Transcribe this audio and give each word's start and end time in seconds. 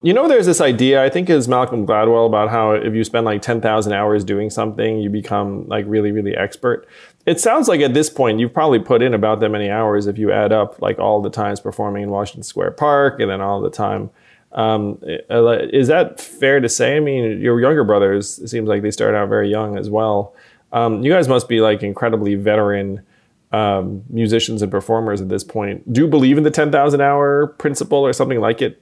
You 0.00 0.12
know, 0.12 0.28
there's 0.28 0.46
this 0.46 0.60
idea, 0.60 1.02
I 1.02 1.08
think 1.08 1.28
is 1.28 1.48
Malcolm 1.48 1.84
Gladwell, 1.84 2.26
about 2.26 2.50
how 2.50 2.70
if 2.70 2.94
you 2.94 3.02
spend 3.02 3.26
like 3.26 3.42
10,000 3.42 3.92
hours 3.92 4.22
doing 4.22 4.48
something, 4.48 4.98
you 4.98 5.10
become 5.10 5.66
like 5.66 5.84
really, 5.88 6.12
really 6.12 6.36
expert. 6.36 6.86
It 7.26 7.40
sounds 7.40 7.66
like 7.66 7.80
at 7.80 7.94
this 7.94 8.08
point, 8.08 8.38
you've 8.38 8.54
probably 8.54 8.78
put 8.78 9.02
in 9.02 9.12
about 9.12 9.40
that 9.40 9.48
many 9.48 9.70
hours 9.70 10.06
if 10.06 10.16
you 10.16 10.30
add 10.30 10.52
up 10.52 10.80
like 10.80 11.00
all 11.00 11.20
the 11.20 11.30
times 11.30 11.58
performing 11.58 12.04
in 12.04 12.10
Washington 12.10 12.44
Square 12.44 12.72
Park 12.72 13.18
and 13.18 13.28
then 13.28 13.40
all 13.40 13.60
the 13.60 13.70
time. 13.70 14.08
Um, 14.52 15.00
is 15.02 15.88
that 15.88 16.20
fair 16.20 16.60
to 16.60 16.68
say? 16.68 16.96
I 16.96 17.00
mean, 17.00 17.40
your 17.40 17.60
younger 17.60 17.82
brothers, 17.82 18.38
it 18.38 18.48
seems 18.48 18.68
like 18.68 18.82
they 18.82 18.92
started 18.92 19.18
out 19.18 19.28
very 19.28 19.50
young 19.50 19.76
as 19.76 19.90
well. 19.90 20.32
Um, 20.72 21.02
you 21.02 21.12
guys 21.12 21.26
must 21.26 21.48
be 21.48 21.60
like 21.60 21.82
incredibly 21.82 22.36
veteran 22.36 23.02
um, 23.50 24.04
musicians 24.08 24.62
and 24.62 24.70
performers 24.70 25.20
at 25.20 25.28
this 25.28 25.42
point. 25.42 25.92
Do 25.92 26.02
you 26.02 26.06
believe 26.06 26.38
in 26.38 26.44
the 26.44 26.52
10,000 26.52 27.00
hour 27.00 27.48
principle 27.48 27.98
or 27.98 28.12
something 28.12 28.40
like 28.40 28.62
it? 28.62 28.80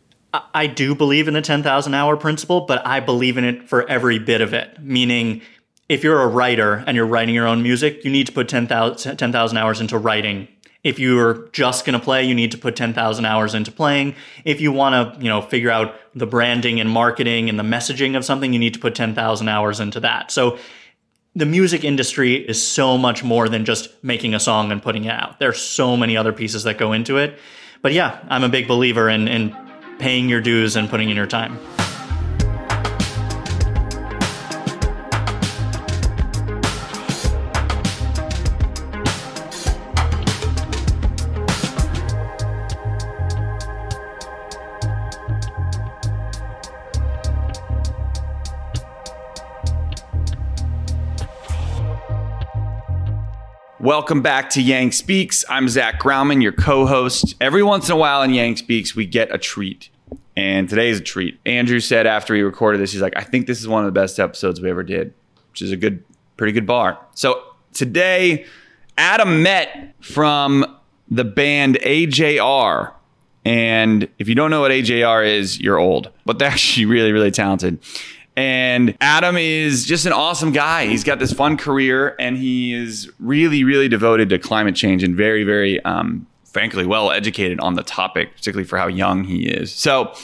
I 0.55 0.67
do 0.67 0.95
believe 0.95 1.29
in 1.29 1.35
the 1.35 1.43
10,000 1.43 1.95
hour 1.95 2.17
principle, 2.17 2.63
but 2.63 2.87
I 2.87 3.01
believe 3.01 3.37
in 3.37 3.45
it 3.45 3.69
for 3.69 3.89
every 3.89 4.19
bit 4.19 4.41
of 4.41 4.55
it. 4.55 4.81
Meaning, 4.81 5.43
if 5.89 6.03
you're 6.03 6.21
a 6.21 6.27
writer 6.27 6.85
and 6.87 6.97
you're 6.97 7.07
writing 7.07 7.35
your 7.35 7.47
own 7.47 7.63
music, 7.63 8.05
you 8.05 8.11
need 8.11 8.27
to 8.27 8.33
put 8.33 8.49
10,000 8.49 9.17
10, 9.17 9.35
hours 9.35 9.81
into 9.81 9.99
writing. 9.99 10.49
If 10.83 10.99
you're 10.99 11.49
just 11.49 11.85
going 11.85 11.99
to 11.99 12.05
play, 12.05 12.25
you 12.25 12.35
need 12.35 12.53
to 12.53 12.59
put 12.59 12.77
10,000 12.77 13.25
hours 13.25 13.55
into 13.55 13.73
playing. 13.73 14.15
If 14.45 14.61
you 14.61 14.71
want 14.73 15.15
to, 15.15 15.23
you 15.23 15.29
know, 15.29 15.43
figure 15.43 15.71
out 15.71 15.95
the 16.15 16.27
branding 16.27 16.81
and 16.81 16.89
marketing 16.89 17.49
and 17.49 17.59
the 17.59 17.65
messaging 17.65 18.17
of 18.17 18.25
something, 18.25 18.53
you 18.53 18.59
need 18.59 18.75
to 18.75 18.81
put 18.81 18.95
10,000 18.95 19.49
hours 19.49 19.81
into 19.81 20.01
that. 20.01 20.31
So 20.31 20.59
the 21.35 21.47
music 21.47 21.85
industry 21.85 22.35
is 22.37 22.63
so 22.63 22.97
much 22.97 23.23
more 23.23 23.49
than 23.49 23.65
just 23.65 24.03
making 24.03 24.35
a 24.35 24.41
song 24.41 24.73
and 24.73 24.83
putting 24.83 25.05
it 25.05 25.11
out. 25.11 25.39
There's 25.39 25.61
so 25.61 25.97
many 25.97 26.17
other 26.17 26.33
pieces 26.33 26.63
that 26.65 26.79
go 26.79 26.93
into 26.93 27.19
it. 27.19 27.39
But 27.83 27.93
yeah, 27.93 28.25
I'm 28.29 28.43
a 28.43 28.49
big 28.49 28.67
believer 28.67 29.09
in, 29.09 29.29
in 29.29 29.55
paying 29.99 30.29
your 30.29 30.41
dues 30.41 30.77
and 30.77 30.89
putting 30.89 31.11
in 31.11 31.17
your 31.17 31.27
time. 31.27 31.59
Welcome 53.87 54.21
back 54.21 54.51
to 54.51 54.61
Yang 54.61 54.91
Speaks. 54.91 55.45
I'm 55.49 55.69
Zach 55.69 56.01
Graumann, 56.01 56.43
your 56.43 56.51
co 56.51 56.87
host. 56.87 57.37
Every 57.41 57.63
once 57.63 57.89
in 57.89 57.93
a 57.93 57.97
while 57.97 58.21
in 58.25 58.35
Yang 58.35 58.57
Speaks, 58.57 58.97
we 58.97 59.07
get 59.07 59.33
a 59.33 59.39
treat. 59.39 59.91
And 60.37 60.69
today 60.69 60.89
is 60.89 60.99
a 60.99 61.05
treat. 61.05 61.39
Andrew 61.47 61.79
said 61.79 62.05
after 62.05 62.35
he 62.35 62.43
recorded 62.43 62.81
this, 62.81 62.91
he's 62.91 63.01
like, 63.01 63.13
I 63.15 63.23
think 63.23 63.47
this 63.47 63.61
is 63.61 63.69
one 63.69 63.85
of 63.85 63.87
the 63.87 63.93
best 63.93 64.19
episodes 64.19 64.61
we 64.61 64.69
ever 64.71 64.83
did, 64.83 65.15
which 65.53 65.63
is 65.63 65.71
a 65.71 65.77
good, 65.77 66.03
pretty 66.37 66.53
good 66.53 66.67
bar. 66.67 66.99
So 67.15 67.41
today, 67.75 68.45
Adam 68.99 69.45
Met 69.45 69.95
from 70.01 70.67
the 71.09 71.25
band 71.25 71.77
AJR. 71.77 72.93
And 73.45 74.09
if 74.19 74.29
you 74.29 74.35
don't 74.35 74.51
know 74.51 74.63
what 74.63 74.73
AJR 74.73 75.25
is, 75.25 75.61
you're 75.61 75.79
old, 75.79 76.11
but 76.25 76.41
they're 76.41 76.51
actually 76.51 76.87
really, 76.87 77.13
really 77.13 77.31
talented. 77.31 77.79
And 78.37 78.97
Adam 79.01 79.37
is 79.37 79.87
just 79.87 80.05
an 80.05 80.13
awesome 80.13 80.53
guy. 80.53 80.87
He's 80.87 81.05
got 81.05 81.19
this 81.19 81.33
fun 81.33 81.57
career 81.57 82.15
and 82.19 82.37
he 82.37 82.75
is 82.75 83.11
really, 83.19 83.65
really 83.65 83.89
devoted 83.89 84.29
to 84.29 84.39
climate 84.39 84.77
change 84.77 85.03
and 85.03 85.17
very, 85.17 85.43
very, 85.43 85.83
um, 85.85 86.27
frankly, 86.45 86.85
well 86.85 87.11
educated 87.11 87.59
on 87.61 87.75
the 87.75 87.83
topic, 87.83 88.35
particularly 88.37 88.67
for 88.67 88.77
how 88.77 88.89
young 88.89 89.25
he 89.25 89.47
is. 89.47 89.73
So, 89.73 90.15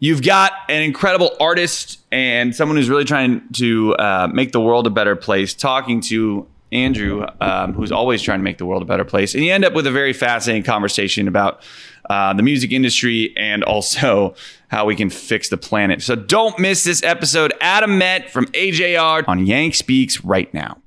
you've 0.00 0.22
got 0.22 0.52
an 0.68 0.82
incredible 0.82 1.36
artist 1.40 1.98
and 2.12 2.54
someone 2.54 2.76
who's 2.76 2.88
really 2.88 3.04
trying 3.04 3.42
to 3.54 3.94
uh, 3.96 4.28
make 4.32 4.52
the 4.52 4.60
world 4.60 4.86
a 4.86 4.90
better 4.90 5.16
place 5.16 5.54
talking 5.54 6.00
to 6.02 6.46
Andrew, 6.70 7.26
um, 7.40 7.72
who's 7.72 7.90
always 7.90 8.20
trying 8.20 8.40
to 8.40 8.44
make 8.44 8.58
the 8.58 8.66
world 8.66 8.82
a 8.82 8.84
better 8.84 9.04
place. 9.04 9.34
And 9.34 9.42
you 9.42 9.52
end 9.52 9.64
up 9.64 9.72
with 9.72 9.86
a 9.86 9.90
very 9.90 10.12
fascinating 10.12 10.64
conversation 10.64 11.26
about 11.26 11.62
uh, 12.08 12.32
the 12.32 12.42
music 12.42 12.72
industry 12.72 13.34
and 13.36 13.62
also 13.64 14.34
how 14.68 14.84
we 14.84 14.94
can 14.94 15.10
fix 15.10 15.48
the 15.48 15.56
planet. 15.56 16.02
So 16.02 16.14
don't 16.14 16.58
miss 16.58 16.84
this 16.84 17.02
episode. 17.02 17.52
Adam 17.60 17.98
Met 17.98 18.30
from 18.30 18.46
AJR 18.46 19.26
on 19.26 19.46
Yang 19.46 19.72
Speaks 19.74 20.24
right 20.24 20.52
now. 20.52 20.78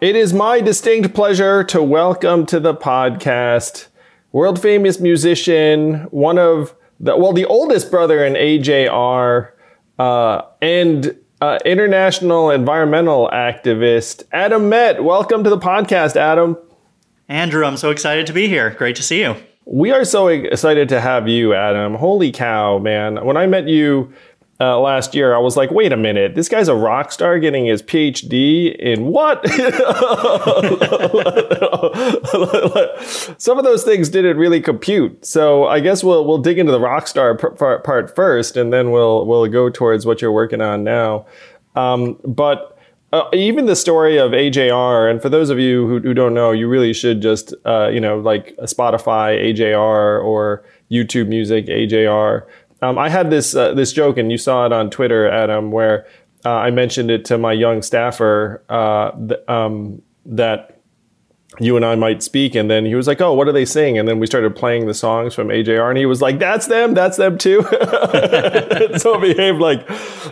It 0.00 0.16
is 0.16 0.32
my 0.32 0.62
distinct 0.62 1.12
pleasure 1.14 1.62
to 1.64 1.82
welcome 1.82 2.46
to 2.46 2.58
the 2.58 2.74
podcast 2.74 3.88
world 4.32 4.60
famous 4.60 4.98
musician, 4.98 6.06
one 6.10 6.38
of 6.38 6.74
the, 6.98 7.16
well, 7.16 7.34
the 7.34 7.44
oldest 7.44 7.90
brother 7.90 8.24
in 8.24 8.32
AJR, 8.32 9.50
uh, 10.00 10.46
and 10.62 11.14
uh, 11.42 11.58
international 11.66 12.50
environmental 12.50 13.28
activist, 13.34 14.22
Adam 14.32 14.70
Met. 14.70 15.04
Welcome 15.04 15.44
to 15.44 15.50
the 15.50 15.58
podcast, 15.58 16.16
Adam. 16.16 16.56
Andrew, 17.28 17.66
I'm 17.66 17.76
so 17.76 17.90
excited 17.90 18.26
to 18.26 18.32
be 18.32 18.48
here. 18.48 18.70
Great 18.70 18.96
to 18.96 19.02
see 19.02 19.20
you. 19.20 19.36
We 19.66 19.90
are 19.90 20.06
so 20.06 20.28
excited 20.28 20.88
to 20.88 21.02
have 21.02 21.28
you, 21.28 21.52
Adam. 21.52 21.96
Holy 21.96 22.32
cow, 22.32 22.78
man. 22.78 23.22
When 23.22 23.36
I 23.36 23.46
met 23.46 23.68
you 23.68 24.10
uh, 24.60 24.78
last 24.78 25.14
year, 25.14 25.34
I 25.34 25.38
was 25.38 25.56
like, 25.56 25.70
wait 25.70 25.90
a 25.90 25.96
minute, 25.96 26.34
this 26.34 26.48
guy's 26.48 26.68
a 26.68 26.74
rock 26.74 27.12
star 27.12 27.38
getting 27.38 27.64
his 27.64 27.82
PhD 27.82 28.76
in 28.76 29.06
what? 29.06 29.40
Some 33.40 33.58
of 33.58 33.64
those 33.64 33.84
things 33.84 34.10
didn't 34.10 34.36
really 34.36 34.60
compute. 34.60 35.24
So 35.24 35.66
I 35.66 35.80
guess 35.80 36.04
we'll 36.04 36.26
we'll 36.26 36.38
dig 36.38 36.58
into 36.58 36.72
the 36.72 36.80
rock 36.80 37.08
star 37.08 37.36
part, 37.36 37.84
part 37.84 38.14
first, 38.14 38.58
and 38.58 38.70
then 38.70 38.90
we'll 38.90 39.24
we'll 39.24 39.46
go 39.46 39.70
towards 39.70 40.04
what 40.04 40.20
you're 40.20 40.32
working 40.32 40.60
on 40.60 40.84
now. 40.84 41.26
Um, 41.74 42.18
but 42.24 42.76
uh, 43.12 43.28
even 43.32 43.66
the 43.66 43.76
story 43.76 44.18
of 44.18 44.32
AJR, 44.32 45.10
and 45.10 45.20
for 45.20 45.28
those 45.28 45.50
of 45.50 45.58
you 45.58 45.86
who, 45.86 46.00
who 46.00 46.14
don't 46.14 46.34
know, 46.34 46.52
you 46.52 46.68
really 46.68 46.92
should 46.92 47.20
just, 47.20 47.52
uh, 47.64 47.88
you 47.88 47.98
know, 47.98 48.18
like 48.18 48.56
Spotify 48.58 49.52
AJR 49.52 50.22
or 50.22 50.64
YouTube 50.90 51.26
Music 51.26 51.66
AJR. 51.66 52.46
Um, 52.82 52.98
I 52.98 53.08
had 53.08 53.30
this 53.30 53.54
uh, 53.54 53.74
this 53.74 53.92
joke, 53.92 54.16
and 54.16 54.30
you 54.30 54.38
saw 54.38 54.66
it 54.66 54.72
on 54.72 54.90
Twitter, 54.90 55.28
Adam, 55.28 55.70
where 55.70 56.06
uh, 56.44 56.50
I 56.50 56.70
mentioned 56.70 57.10
it 57.10 57.24
to 57.26 57.38
my 57.38 57.52
young 57.52 57.82
staffer 57.82 58.62
uh, 58.68 59.10
th- 59.12 59.40
um, 59.48 60.02
that 60.24 60.80
you 61.58 61.76
and 61.76 61.84
I 61.84 61.94
might 61.96 62.22
speak, 62.22 62.54
and 62.54 62.70
then 62.70 62.86
he 62.86 62.94
was 62.94 63.06
like, 63.06 63.20
"Oh, 63.20 63.34
what 63.34 63.48
are 63.48 63.52
they 63.52 63.64
saying?" 63.66 63.98
And 63.98 64.08
then 64.08 64.18
we 64.18 64.26
started 64.26 64.56
playing 64.56 64.86
the 64.86 64.94
songs 64.94 65.34
from 65.34 65.48
AJR, 65.48 65.88
and 65.88 65.98
he 65.98 66.06
was 66.06 66.22
like, 66.22 66.38
"That's 66.38 66.68
them, 66.68 66.94
that's 66.94 67.16
them 67.18 67.36
too." 67.36 67.62
so 68.96 69.14
it 69.14 69.20
behaved 69.20 69.58
like 69.58 69.84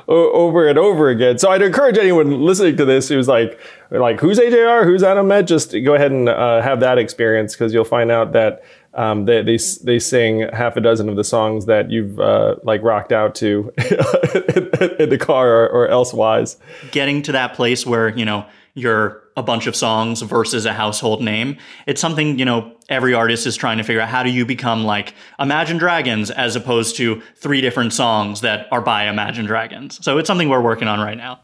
o- 0.08 0.32
over 0.32 0.68
and 0.68 0.78
over 0.78 1.10
again. 1.10 1.38
So 1.38 1.50
I'd 1.50 1.60
encourage 1.60 1.98
anyone 1.98 2.40
listening 2.40 2.76
to 2.78 2.84
this 2.84 3.08
who's 3.08 3.28
like, 3.28 3.60
"Like, 3.90 4.20
who's 4.20 4.38
AJR? 4.38 4.84
Who's 4.84 5.02
Adam 5.02 5.28
Met?" 5.28 5.46
Just 5.46 5.72
go 5.84 5.94
ahead 5.94 6.12
and 6.12 6.28
uh, 6.28 6.62
have 6.62 6.80
that 6.80 6.96
experience 6.96 7.54
because 7.54 7.74
you'll 7.74 7.84
find 7.84 8.10
out 8.10 8.32
that 8.32 8.62
um, 8.98 9.26
they, 9.26 9.42
they 9.42 9.58
they 9.84 9.98
sing 10.00 10.40
half 10.52 10.76
a 10.76 10.80
dozen 10.80 11.08
of 11.08 11.14
the 11.14 11.22
songs 11.22 11.66
that 11.66 11.88
you've 11.88 12.18
uh, 12.18 12.56
like 12.64 12.82
rocked 12.82 13.12
out 13.12 13.36
to 13.36 13.72
in 13.78 15.08
the 15.08 15.18
car 15.20 15.48
or, 15.48 15.68
or 15.68 15.88
elsewise. 15.88 16.56
Getting 16.90 17.22
to 17.22 17.32
that 17.32 17.54
place 17.54 17.86
where 17.86 18.08
you 18.08 18.24
know 18.24 18.44
you're 18.74 19.22
a 19.36 19.42
bunch 19.42 19.68
of 19.68 19.76
songs 19.76 20.20
versus 20.22 20.66
a 20.66 20.72
household 20.72 21.22
name. 21.22 21.56
It's 21.86 22.00
something, 22.00 22.40
you 22.40 22.44
know, 22.44 22.76
every 22.88 23.14
artist 23.14 23.46
is 23.46 23.54
trying 23.56 23.78
to 23.78 23.84
figure 23.84 24.00
out 24.00 24.08
how 24.08 24.24
do 24.24 24.30
you 24.30 24.44
become 24.44 24.84
like 24.84 25.14
Imagine 25.38 25.78
Dragons 25.78 26.30
as 26.30 26.56
opposed 26.56 26.96
to 26.96 27.22
three 27.36 27.60
different 27.60 27.92
songs 27.92 28.40
that 28.40 28.66
are 28.72 28.80
by 28.80 29.08
Imagine 29.08 29.46
Dragons. 29.46 30.04
So 30.04 30.18
it's 30.18 30.26
something 30.26 30.48
we're 30.48 30.60
working 30.60 30.88
on 30.88 30.98
right 30.98 31.16
now. 31.16 31.40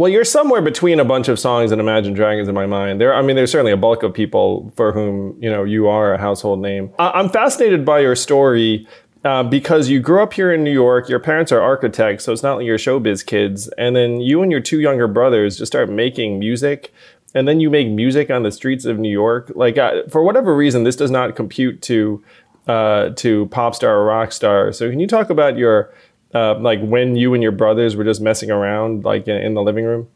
Well, 0.00 0.08
you're 0.08 0.24
somewhere 0.24 0.62
between 0.62 0.98
a 0.98 1.04
bunch 1.04 1.28
of 1.28 1.38
songs 1.38 1.72
and 1.72 1.78
Imagine 1.78 2.14
Dragons 2.14 2.48
in 2.48 2.54
my 2.54 2.64
mind. 2.64 3.02
There, 3.02 3.14
I 3.14 3.20
mean, 3.20 3.36
there's 3.36 3.52
certainly 3.52 3.72
a 3.72 3.76
bulk 3.76 4.02
of 4.02 4.14
people 4.14 4.72
for 4.74 4.92
whom 4.92 5.36
you 5.42 5.50
know 5.50 5.62
you 5.62 5.88
are 5.88 6.14
a 6.14 6.18
household 6.18 6.62
name. 6.62 6.90
I- 6.98 7.20
am 7.20 7.28
fascinated 7.28 7.84
by 7.84 7.98
your 7.98 8.16
story 8.16 8.88
uh, 9.26 9.42
because 9.42 9.90
you 9.90 10.00
grew 10.00 10.22
up 10.22 10.32
here 10.32 10.54
in 10.54 10.64
New 10.64 10.72
York. 10.72 11.10
Your 11.10 11.18
parents 11.18 11.52
are 11.52 11.60
architects, 11.60 12.24
so 12.24 12.32
it's 12.32 12.42
not 12.42 12.56
like 12.56 12.64
you're 12.64 12.78
showbiz 12.78 13.26
kids. 13.26 13.68
And 13.76 13.94
then 13.94 14.22
you 14.22 14.40
and 14.42 14.50
your 14.50 14.62
two 14.62 14.80
younger 14.80 15.06
brothers 15.06 15.58
just 15.58 15.70
start 15.70 15.90
making 15.90 16.38
music, 16.38 16.94
and 17.34 17.46
then 17.46 17.60
you 17.60 17.68
make 17.68 17.86
music 17.86 18.30
on 18.30 18.42
the 18.42 18.52
streets 18.52 18.86
of 18.86 18.98
New 18.98 19.12
York. 19.12 19.52
Like 19.54 19.76
uh, 19.76 20.04
for 20.08 20.24
whatever 20.24 20.56
reason, 20.56 20.84
this 20.84 20.96
does 20.96 21.10
not 21.10 21.36
compute 21.36 21.82
to 21.82 22.24
uh, 22.66 23.10
to 23.16 23.48
pop 23.48 23.74
star 23.74 23.98
or 23.98 24.06
rock 24.06 24.32
star. 24.32 24.72
So 24.72 24.88
can 24.88 24.98
you 24.98 25.06
talk 25.06 25.28
about 25.28 25.58
your 25.58 25.92
uh, 26.34 26.58
like 26.58 26.80
when 26.80 27.16
you 27.16 27.34
and 27.34 27.42
your 27.42 27.52
brothers 27.52 27.96
were 27.96 28.04
just 28.04 28.20
messing 28.20 28.50
around 28.50 29.04
like 29.04 29.26
in 29.28 29.54
the 29.54 29.62
living 29.62 29.84
room? 29.84 30.08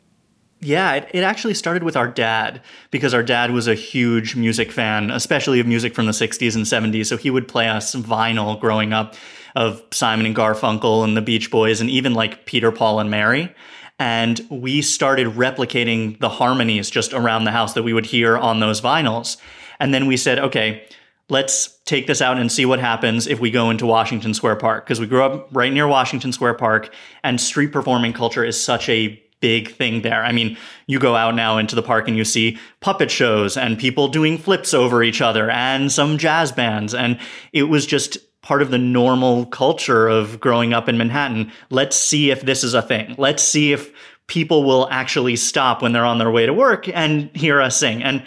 Yeah, 0.61 0.95
it, 0.95 1.09
it 1.13 1.23
actually 1.23 1.55
started 1.55 1.83
with 1.83 1.97
our 1.97 2.09
dad 2.09 2.63
because 2.91 3.13
our 3.13 3.23
dad 3.23 3.51
was 3.51 3.69
a 3.69 3.75
huge 3.75 4.35
music 4.35 4.73
fan, 4.73 5.11
especially 5.11 5.61
of 5.61 5.67
music 5.67 5.95
from 5.95 6.07
the 6.07 6.13
60s 6.13 6.55
and 6.55 6.65
70s. 6.65 7.07
So 7.07 7.17
he 7.17 7.31
would 7.31 7.49
play 7.49 7.69
us 7.69 7.95
vinyl 7.95 8.59
growing 8.59 8.93
up 8.93 9.15
of 9.55 9.83
Simon 9.93 10.27
and 10.27 10.35
Garfunkel 10.35 11.05
and 11.05 11.17
the 11.17 11.23
Beach 11.23 11.51
Boys 11.51 11.81
and 11.81 11.91
even 11.91 12.15
like 12.15 12.47
Peter, 12.47 12.73
Paul, 12.73 12.99
and 12.99 13.11
Mary. 13.11 13.55
And 13.99 14.45
we 14.51 14.83
started 14.83 15.29
replicating 15.29 16.19
the 16.19 16.29
harmonies 16.29 16.91
just 16.91 17.13
around 17.13 17.45
the 17.45 17.53
house 17.53 17.75
that 17.75 17.83
we 17.83 17.93
would 17.93 18.07
hear 18.07 18.37
on 18.37 18.61
those 18.61 18.81
vinyls. 18.81 19.37
And 19.79 19.93
then 19.93 20.07
we 20.07 20.17
said, 20.17 20.39
okay, 20.39 20.87
let's 21.29 21.79
take 21.85 22.07
this 22.07 22.21
out 22.21 22.39
and 22.39 22.51
see 22.51 22.67
what 22.67 22.81
happens 22.81 23.27
if 23.27 23.41
we 23.41 23.51
go 23.51 23.71
into 23.71 23.87
Washington 23.87 24.35
Square 24.35 24.57
Park. 24.57 24.85
Because 24.85 25.01
we 25.01 25.07
grew 25.07 25.23
up 25.23 25.49
right 25.53 25.73
near 25.73 25.87
Washington 25.87 26.33
Square 26.33 26.55
Park, 26.55 26.93
and 27.23 27.41
street 27.41 27.73
performing 27.73 28.13
culture 28.13 28.45
is 28.45 28.63
such 28.63 28.89
a 28.89 29.21
big 29.41 29.73
thing 29.73 30.01
there. 30.03 30.25
I 30.25 30.33
mean, 30.33 30.57
you 30.87 30.99
go 30.99 31.17
out 31.17 31.35
now 31.35 31.59
into 31.59 31.75
the 31.75 31.83
park 31.83 32.09
and 32.09 32.17
you 32.17 32.25
see 32.25 32.59
puppet 32.81 33.11
shows 33.11 33.59
and 33.59 33.79
people 33.79 34.09
doing 34.09 34.39
flips 34.39 34.73
over 34.73 35.03
each 35.03 35.21
other 35.21 35.51
and 35.51 35.93
some 35.93 36.17
jazz 36.17 36.51
bands. 36.51 36.95
And 36.95 37.19
it 37.53 37.65
was 37.65 37.85
just 37.85 38.17
part 38.41 38.63
of 38.63 38.71
the 38.71 38.79
normal 38.79 39.45
culture 39.47 40.09
of 40.09 40.41
growing 40.41 40.73
up 40.73 40.89
in 40.89 40.97
Manhattan. 40.97 41.53
Let's 41.69 41.95
see 41.97 42.31
if 42.31 42.41
this 42.43 42.65
is 42.65 42.73
a 42.73 42.81
thing. 42.81 43.17
Let's 43.19 43.43
see 43.43 43.75
if 43.75 43.93
people 44.29 44.65
will 44.65 44.89
actually 44.91 45.37
stop 45.37 45.83
when 45.83 45.93
they're 45.93 46.07
on 46.07 46.19
their 46.19 46.31
way 46.31 46.47
to 46.47 46.55
work 46.55 46.89
and 46.89 47.35
hear 47.37 47.61
us 47.61 47.77
sing. 47.77 48.03
And 48.03 48.25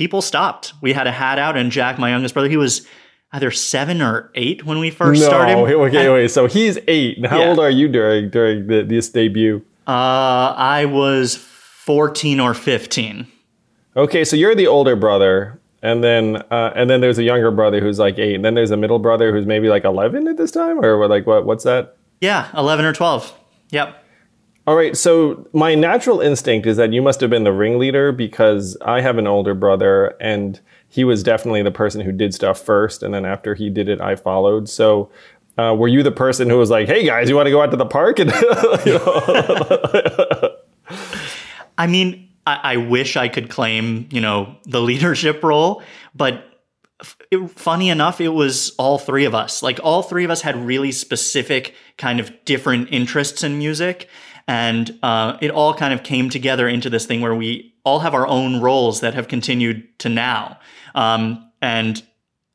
people 0.00 0.22
stopped. 0.22 0.72
We 0.80 0.94
had 0.94 1.06
a 1.06 1.12
hat 1.12 1.38
out, 1.38 1.58
and 1.58 1.70
Jack, 1.70 1.98
my 1.98 2.08
youngest 2.08 2.32
brother, 2.32 2.48
he 2.48 2.56
was 2.56 2.86
either 3.32 3.50
seven 3.50 4.00
or 4.00 4.30
eight 4.34 4.64
when 4.64 4.78
we 4.78 4.88
first 4.90 5.20
no, 5.20 5.26
started. 5.28 5.58
okay, 5.58 6.08
wait. 6.08 6.30
So 6.30 6.46
he's 6.46 6.78
eight. 6.88 7.26
How 7.26 7.38
Yeah. 7.38 7.48
old 7.50 7.58
are 7.60 7.68
you 7.68 7.86
during 7.86 8.30
during 8.30 8.66
the, 8.66 8.82
this 8.82 9.10
debut? 9.10 9.62
Uh, 9.86 10.54
I 10.56 10.86
was 10.86 11.36
14 11.36 12.40
or 12.40 12.54
15. 12.54 13.26
Okay, 13.94 14.24
so 14.24 14.36
you're 14.36 14.54
the 14.54 14.66
older 14.68 14.96
brother, 14.96 15.60
and 15.82 16.02
then 16.02 16.36
uh, 16.50 16.72
and 16.74 16.88
then 16.88 17.02
there's 17.02 17.18
a 17.18 17.22
younger 17.22 17.50
brother 17.50 17.80
who's 17.80 17.98
like 17.98 18.18
eight, 18.18 18.36
and 18.36 18.42
then 18.42 18.54
there's 18.54 18.70
a 18.70 18.78
middle 18.78 19.00
brother 19.00 19.32
who's 19.32 19.44
maybe 19.44 19.68
like 19.68 19.84
eleven 19.84 20.28
at 20.28 20.38
this 20.38 20.50
time, 20.50 20.82
or 20.82 21.06
like 21.08 21.26
what? 21.26 21.44
What's 21.44 21.64
that? 21.64 21.98
Yeah, 22.22 22.48
11 22.56 22.84
or 22.86 22.92
12. 22.94 23.38
Yep. 23.70 24.04
All 24.70 24.76
right, 24.76 24.96
so 24.96 25.48
my 25.52 25.74
natural 25.74 26.20
instinct 26.20 26.64
is 26.64 26.76
that 26.76 26.92
you 26.92 27.02
must 27.02 27.20
have 27.22 27.28
been 27.28 27.42
the 27.42 27.52
ringleader 27.52 28.12
because 28.12 28.76
I 28.82 29.00
have 29.00 29.18
an 29.18 29.26
older 29.26 29.52
brother, 29.52 30.14
and 30.20 30.60
he 30.86 31.02
was 31.02 31.24
definitely 31.24 31.64
the 31.64 31.72
person 31.72 32.02
who 32.02 32.12
did 32.12 32.32
stuff 32.34 32.60
first, 32.60 33.02
and 33.02 33.12
then 33.12 33.24
after 33.24 33.56
he 33.56 33.68
did 33.68 33.88
it, 33.88 34.00
I 34.00 34.14
followed. 34.14 34.68
So. 34.68 35.10
Uh, 35.58 35.74
were 35.74 35.88
you 35.88 36.04
the 36.04 36.12
person 36.12 36.48
who 36.48 36.56
was 36.56 36.70
like, 36.70 36.86
"Hey 36.86 37.04
guys, 37.04 37.28
you 37.28 37.34
want 37.34 37.46
to 37.46 37.50
go 37.50 37.60
out 37.60 37.72
to 37.72 37.76
the 37.76 37.84
park?" 37.84 38.20
And 38.20 38.30
I 41.76 41.86
mean, 41.86 42.30
I, 42.46 42.60
I 42.62 42.76
wish 42.76 43.16
I 43.16 43.28
could 43.28 43.50
claim, 43.50 44.08
you 44.10 44.22
know, 44.22 44.56
the 44.64 44.80
leadership 44.80 45.42
role, 45.42 45.82
but 46.14 46.44
it, 47.30 47.50
funny 47.50 47.90
enough, 47.90 48.20
it 48.20 48.28
was 48.28 48.74
all 48.78 48.98
three 48.98 49.24
of 49.24 49.34
us. 49.34 49.62
Like 49.62 49.80
all 49.82 50.02
three 50.02 50.24
of 50.24 50.30
us 50.30 50.40
had 50.40 50.56
really 50.56 50.92
specific 50.92 51.74
kind 51.98 52.20
of 52.20 52.32
different 52.44 52.88
interests 52.90 53.42
in 53.42 53.58
music. 53.58 54.08
And 54.50 54.98
uh, 55.04 55.38
it 55.40 55.52
all 55.52 55.72
kind 55.74 55.94
of 55.94 56.02
came 56.02 56.28
together 56.28 56.66
into 56.66 56.90
this 56.90 57.06
thing 57.06 57.20
where 57.20 57.36
we 57.36 57.72
all 57.84 58.00
have 58.00 58.14
our 58.14 58.26
own 58.26 58.60
roles 58.60 58.98
that 58.98 59.14
have 59.14 59.28
continued 59.28 59.96
to 60.00 60.08
now. 60.08 60.58
Um, 60.96 61.48
and 61.62 62.02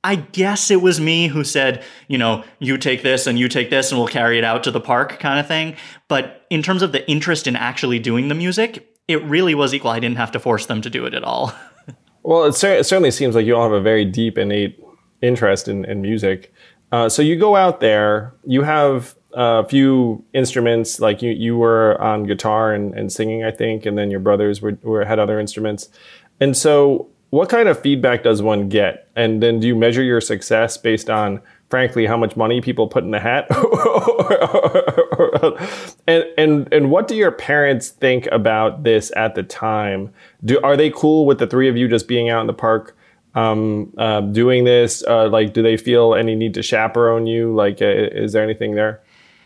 I 0.04 0.18
guess 0.18 0.70
it 0.70 0.82
was 0.82 1.00
me 1.00 1.28
who 1.28 1.46
said, 1.46 1.86
you 2.10 2.18
know, 2.18 2.44
you 2.60 2.78
take 2.78 3.02
this 3.02 3.28
and 3.28 3.40
you 3.40 3.48
take 3.48 3.70
this 3.70 3.92
and 3.92 3.98
we'll 3.98 4.10
carry 4.10 4.38
it 4.38 4.44
out 4.44 4.66
to 4.66 4.72
the 4.72 4.82
park 4.82 5.20
kind 5.20 5.40
of 5.40 5.48
thing. 5.48 5.78
But 6.10 6.46
in 6.50 6.62
terms 6.62 6.82
of 6.82 6.92
the 6.92 7.10
interest 7.10 7.48
in 7.48 7.56
actually 7.56 8.00
doing 8.00 8.28
the 8.28 8.36
music, 8.36 8.94
it 9.08 9.24
really 9.24 9.56
was 9.56 9.74
equal. 9.74 9.92
I 9.92 10.02
didn't 10.02 10.18
have 10.18 10.32
to 10.32 10.40
force 10.40 10.66
them 10.66 10.82
to 10.82 10.90
do 10.90 11.06
it 11.06 11.14
at 11.14 11.24
all. 11.24 11.54
Well, 12.28 12.46
it, 12.46 12.54
cer- 12.54 12.74
it 12.74 12.86
certainly 12.86 13.12
seems 13.12 13.36
like 13.36 13.46
you 13.46 13.56
all 13.56 13.62
have 13.62 13.72
a 13.72 13.80
very 13.80 14.04
deep, 14.04 14.40
innate 14.40 14.84
interest 15.22 15.68
in, 15.68 15.86
in 15.86 16.02
music. 16.02 16.52
Uh, 16.92 17.08
so 17.08 17.22
you 17.22 17.36
go 17.36 17.56
out 17.56 17.82
there, 17.82 18.34
you 18.48 18.64
have 18.64 19.16
a 19.36 19.68
few 19.68 20.24
instruments, 20.34 21.00
like 21.00 21.22
you, 21.22 21.32
you 21.32 21.58
were 21.58 22.02
on 22.02 22.24
guitar 22.24 22.74
and, 22.74 22.94
and 22.94 23.12
singing, 23.12 23.44
I 23.44 23.52
think, 23.52 23.86
and 23.86 23.98
then 23.98 24.10
your 24.10 24.22
brothers 24.22 24.62
were, 24.62 24.78
were 24.82 25.04
had 25.04 25.20
other 25.20 25.40
instruments. 25.40 25.90
And 26.40 26.56
so, 26.56 27.10
what 27.32 27.50
kind 27.50 27.68
of 27.68 27.80
feedback 27.80 28.24
does 28.24 28.42
one 28.42 28.70
get? 28.70 29.10
And 29.16 29.44
then 29.44 29.60
do 29.60 29.68
you 29.68 29.76
measure 29.76 30.04
your 30.04 30.22
success 30.22 30.78
based 30.78 31.10
on, 31.10 31.42
frankly, 31.70 32.06
how 32.06 32.16
much 32.16 32.38
money 32.38 32.62
people 32.62 32.88
put 32.88 33.04
in 33.04 33.12
the 33.12 33.20
hat? 33.20 33.48
and, 36.08 36.26
and, 36.38 36.74
and 36.74 36.92
what 36.92 37.10
do 37.10 37.16
your 37.16 37.32
parents 37.32 37.90
think 37.90 38.28
about 38.32 38.84
this 38.84 39.12
at 39.18 39.36
the 39.36 39.44
time? 39.44 40.14
Do, 40.46 40.62
are 40.62 40.78
they 40.78 40.92
cool 40.92 41.26
with 41.26 41.40
the 41.40 41.48
three 41.48 41.68
of 41.68 41.76
you 41.76 41.90
just 41.90 42.08
being 42.08 42.30
out 42.30 42.40
in 42.40 42.48
the 42.48 42.54
park 42.54 42.96
um, 43.34 43.92
uh, 43.98 44.22
doing 44.22 44.64
this? 44.64 45.04
Uh, 45.06 45.28
like, 45.28 45.54
do 45.54 45.62
they 45.62 45.76
feel 45.76 46.16
any 46.16 46.36
need 46.36 46.54
to 46.54 46.64
chaperone 46.64 47.26
you? 47.26 47.54
Like, 47.54 47.82
uh, 47.82 47.86
is 47.86 48.32
there 48.32 48.44
anything 48.44 48.76
there? 48.76 49.02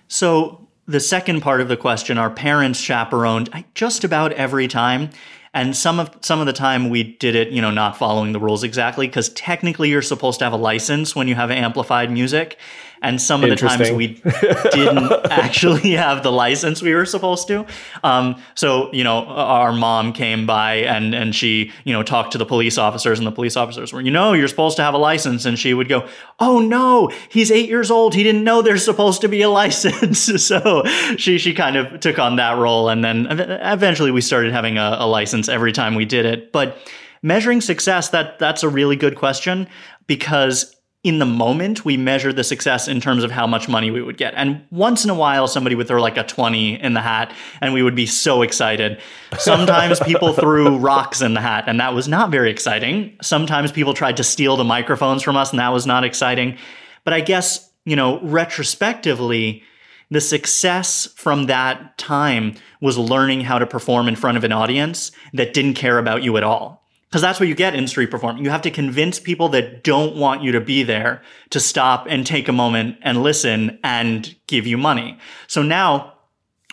So, 0.10 0.68
the 0.88 1.00
second 1.00 1.42
part 1.42 1.62
of 1.62 1.68
the 1.68 1.78
question, 1.78 2.18
our 2.18 2.32
parents 2.32 2.80
chaperoned 2.80 3.64
just 3.76 4.04
about 4.04 4.34
every 4.34 4.68
time. 4.68 5.12
And 5.54 5.76
some 5.76 6.00
of 6.00 6.16
some 6.22 6.40
of 6.40 6.48
the 6.48 6.54
time 6.54 6.90
we 6.90 7.04
did 7.04 7.36
it, 7.36 7.50
you 7.50 7.62
know, 7.62 7.70
not 7.72 7.96
following 7.96 8.34
the 8.34 8.40
rules 8.40 8.64
exactly, 8.64 9.08
because 9.08 9.30
technically 9.30 9.90
you're 9.90 10.02
supposed 10.02 10.40
to 10.40 10.46
have 10.46 10.54
a 10.54 10.58
license 10.58 11.16
when 11.16 11.28
you 11.28 11.36
have 11.36 11.52
amplified 11.52 12.12
music. 12.12 12.58
And 13.02 13.22
some 13.22 13.44
of 13.44 13.50
the 13.50 13.56
times 13.56 13.92
we 13.92 14.08
didn't 14.72 15.12
actually 15.32 15.92
have 15.92 16.24
the 16.24 16.32
license 16.32 16.82
we 16.82 16.94
were 16.94 17.06
supposed 17.06 17.48
to. 17.48 17.66
Um, 18.04 18.42
so, 18.56 18.92
you 18.92 19.04
know, 19.04 19.26
our 19.26 19.72
mom 19.72 20.14
came 20.14 20.46
by 20.46 20.76
and 20.76 21.16
and 21.16 21.34
she, 21.34 21.72
you 21.86 21.94
know, 21.94 22.04
talked 22.04 22.34
to 22.34 22.38
the 22.38 22.46
police 22.46 22.78
officers, 22.78 23.20
and 23.20 23.28
the 23.28 23.32
police 23.32 23.56
officers 23.56 23.94
were, 23.94 24.02
you 24.02 24.12
know, 24.12 24.34
you're 24.34 24.48
supposed 24.48 24.78
to 24.78 24.84
have 24.84 24.94
a 24.94 24.98
license. 24.98 25.46
And 25.46 25.58
she 25.58 25.74
would 25.74 25.88
go, 25.88 26.08
Oh 26.40 26.60
no, 26.60 27.12
he's 27.30 27.52
eight 27.52 27.70
years 27.70 27.90
old. 27.90 28.14
He 28.14 28.24
didn't 28.24 28.44
know 28.44 28.62
there's 28.62 28.84
supposed 28.84 29.22
to 29.22 29.28
be 29.28 29.42
a 29.42 29.50
license. 29.50 30.20
so 30.46 30.84
she 31.18 31.38
she 31.38 31.54
kind 31.54 31.76
of 31.76 32.00
took 32.00 32.20
on 32.20 32.36
that 32.36 32.58
role, 32.58 32.90
and 32.90 33.04
then 33.04 33.28
eventually 33.30 34.12
we 34.12 34.22
started 34.22 34.52
having 34.52 34.78
a, 34.78 34.98
a 35.00 35.08
license 35.08 35.50
every 35.50 35.72
time 35.72 35.96
we 35.96 36.06
did 36.06 36.26
it. 36.26 36.52
But 36.52 36.78
measuring 37.22 37.62
success, 37.62 38.10
that 38.10 38.40
that's 38.40 38.64
a 38.64 38.70
really 38.70 38.96
good 38.96 39.16
question 39.16 39.68
because 40.08 40.76
in 41.04 41.20
the 41.20 41.26
moment 41.26 41.86
we 41.86 41.96
measure 41.96 42.34
the 42.34 42.44
success 42.44 42.88
in 42.88 43.00
terms 43.00 43.24
of 43.24 43.32
how 43.32 43.48
much 43.48 43.70
money 43.70 43.90
we 43.90 44.02
would 44.02 44.18
get. 44.18 44.34
And 44.36 44.66
once 44.70 45.06
in 45.06 45.10
a 45.10 45.16
while 45.16 45.48
somebody 45.48 45.76
would 45.76 45.88
throw 45.88 46.02
like 46.02 46.18
a 46.18 46.24
20 46.24 46.82
in 46.82 46.94
the 46.94 47.02
hat 47.02 47.34
and 47.62 47.74
we 47.74 47.82
would 47.82 47.96
be 47.96 48.06
so 48.06 48.42
excited. 48.42 49.00
Sometimes 49.38 50.00
people 50.02 50.34
threw 50.34 50.78
rocks 50.78 51.22
in 51.22 51.36
the 51.36 51.42
hat 51.42 51.66
and 51.68 51.80
that 51.80 51.94
was 51.94 52.10
not 52.10 52.32
very 52.32 52.52
exciting. 52.52 53.16
Sometimes 53.22 53.72
people 53.72 53.94
tried 53.94 54.18
to 54.18 54.24
steal 54.24 54.58
the 54.58 54.66
microphones 54.66 55.24
from 55.24 55.38
us 55.38 55.52
and 55.52 55.60
that 55.60 55.70
was 55.70 55.86
not 55.86 56.04
exciting. 56.04 56.58
But 57.06 57.14
i 57.14 57.22
guess 57.22 57.72
you 57.86 57.96
know 57.96 58.20
retrospectively 58.22 59.64
the 60.12 60.22
success 60.22 61.08
from 61.16 61.46
that 61.46 61.98
time 61.98 62.56
was 62.82 62.98
learning 62.98 63.42
how 63.42 63.60
to 63.60 63.68
perform 63.68 64.08
in 64.08 64.16
front 64.16 64.38
of 64.38 64.44
an 64.44 64.52
audience 64.52 65.12
that 65.34 65.54
didn't 65.54 65.76
care 65.76 65.98
about 65.98 66.24
you 66.24 66.36
at 66.36 66.44
all 66.44 66.79
because 67.10 67.22
that's 67.22 67.40
what 67.40 67.50
you 67.50 67.56
get 67.56 67.74
in 67.74 67.88
street 67.88 68.12
performing. 68.12 68.44
You 68.44 68.52
have 68.52 68.62
to 68.64 68.72
convince 68.72 69.20
people 69.20 69.50
that 69.50 69.84
don't 69.84 70.16
want 70.16 70.44
you 70.44 70.52
to 70.52 70.62
be 70.62 70.84
there 70.84 71.22
to 71.50 71.60
stop 71.60 72.06
and 72.08 72.26
take 72.26 72.48
a 72.48 72.54
moment 72.54 72.98
and 73.02 73.24
listen 73.24 73.80
and 73.84 74.36
give 74.48 74.68
you 74.68 74.78
money. 74.78 75.18
So 75.48 75.64
now 75.64 76.14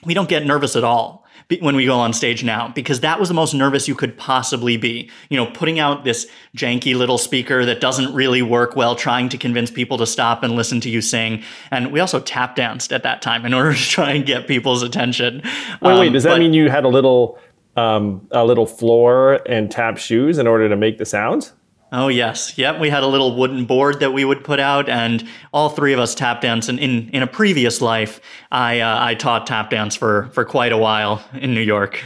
we 0.04 0.12
don't 0.14 0.28
get 0.28 0.44
nervous 0.44 0.76
at 0.76 0.84
all 0.84 1.24
when 1.60 1.76
we 1.76 1.86
go 1.86 1.94
on 1.96 2.12
stage 2.12 2.42
now 2.42 2.68
because 2.74 3.00
that 3.00 3.20
was 3.20 3.28
the 3.28 3.34
most 3.34 3.54
nervous 3.54 3.86
you 3.88 3.94
could 3.94 4.18
possibly 4.18 4.76
be. 4.76 5.08
You 5.30 5.36
know, 5.38 5.46
putting 5.46 5.78
out 5.78 6.04
this 6.04 6.26
janky 6.56 6.94
little 6.94 7.18
speaker 7.18 7.64
that 7.64 7.80
doesn't 7.80 8.12
really 8.12 8.42
work 8.42 8.76
well, 8.76 8.94
trying 8.94 9.28
to 9.30 9.38
convince 9.38 9.70
people 9.70 9.96
to 9.98 10.06
stop 10.06 10.42
and 10.42 10.54
listen 10.54 10.80
to 10.82 10.90
you 10.90 11.00
sing. 11.00 11.42
And 11.70 11.92
we 11.92 12.00
also 12.00 12.20
tap 12.20 12.56
danced 12.56 12.92
at 12.92 13.04
that 13.04 13.22
time 13.22 13.46
in 13.46 13.54
order 13.54 13.72
to 13.72 13.80
try 13.80 14.10
and 14.10 14.26
get 14.26 14.46
people's 14.46 14.82
attention. 14.82 15.40
Wait, 15.80 15.98
wait. 15.98 16.08
Um, 16.08 16.12
Does 16.12 16.24
that 16.24 16.30
but- 16.30 16.40
mean 16.40 16.52
you 16.52 16.68
had 16.68 16.84
a 16.84 16.88
little, 16.88 17.38
um, 17.76 18.26
a 18.30 18.44
little 18.44 18.66
floor 18.66 19.40
and 19.46 19.70
tap 19.70 19.98
shoes 19.98 20.38
in 20.38 20.46
order 20.46 20.68
to 20.68 20.76
make 20.76 20.98
the 20.98 21.04
sounds? 21.04 21.52
Oh 21.92 22.08
yes, 22.08 22.58
yep. 22.58 22.80
We 22.80 22.90
had 22.90 23.04
a 23.04 23.06
little 23.06 23.36
wooden 23.36 23.64
board 23.64 24.00
that 24.00 24.12
we 24.12 24.24
would 24.24 24.42
put 24.42 24.58
out, 24.58 24.88
and 24.88 25.26
all 25.52 25.68
three 25.68 25.92
of 25.92 26.00
us 26.00 26.14
tap 26.14 26.40
dance. 26.40 26.68
And 26.68 26.80
in 26.80 27.08
in 27.10 27.22
a 27.22 27.26
previous 27.28 27.80
life, 27.80 28.20
I 28.50 28.80
uh, 28.80 29.04
I 29.04 29.14
taught 29.14 29.46
tap 29.46 29.70
dance 29.70 29.94
for 29.94 30.28
for 30.32 30.44
quite 30.44 30.72
a 30.72 30.76
while 30.76 31.24
in 31.34 31.54
New 31.54 31.60
York. 31.60 32.04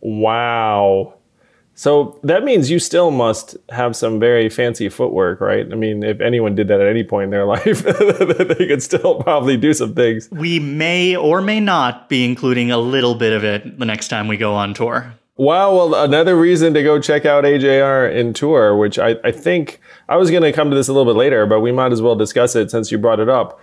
Wow. 0.00 1.14
So 1.82 2.20
that 2.22 2.44
means 2.44 2.70
you 2.70 2.78
still 2.78 3.10
must 3.10 3.56
have 3.70 3.96
some 3.96 4.20
very 4.20 4.48
fancy 4.48 4.88
footwork, 4.88 5.40
right? 5.40 5.66
I 5.68 5.74
mean, 5.74 6.04
if 6.04 6.20
anyone 6.20 6.54
did 6.54 6.68
that 6.68 6.80
at 6.80 6.86
any 6.86 7.02
point 7.02 7.24
in 7.24 7.30
their 7.30 7.44
life, 7.56 7.82
they 7.82 8.68
could 8.68 8.84
still 8.84 9.20
probably 9.20 9.56
do 9.56 9.74
some 9.74 9.92
things. 9.92 10.30
We 10.30 10.60
may 10.60 11.16
or 11.16 11.40
may 11.40 11.58
not 11.58 12.08
be 12.08 12.24
including 12.24 12.70
a 12.70 12.78
little 12.78 13.16
bit 13.16 13.32
of 13.32 13.42
it 13.42 13.80
the 13.80 13.84
next 13.84 14.06
time 14.06 14.28
we 14.28 14.36
go 14.36 14.54
on 14.54 14.74
tour. 14.74 15.12
Wow. 15.36 15.74
Well, 15.74 16.04
another 16.04 16.36
reason 16.36 16.72
to 16.74 16.84
go 16.84 17.00
check 17.00 17.26
out 17.26 17.42
AJR 17.42 18.14
in 18.14 18.32
tour, 18.32 18.76
which 18.76 19.00
I, 19.00 19.16
I 19.24 19.32
think 19.32 19.80
I 20.08 20.14
was 20.14 20.30
going 20.30 20.44
to 20.44 20.52
come 20.52 20.70
to 20.70 20.76
this 20.76 20.86
a 20.86 20.92
little 20.92 21.12
bit 21.12 21.18
later, 21.18 21.46
but 21.46 21.62
we 21.62 21.72
might 21.72 21.90
as 21.90 22.00
well 22.00 22.14
discuss 22.14 22.54
it 22.54 22.70
since 22.70 22.92
you 22.92 22.98
brought 22.98 23.18
it 23.18 23.28
up. 23.28 23.58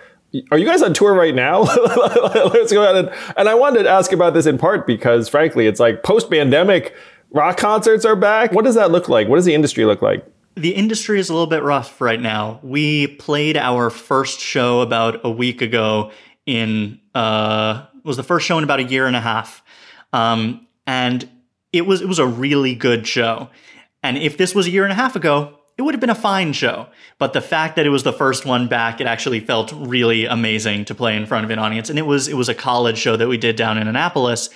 Are 0.51 0.57
you 0.57 0.65
guys 0.65 0.81
on 0.81 0.93
tour 0.93 1.13
right 1.13 1.33
now? 1.33 1.61
Let's 1.61 2.73
go 2.73 2.83
ahead 2.83 2.97
and, 2.97 3.33
and 3.37 3.47
I 3.47 3.55
wanted 3.55 3.83
to 3.83 3.89
ask 3.89 4.11
about 4.11 4.33
this 4.33 4.45
in 4.45 4.57
part 4.57 4.85
because, 4.85 5.29
frankly, 5.29 5.67
it's 5.67 5.79
like 5.79 6.03
post 6.03 6.29
pandemic 6.29 6.93
rock 7.31 7.57
concerts 7.57 8.05
are 8.05 8.15
back. 8.15 8.51
What 8.51 8.65
does 8.65 8.75
that 8.75 8.91
look 8.91 9.09
like? 9.09 9.27
What 9.27 9.35
does 9.37 9.45
the 9.45 9.53
industry 9.53 9.85
look 9.85 10.01
like? 10.01 10.25
The 10.55 10.71
industry 10.71 11.19
is 11.19 11.29
a 11.29 11.33
little 11.33 11.47
bit 11.47 11.63
rough 11.63 12.01
right 12.01 12.19
now. 12.19 12.59
We 12.63 13.07
played 13.07 13.55
our 13.55 13.89
first 13.89 14.39
show 14.39 14.81
about 14.81 15.21
a 15.23 15.29
week 15.29 15.61
ago 15.61 16.11
in 16.45 16.99
uh 17.13 17.85
was 18.03 18.17
the 18.17 18.23
first 18.23 18.45
show 18.45 18.57
in 18.57 18.63
about 18.63 18.79
a 18.79 18.83
year 18.83 19.05
and 19.05 19.15
a 19.15 19.21
half. 19.21 19.63
Um, 20.13 20.67
and 20.87 21.29
it 21.71 21.85
was 21.85 22.01
it 22.01 22.07
was 22.07 22.19
a 22.19 22.27
really 22.27 22.75
good 22.75 23.07
show. 23.07 23.49
And 24.01 24.17
if 24.17 24.37
this 24.37 24.55
was 24.55 24.67
a 24.67 24.71
year 24.71 24.83
and 24.83 24.91
a 24.91 24.95
half 24.95 25.15
ago, 25.15 25.59
it 25.77 25.83
would 25.83 25.93
have 25.93 26.01
been 26.01 26.09
a 26.09 26.15
fine 26.15 26.53
show. 26.53 26.87
But 27.19 27.33
the 27.33 27.41
fact 27.41 27.75
that 27.75 27.85
it 27.85 27.89
was 27.89 28.03
the 28.03 28.13
first 28.13 28.45
one 28.45 28.67
back, 28.67 28.99
it 28.99 29.07
actually 29.07 29.39
felt 29.39 29.71
really 29.73 30.25
amazing 30.25 30.85
to 30.85 30.95
play 30.95 31.15
in 31.15 31.25
front 31.25 31.45
of 31.45 31.51
an 31.51 31.59
audience. 31.59 31.89
And 31.89 31.99
it 31.99 32.05
was 32.05 32.27
it 32.27 32.35
was 32.35 32.49
a 32.49 32.55
college 32.55 32.97
show 32.97 33.15
that 33.15 33.27
we 33.27 33.37
did 33.37 33.55
down 33.55 33.77
in 33.77 33.87
Annapolis. 33.87 34.49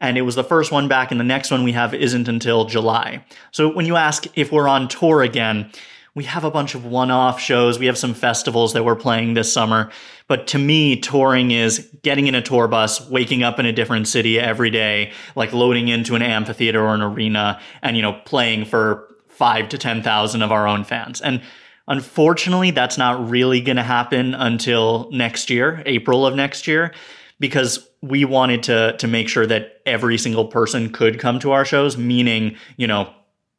And 0.00 0.18
it 0.18 0.22
was 0.22 0.34
the 0.34 0.44
first 0.44 0.72
one 0.72 0.88
back, 0.88 1.10
and 1.10 1.18
the 1.18 1.24
next 1.24 1.50
one 1.50 1.64
we 1.64 1.72
have 1.72 1.94
isn't 1.94 2.28
until 2.28 2.66
July. 2.66 3.24
So 3.50 3.72
when 3.72 3.86
you 3.86 3.96
ask 3.96 4.26
if 4.36 4.52
we're 4.52 4.68
on 4.68 4.88
tour 4.88 5.22
again, 5.22 5.70
we 6.14 6.24
have 6.24 6.44
a 6.44 6.50
bunch 6.50 6.74
of 6.74 6.86
one 6.86 7.10
off 7.10 7.38
shows. 7.38 7.78
We 7.78 7.86
have 7.86 7.98
some 7.98 8.14
festivals 8.14 8.72
that 8.72 8.84
we're 8.84 8.96
playing 8.96 9.34
this 9.34 9.52
summer. 9.52 9.90
But 10.28 10.46
to 10.48 10.58
me, 10.58 10.96
touring 10.96 11.50
is 11.50 11.90
getting 12.02 12.26
in 12.26 12.34
a 12.34 12.40
tour 12.40 12.68
bus, 12.68 13.06
waking 13.10 13.42
up 13.42 13.58
in 13.60 13.66
a 13.66 13.72
different 13.72 14.08
city 14.08 14.40
every 14.40 14.70
day, 14.70 15.12
like 15.36 15.52
loading 15.52 15.88
into 15.88 16.14
an 16.14 16.22
amphitheater 16.22 16.82
or 16.82 16.94
an 16.94 17.02
arena 17.02 17.60
and, 17.82 17.96
you 17.96 18.02
know, 18.02 18.14
playing 18.24 18.64
for 18.64 19.14
five 19.28 19.68
to 19.68 19.78
10,000 19.78 20.42
of 20.42 20.50
our 20.50 20.66
own 20.66 20.84
fans. 20.84 21.20
And 21.20 21.42
unfortunately, 21.86 22.70
that's 22.70 22.96
not 22.96 23.28
really 23.28 23.60
going 23.60 23.76
to 23.76 23.82
happen 23.82 24.34
until 24.34 25.10
next 25.12 25.50
year, 25.50 25.82
April 25.84 26.26
of 26.26 26.34
next 26.34 26.66
year, 26.66 26.94
because 27.38 27.86
we 28.08 28.24
wanted 28.24 28.62
to, 28.64 28.96
to 28.98 29.06
make 29.06 29.28
sure 29.28 29.46
that 29.46 29.80
every 29.86 30.18
single 30.18 30.46
person 30.46 30.90
could 30.90 31.18
come 31.18 31.38
to 31.40 31.52
our 31.52 31.64
shows, 31.64 31.96
meaning, 31.96 32.56
you 32.76 32.86
know, 32.86 33.12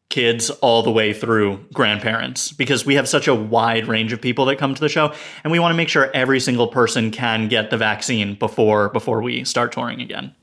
kids 0.10 0.50
all 0.50 0.84
the 0.84 0.92
way 0.92 1.14
through 1.14 1.58
grandparents 1.74 2.52
because 2.54 2.86
we 2.86 2.96
have 2.96 3.10
such 3.10 3.28
a 3.28 3.36
wide 3.36 3.88
range 3.88 4.14
of 4.14 4.22
people 4.22 4.46
that 4.46 4.58
come 4.58 4.74
to 4.74 4.80
the 4.80 4.88
show 4.88 5.14
and 5.44 5.52
we 5.52 5.60
want 5.60 5.74
to 5.74 5.76
make 5.76 5.90
sure 5.90 6.10
every 6.14 6.40
single 6.40 6.68
person 6.68 7.12
can 7.12 7.50
get 7.50 7.70
the 7.72 7.78
vaccine 7.78 8.34
before 8.36 8.90
before 8.90 9.22
we 9.22 9.44
start 9.44 9.72
touring 9.72 10.00
again. 10.00 10.34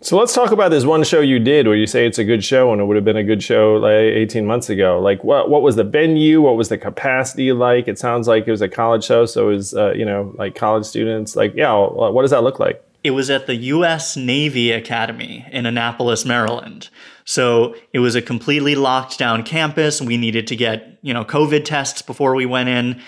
So 0.00 0.16
let's 0.16 0.32
talk 0.32 0.52
about 0.52 0.68
this 0.68 0.84
one 0.84 1.02
show 1.02 1.20
you 1.20 1.40
did 1.40 1.66
where 1.66 1.74
you 1.74 1.86
say 1.86 2.06
it's 2.06 2.18
a 2.18 2.24
good 2.24 2.44
show 2.44 2.70
and 2.72 2.80
it 2.80 2.84
would 2.84 2.94
have 2.94 3.04
been 3.04 3.16
a 3.16 3.24
good 3.24 3.42
show 3.42 3.74
like 3.76 3.94
18 3.94 4.46
months 4.46 4.70
ago. 4.70 5.00
Like 5.00 5.24
what 5.24 5.50
what 5.50 5.62
was 5.62 5.74
the 5.74 5.82
venue? 5.82 6.40
What 6.40 6.56
was 6.56 6.68
the 6.68 6.78
capacity 6.78 7.50
like? 7.52 7.88
It 7.88 7.98
sounds 7.98 8.28
like 8.28 8.46
it 8.46 8.50
was 8.50 8.62
a 8.62 8.68
college 8.68 9.02
show, 9.02 9.26
so 9.26 9.48
it 9.48 9.54
was 9.54 9.74
uh, 9.74 9.92
you 9.94 10.04
know 10.04 10.32
like 10.38 10.54
college 10.54 10.84
students. 10.84 11.34
Like 11.34 11.54
yeah, 11.56 11.74
what 11.74 12.22
does 12.22 12.30
that 12.30 12.44
look 12.44 12.60
like? 12.60 12.84
It 13.08 13.12
was 13.12 13.30
at 13.30 13.46
the 13.46 13.54
U.S. 13.54 14.18
Navy 14.18 14.70
Academy 14.70 15.46
in 15.50 15.64
Annapolis, 15.64 16.26
Maryland. 16.26 16.90
So 17.24 17.74
it 17.94 18.00
was 18.00 18.14
a 18.14 18.20
completely 18.20 18.74
locked 18.74 19.18
down 19.18 19.44
campus. 19.44 20.02
We 20.02 20.18
needed 20.18 20.46
to 20.48 20.56
get 20.56 20.98
you 21.00 21.14
know 21.14 21.24
COVID 21.24 21.64
tests 21.64 22.02
before 22.02 22.34
we 22.34 22.44
went 22.44 22.68
in 22.68 23.00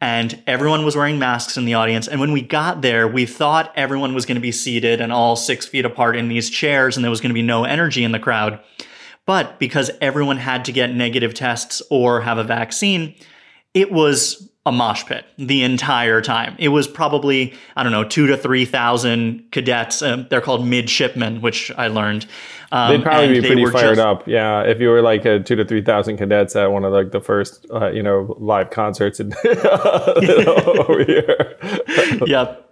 and 0.00 0.40
everyone 0.46 0.84
was 0.84 0.94
wearing 0.94 1.18
masks 1.18 1.56
in 1.56 1.64
the 1.64 1.74
audience. 1.74 2.06
And 2.06 2.20
when 2.20 2.30
we 2.30 2.40
got 2.40 2.82
there, 2.82 3.08
we 3.08 3.26
thought 3.26 3.72
everyone 3.74 4.14
was 4.14 4.26
going 4.26 4.36
to 4.36 4.40
be 4.40 4.52
seated 4.52 5.00
and 5.00 5.12
all 5.12 5.34
six 5.34 5.66
feet 5.66 5.84
apart 5.84 6.14
in 6.14 6.28
these 6.28 6.50
chairs, 6.50 6.96
and 6.96 7.02
there 7.02 7.10
was 7.10 7.20
going 7.20 7.30
to 7.30 7.34
be 7.34 7.42
no 7.42 7.64
energy 7.64 8.04
in 8.04 8.12
the 8.12 8.20
crowd. 8.20 8.60
But 9.26 9.58
because 9.58 9.90
everyone 10.00 10.36
had 10.36 10.66
to 10.66 10.72
get 10.72 10.94
negative 10.94 11.34
tests 11.34 11.82
or 11.90 12.20
have 12.20 12.38
a 12.38 12.44
vaccine, 12.44 13.16
it 13.74 13.90
was 13.90 14.47
a 14.66 14.72
mosh 14.72 15.04
pit 15.06 15.24
the 15.38 15.62
entire 15.62 16.20
time. 16.20 16.54
It 16.58 16.68
was 16.68 16.86
probably, 16.86 17.54
I 17.74 17.82
don't 17.82 17.92
know, 17.92 18.04
two 18.04 18.26
to 18.26 18.36
3,000 18.36 19.50
cadets. 19.50 20.02
Um, 20.02 20.26
they're 20.30 20.40
called 20.40 20.66
midshipmen, 20.66 21.40
which 21.40 21.70
I 21.76 21.88
learned. 21.88 22.26
Um, 22.70 22.92
They'd 22.92 23.02
probably 23.02 23.40
be 23.40 23.46
pretty 23.46 23.64
fired 23.66 23.96
just, 23.96 24.00
up. 24.00 24.28
Yeah. 24.28 24.62
If 24.62 24.80
you 24.80 24.88
were 24.88 25.00
like 25.00 25.24
a 25.24 25.40
two 25.40 25.56
to 25.56 25.64
3,000 25.64 26.18
cadets 26.18 26.54
at 26.54 26.70
one 26.70 26.84
of 26.84 26.92
like 26.92 27.12
the 27.12 27.20
first, 27.20 27.66
uh, 27.72 27.90
you 27.90 28.02
know, 28.02 28.36
live 28.38 28.70
concerts 28.70 29.20
in, 29.20 29.32
over 29.44 31.04
here. 31.04 31.56
yep. 32.26 32.64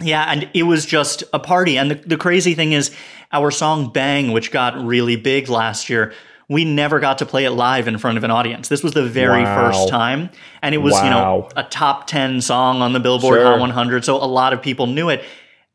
Yeah, 0.00 0.24
and 0.28 0.50
it 0.52 0.64
was 0.64 0.84
just 0.84 1.22
a 1.32 1.38
party. 1.38 1.78
And 1.78 1.90
the, 1.90 1.94
the 1.94 2.16
crazy 2.16 2.54
thing 2.54 2.72
is, 2.72 2.90
our 3.32 3.50
song 3.50 3.92
Bang, 3.92 4.32
which 4.32 4.50
got 4.50 4.76
really 4.84 5.16
big 5.16 5.48
last 5.48 5.88
year, 5.88 6.12
we 6.52 6.66
never 6.66 7.00
got 7.00 7.18
to 7.18 7.26
play 7.26 7.44
it 7.46 7.50
live 7.50 7.88
in 7.88 7.96
front 7.96 8.18
of 8.18 8.24
an 8.24 8.30
audience. 8.30 8.68
This 8.68 8.82
was 8.82 8.92
the 8.92 9.04
very 9.04 9.42
wow. 9.42 9.70
first 9.72 9.88
time. 9.88 10.28
And 10.60 10.74
it 10.74 10.78
was, 10.78 10.92
wow. 10.92 11.04
you 11.04 11.10
know, 11.10 11.48
a 11.56 11.62
top 11.64 12.06
10 12.06 12.42
song 12.42 12.82
on 12.82 12.92
the 12.92 13.00
Billboard 13.00 13.38
sure. 13.38 13.44
Hot 13.44 13.58
100. 13.58 14.04
So 14.04 14.16
a 14.16 14.26
lot 14.26 14.52
of 14.52 14.60
people 14.60 14.86
knew 14.86 15.08
it. 15.08 15.24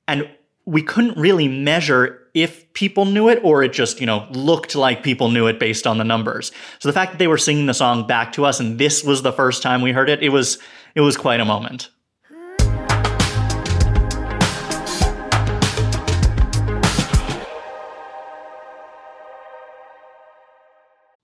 And 0.08 0.30
we 0.66 0.84
couldn't 0.84 1.18
really 1.18 1.48
measure 1.48 2.22
if 2.36 2.72
people 2.74 3.06
knew 3.06 3.28
it 3.28 3.40
or 3.44 3.64
it 3.64 3.74
just, 3.74 4.00
you 4.00 4.06
know, 4.06 4.28
looked 4.30 4.76
like 4.76 5.02
people 5.02 5.32
knew 5.32 5.48
it 5.48 5.60
based 5.60 5.88
on 5.88 5.98
the 5.98 6.04
numbers. 6.04 6.52
So 6.78 6.90
the 6.90 6.94
fact 6.94 7.14
that 7.14 7.18
they 7.18 7.28
were 7.28 7.40
singing 7.40 7.66
the 7.66 7.74
song 7.74 8.06
back 8.06 8.34
to 8.34 8.46
us 8.46 8.60
and 8.60 8.78
this 8.78 9.04
was 9.04 9.24
the 9.24 9.34
first 9.34 9.64
time 9.64 9.82
we 9.82 9.94
heard 9.94 10.10
it, 10.10 10.22
it 10.22 10.30
was 10.30 10.60
it 10.94 11.02
was 11.02 11.18
quite 11.18 11.40
a 11.40 11.46
moment. 11.46 11.90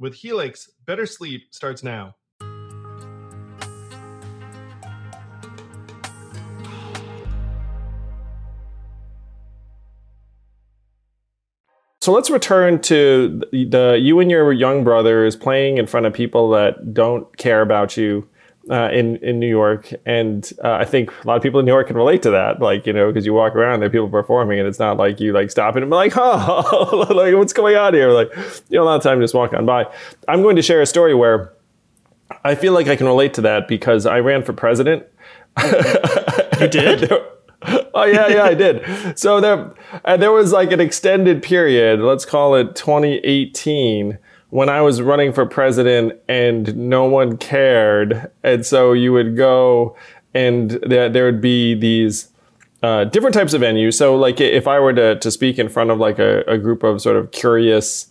With 0.00 0.14
Helix, 0.14 0.70
better 0.86 1.06
sleep 1.06 1.48
starts 1.50 1.82
now. 1.82 2.14
So 12.00 12.12
let's 12.12 12.30
return 12.30 12.80
to 12.82 13.42
the 13.50 13.98
you 14.00 14.20
and 14.20 14.30
your 14.30 14.52
young 14.52 14.84
brothers 14.84 15.34
playing 15.34 15.78
in 15.78 15.88
front 15.88 16.06
of 16.06 16.12
people 16.12 16.48
that 16.50 16.94
don't 16.94 17.36
care 17.36 17.60
about 17.60 17.96
you 17.96 18.28
uh, 18.70 18.90
in 18.92 19.16
in 19.16 19.38
New 19.38 19.48
York, 19.48 19.92
and 20.04 20.50
uh, 20.62 20.72
I 20.72 20.84
think 20.84 21.10
a 21.24 21.26
lot 21.26 21.36
of 21.36 21.42
people 21.42 21.60
in 21.60 21.66
New 21.66 21.72
York 21.72 21.86
can 21.86 21.96
relate 21.96 22.22
to 22.22 22.30
that. 22.30 22.60
Like 22.60 22.86
you 22.86 22.92
know, 22.92 23.08
because 23.08 23.24
you 23.24 23.32
walk 23.32 23.54
around, 23.54 23.80
there 23.80 23.88
are 23.88 23.90
people 23.90 24.08
performing, 24.08 24.58
and 24.58 24.68
it's 24.68 24.78
not 24.78 24.96
like 24.96 25.20
you 25.20 25.32
like 25.32 25.50
stop 25.50 25.76
and 25.76 25.84
be 25.84 25.94
like, 25.94 26.12
"Oh, 26.16 27.06
like 27.14 27.34
what's 27.34 27.52
going 27.52 27.76
on 27.76 27.94
here?" 27.94 28.10
Like 28.12 28.30
you 28.68 28.78
know, 28.78 28.82
a 28.82 28.84
lot 28.84 28.96
of 28.96 29.02
time 29.02 29.20
just 29.20 29.34
walk 29.34 29.52
on 29.52 29.66
by. 29.66 29.86
I'm 30.26 30.42
going 30.42 30.56
to 30.56 30.62
share 30.62 30.80
a 30.82 30.86
story 30.86 31.14
where 31.14 31.52
I 32.44 32.54
feel 32.54 32.72
like 32.72 32.88
I 32.88 32.96
can 32.96 33.06
relate 33.06 33.34
to 33.34 33.40
that 33.42 33.68
because 33.68 34.06
I 34.06 34.20
ran 34.20 34.42
for 34.42 34.52
president. 34.52 35.04
you 35.62 36.68
did. 36.68 37.10
oh 37.62 38.04
yeah, 38.04 38.28
yeah, 38.28 38.44
I 38.44 38.54
did. 38.54 39.18
So 39.18 39.40
there, 39.40 39.74
uh, 40.04 40.16
there 40.16 40.32
was 40.32 40.52
like 40.52 40.72
an 40.72 40.80
extended 40.80 41.42
period. 41.42 42.00
Let's 42.00 42.24
call 42.24 42.54
it 42.54 42.76
2018 42.76 44.18
when 44.50 44.68
I 44.68 44.80
was 44.80 45.02
running 45.02 45.32
for 45.32 45.44
president 45.46 46.14
and 46.28 46.74
no 46.76 47.04
one 47.04 47.36
cared. 47.36 48.30
And 48.42 48.64
so 48.64 48.92
you 48.92 49.12
would 49.12 49.36
go 49.36 49.96
and 50.34 50.70
there, 50.70 51.08
there 51.08 51.24
would 51.24 51.40
be 51.40 51.74
these 51.74 52.28
uh, 52.82 53.04
different 53.04 53.34
types 53.34 53.54
of 53.54 53.60
venues. 53.60 53.94
So 53.94 54.16
like 54.16 54.40
if 54.40 54.66
I 54.66 54.78
were 54.78 54.92
to, 54.92 55.18
to 55.18 55.30
speak 55.30 55.58
in 55.58 55.68
front 55.68 55.90
of 55.90 55.98
like 55.98 56.18
a, 56.18 56.42
a 56.42 56.58
group 56.58 56.82
of 56.82 57.00
sort 57.00 57.16
of 57.16 57.30
curious 57.30 58.08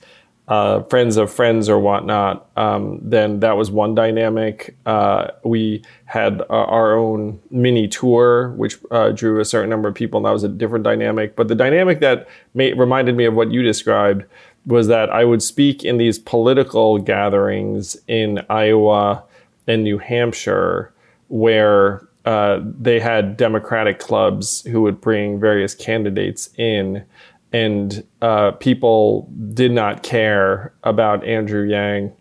uh, 0.48 0.82
friends 0.84 1.18
of 1.18 1.32
friends 1.32 1.68
or 1.68 1.78
whatnot, 1.78 2.50
um, 2.56 3.00
then 3.02 3.42
that 3.42 3.58
was 3.58 3.70
one 3.70 3.96
dynamic. 3.96 4.78
Uh, 4.86 5.28
we 5.44 5.82
had 6.06 6.42
uh, 6.42 6.46
our 6.50 6.96
own 6.98 7.40
mini 7.52 7.88
tour, 7.88 8.52
which 8.52 8.78
uh, 8.92 9.10
drew 9.10 9.42
a 9.42 9.46
certain 9.46 9.70
number 9.70 9.90
of 9.90 9.96
people, 9.96 10.18
and 10.18 10.26
that 10.26 10.32
was 10.32 10.46
a 10.46 10.50
different 10.50 10.86
dynamic. 10.86 11.36
But 11.36 11.50
the 11.50 11.56
dynamic 11.56 12.00
that 12.00 12.30
made, 12.54 12.78
reminded 12.78 13.18
me 13.18 13.26
of 13.26 13.34
what 13.34 13.52
you 13.52 13.62
described 13.62 14.24
was 14.68 14.88
that 14.88 15.10
I 15.10 15.24
would 15.26 15.42
speak 15.42 15.84
in 15.84 15.98
these 15.98 16.20
political 16.20 17.00
gatherings 17.00 17.98
in 18.08 18.46
Iowa 18.50 19.24
and 19.66 19.84
New 19.84 19.98
Hampshire 19.98 20.94
where 21.30 22.08
uh, 22.26 22.60
they 22.62 23.00
had 23.00 23.38
Democratic 23.38 24.00
clubs 24.00 24.62
who 24.64 24.82
would 24.82 25.00
bring 25.00 25.40
various 25.40 25.74
candidates 25.74 26.50
in, 26.58 27.06
and 27.54 28.04
uh, 28.22 28.52
people 28.52 29.32
did 29.54 29.72
not 29.72 30.04
care 30.04 30.74
about 30.84 31.24
Andrew 31.24 31.64
Yang, 31.64 32.12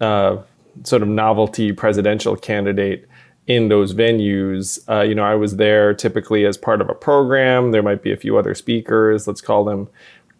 uh, 0.00 0.38
sort 0.82 1.02
of 1.02 1.08
novelty 1.08 1.70
presidential 1.70 2.34
candidate 2.34 3.08
in 3.46 3.68
those 3.68 3.94
venues. 3.94 4.80
Uh, 4.88 5.02
you 5.02 5.14
know, 5.14 5.22
I 5.22 5.36
was 5.36 5.56
there 5.56 5.94
typically 5.94 6.44
as 6.46 6.56
part 6.56 6.80
of 6.80 6.88
a 6.88 6.94
program. 6.94 7.70
There 7.70 7.82
might 7.82 8.02
be 8.02 8.12
a 8.12 8.16
few 8.16 8.36
other 8.36 8.54
speakers. 8.54 9.28
Let's 9.28 9.40
call 9.40 9.64
them 9.64 9.88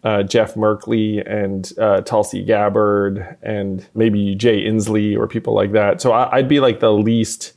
uh, 0.05 0.21
Jeff 0.21 0.53
Merkley 0.53 1.21
and 1.25 1.73
uh, 1.79 2.01
Tulsi 2.01 2.43
Gabbard 2.43 3.37
and 3.41 3.85
maybe 3.95 4.35
Jay 4.35 4.63
Inslee 4.63 5.17
or 5.17 5.27
people 5.27 5.55
like 5.55 5.71
that. 5.71 5.99
So 5.99 6.11
I, 6.11 6.37
would 6.37 6.47
be 6.47 6.59
like 6.59 6.79
the 6.79 6.93
least 6.93 7.53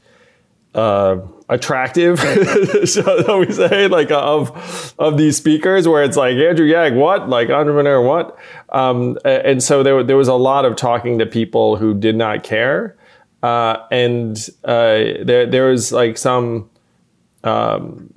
uh, 0.75 1.19
attractive, 1.51 2.19
shall 2.89 3.41
we 3.41 3.53
say, 3.53 3.87
like 3.89 4.11
of 4.11 4.95
of 4.99 5.19
these 5.19 5.37
speakers, 5.37 5.87
where 5.87 6.03
it's 6.03 6.17
like 6.17 6.37
Andrew 6.37 6.67
Yang, 6.67 6.97
what, 6.97 7.29
like 7.29 7.51
entrepreneur, 7.51 8.01
what, 8.01 8.39
um, 8.71 9.19
and 9.25 9.63
so 9.63 9.83
there 9.83 10.03
there 10.03 10.17
was 10.17 10.29
a 10.29 10.35
lot 10.35 10.65
of 10.65 10.75
talking 10.75 11.19
to 11.19 11.27
people 11.27 11.77
who 11.77 11.93
did 11.93 12.17
not 12.17 12.45
care, 12.45 12.97
uh, 13.43 13.77
and 13.91 14.49
uh, 14.65 15.21
there 15.23 15.47
there 15.47 15.67
was 15.69 15.93
like 15.93 16.17
some 16.17 16.71
um, 17.45 18.15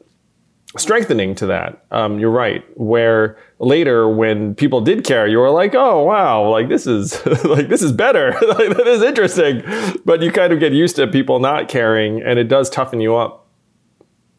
strengthening 0.78 1.36
to 1.36 1.48
that. 1.48 1.86
Um, 1.92 2.20
you're 2.20 2.32
right. 2.32 2.63
Where 2.78 3.38
later, 3.60 4.08
when 4.10 4.56
people 4.56 4.82
did 4.82 5.04
care, 5.04 5.28
you 5.28 5.38
were 5.38 5.50
like, 5.50 5.75
"Oh 5.75 6.04
wow, 6.04 6.48
like 6.50 6.70
this 6.70 6.88
is 6.88 7.25
like 7.46 7.68
this 7.68 7.82
is 7.82 7.92
better. 7.92 8.32
like 8.48 8.75
that 8.78 8.88
is 8.88 9.01
interesting." 9.01 9.63
But 10.06 10.22
you 10.22 10.32
kind 10.32 10.54
of 10.54 10.60
get 10.60 10.74
used 10.74 10.96
to 10.98 11.08
people 11.08 11.40
not 11.40 11.68
caring, 11.68 12.22
and 12.22 12.40
it 12.40 12.48
does 12.48 12.70
toughen 12.70 13.01
you 13.01 13.16
up. 13.16 13.48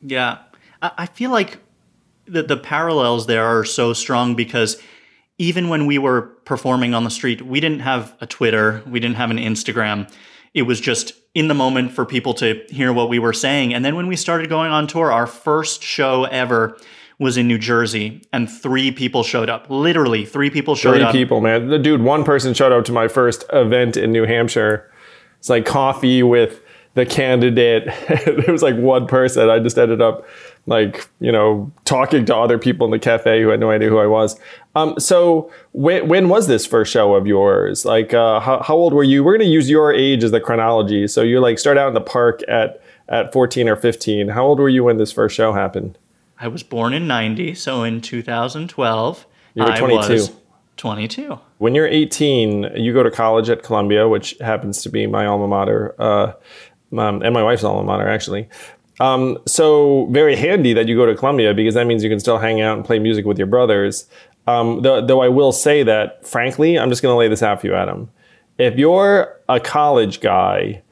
Yeah, 0.00 0.38
I 0.80 1.06
feel 1.06 1.30
like 1.30 1.58
the 2.26 2.42
the 2.42 2.56
parallels 2.56 3.26
there 3.26 3.44
are 3.44 3.64
so 3.64 3.92
strong 3.92 4.34
because 4.34 4.80
even 5.38 5.68
when 5.68 5.86
we 5.86 5.98
were 5.98 6.22
performing 6.44 6.94
on 6.94 7.04
the 7.04 7.10
street, 7.10 7.42
we 7.42 7.60
didn't 7.60 7.80
have 7.80 8.14
a 8.20 8.26
Twitter, 8.26 8.82
we 8.86 9.00
didn't 9.00 9.16
have 9.16 9.30
an 9.30 9.38
Instagram. 9.38 10.10
It 10.54 10.62
was 10.62 10.80
just 10.80 11.14
in 11.34 11.48
the 11.48 11.54
moment 11.54 11.92
for 11.92 12.04
people 12.04 12.34
to 12.34 12.62
hear 12.68 12.92
what 12.92 13.08
we 13.08 13.18
were 13.18 13.32
saying. 13.32 13.72
And 13.72 13.84
then 13.84 13.96
when 13.96 14.06
we 14.06 14.16
started 14.16 14.48
going 14.48 14.70
on 14.70 14.86
tour, 14.86 15.10
our 15.10 15.26
first 15.26 15.82
show 15.82 16.24
ever 16.24 16.76
was 17.18 17.36
in 17.36 17.46
New 17.46 17.58
Jersey, 17.58 18.22
and 18.32 18.50
three 18.50 18.90
people 18.90 19.22
showed 19.22 19.48
up. 19.48 19.70
Literally, 19.70 20.26
three 20.26 20.50
people 20.50 20.74
showed 20.74 20.94
three 20.94 21.02
up. 21.02 21.12
Three 21.12 21.20
people, 21.20 21.40
man. 21.40 21.68
The 21.68 21.78
dude, 21.78 22.02
one 22.02 22.24
person 22.24 22.52
showed 22.52 22.72
up 22.72 22.84
to 22.86 22.92
my 22.92 23.08
first 23.08 23.44
event 23.52 23.96
in 23.96 24.12
New 24.12 24.26
Hampshire. 24.26 24.90
It's 25.38 25.48
like 25.48 25.64
coffee 25.64 26.22
with 26.22 26.60
the 26.94 27.06
candidate. 27.06 27.84
it 28.08 28.48
was 28.48 28.62
like 28.62 28.76
one 28.76 29.06
person. 29.06 29.48
I 29.48 29.60
just 29.60 29.78
ended 29.78 30.02
up 30.02 30.26
like 30.66 31.08
you 31.20 31.32
know 31.32 31.70
talking 31.84 32.24
to 32.26 32.36
other 32.36 32.58
people 32.58 32.86
in 32.86 32.90
the 32.90 32.98
cafe 32.98 33.42
who 33.42 33.48
had 33.48 33.60
no 33.60 33.70
idea 33.70 33.88
who 33.88 33.98
I 33.98 34.06
was. 34.06 34.38
Um, 34.74 34.98
so 34.98 35.50
when 35.72 36.08
when 36.08 36.28
was 36.28 36.46
this 36.46 36.66
first 36.66 36.92
show 36.92 37.14
of 37.14 37.26
yours? 37.26 37.84
Like 37.84 38.14
uh, 38.14 38.40
how 38.40 38.62
how 38.62 38.74
old 38.74 38.92
were 38.92 39.02
you? 39.02 39.24
We're 39.24 39.36
gonna 39.36 39.50
use 39.50 39.68
your 39.68 39.92
age 39.92 40.24
as 40.24 40.30
the 40.30 40.40
chronology. 40.40 41.06
So 41.08 41.22
you 41.22 41.40
like 41.40 41.58
start 41.58 41.78
out 41.78 41.88
in 41.88 41.94
the 41.94 42.00
park 42.00 42.40
at 42.48 42.82
at 43.08 43.32
14 43.32 43.68
or 43.68 43.76
15. 43.76 44.28
How 44.28 44.44
old 44.44 44.58
were 44.58 44.68
you 44.68 44.84
when 44.84 44.96
this 44.96 45.12
first 45.12 45.34
show 45.34 45.52
happened? 45.52 45.98
I 46.38 46.48
was 46.48 46.62
born 46.62 46.92
in 46.92 47.06
90, 47.06 47.54
so 47.54 47.84
in 47.84 48.00
2012 48.00 49.26
you 49.54 49.64
were 49.64 49.76
22. 49.76 50.28
22. 50.78 51.38
When 51.58 51.74
you're 51.74 51.86
18, 51.86 52.72
you 52.74 52.92
go 52.92 53.02
to 53.02 53.10
college 53.10 53.50
at 53.50 53.62
Columbia, 53.62 54.08
which 54.08 54.34
happens 54.40 54.82
to 54.82 54.88
be 54.88 55.06
my 55.06 55.26
alma 55.26 55.46
mater, 55.46 55.94
uh, 55.98 56.32
um, 56.98 57.22
and 57.22 57.32
my 57.34 57.42
wife's 57.42 57.62
alma 57.62 57.84
mater 57.84 58.08
actually. 58.08 58.48
Um, 59.02 59.38
so 59.46 60.06
very 60.12 60.36
handy 60.36 60.72
that 60.74 60.86
you 60.86 60.94
go 60.94 61.06
to 61.06 61.16
Columbia 61.16 61.52
because 61.54 61.74
that 61.74 61.88
means 61.88 62.04
you 62.04 62.08
can 62.08 62.20
still 62.20 62.38
hang 62.38 62.60
out 62.60 62.76
and 62.76 62.86
play 62.86 63.00
music 63.00 63.24
with 63.24 63.36
your 63.36 63.48
brothers. 63.48 64.06
Um, 64.46 64.82
though, 64.82 65.20
I 65.20 65.26
will 65.26 65.50
say 65.50 65.82
that, 65.82 66.24
frankly, 66.24 66.78
I'm 66.78 66.88
just 66.88 67.02
going 67.02 67.12
to 67.12 67.18
lay 67.18 67.26
this 67.26 67.42
out 67.42 67.60
for 67.60 67.66
you, 67.66 67.74
Adam. 67.74 68.10
If 68.58 68.78
you're 68.78 69.40
a 69.48 69.58
college 69.58 70.20
guy, 70.20 70.82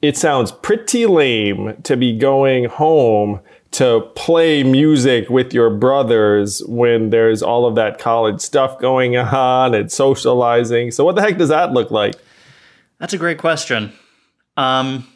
it 0.00 0.16
sounds 0.16 0.50
pretty 0.50 1.04
lame 1.04 1.76
to 1.82 1.94
be 1.94 2.16
going 2.16 2.64
home 2.64 3.40
to 3.72 4.00
play 4.14 4.62
music 4.62 5.28
with 5.28 5.52
your 5.52 5.68
brothers 5.68 6.62
when 6.64 7.10
there's 7.10 7.42
all 7.42 7.66
of 7.66 7.74
that 7.74 7.98
college 7.98 8.40
stuff 8.40 8.78
going 8.78 9.14
on 9.18 9.74
and 9.74 9.92
socializing. 9.92 10.90
So, 10.90 11.04
what 11.04 11.16
the 11.16 11.22
heck 11.22 11.36
does 11.36 11.50
that 11.50 11.72
look 11.72 11.90
like? 11.90 12.14
That's 12.98 13.12
a 13.12 13.18
great 13.18 13.36
question. 13.36 13.92
Um, 14.56 15.06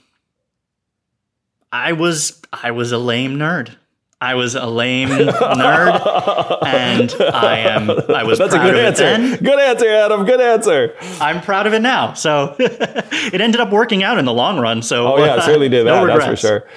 I 1.72 1.92
was 1.92 2.40
I 2.52 2.70
was 2.70 2.92
a 2.92 2.98
lame 2.98 3.37
nerd. 3.37 3.74
I 4.20 4.35
was 4.35 4.54
a 4.54 4.66
lame 4.66 5.08
nerd, 5.08 6.64
and 6.64 7.12
I 7.35 7.58
am. 7.58 7.90
I 7.90 8.22
was. 8.22 8.38
That's 8.38 8.54
a 8.54 8.58
good 8.58 8.76
answer. 8.76 9.02
Then. 9.02 9.42
Good 9.42 9.58
answer, 9.58 9.88
Adam. 9.88 10.24
Good 10.24 10.40
answer. 10.40 10.94
I'm 11.20 11.40
proud 11.40 11.66
of 11.66 11.72
it 11.72 11.80
now. 11.80 12.12
So 12.12 12.54
it 12.61 13.40
ended 13.40 13.61
up 13.61 13.72
working 13.72 14.04
out 14.04 14.18
in 14.18 14.24
the 14.24 14.32
long 14.32 14.61
run. 14.61 14.82
So 14.82 15.14
oh 15.14 15.24
yeah, 15.24 15.35
uh, 15.35 15.40
certainly 15.44 15.68
did 15.68 15.87
that. 15.87 16.04
No 16.04 16.06
that's 16.06 16.24
for 16.24 16.37
sure. 16.37 16.68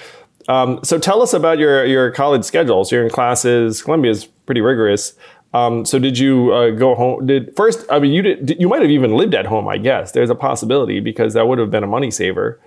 Um, 0.48 0.80
so 0.84 0.98
tell 0.98 1.22
us 1.22 1.34
about 1.34 1.60
your 1.60 1.86
your 1.86 2.10
college 2.10 2.46
schedule. 2.46 2.84
So 2.86 2.96
you're 2.96 3.06
in 3.06 3.12
classes. 3.12 3.84
Columbia 3.84 4.12
is 4.12 4.26
pretty 4.26 4.62
rigorous. 4.62 5.14
Um, 5.54 5.86
so 5.86 6.00
did 6.00 6.18
you 6.18 6.52
uh, 6.52 6.72
go 6.72 6.96
home? 6.96 7.28
Did 7.28 7.56
first? 7.56 7.86
I 7.92 8.00
mean, 8.00 8.14
you 8.14 8.24
did. 8.24 8.56
You 8.60 8.70
might 8.70 8.82
have 8.82 8.92
even 8.92 9.16
lived 9.16 9.36
at 9.36 9.46
home. 9.46 9.68
I 9.68 9.78
guess 9.78 10.14
there's 10.14 10.32
a 10.32 10.36
possibility 10.36 11.00
because 11.00 11.34
that 11.34 11.48
would 11.48 11.60
have 11.60 11.70
been 11.70 11.84
a 11.84 11.88
money 11.88 12.10
saver 12.10 12.60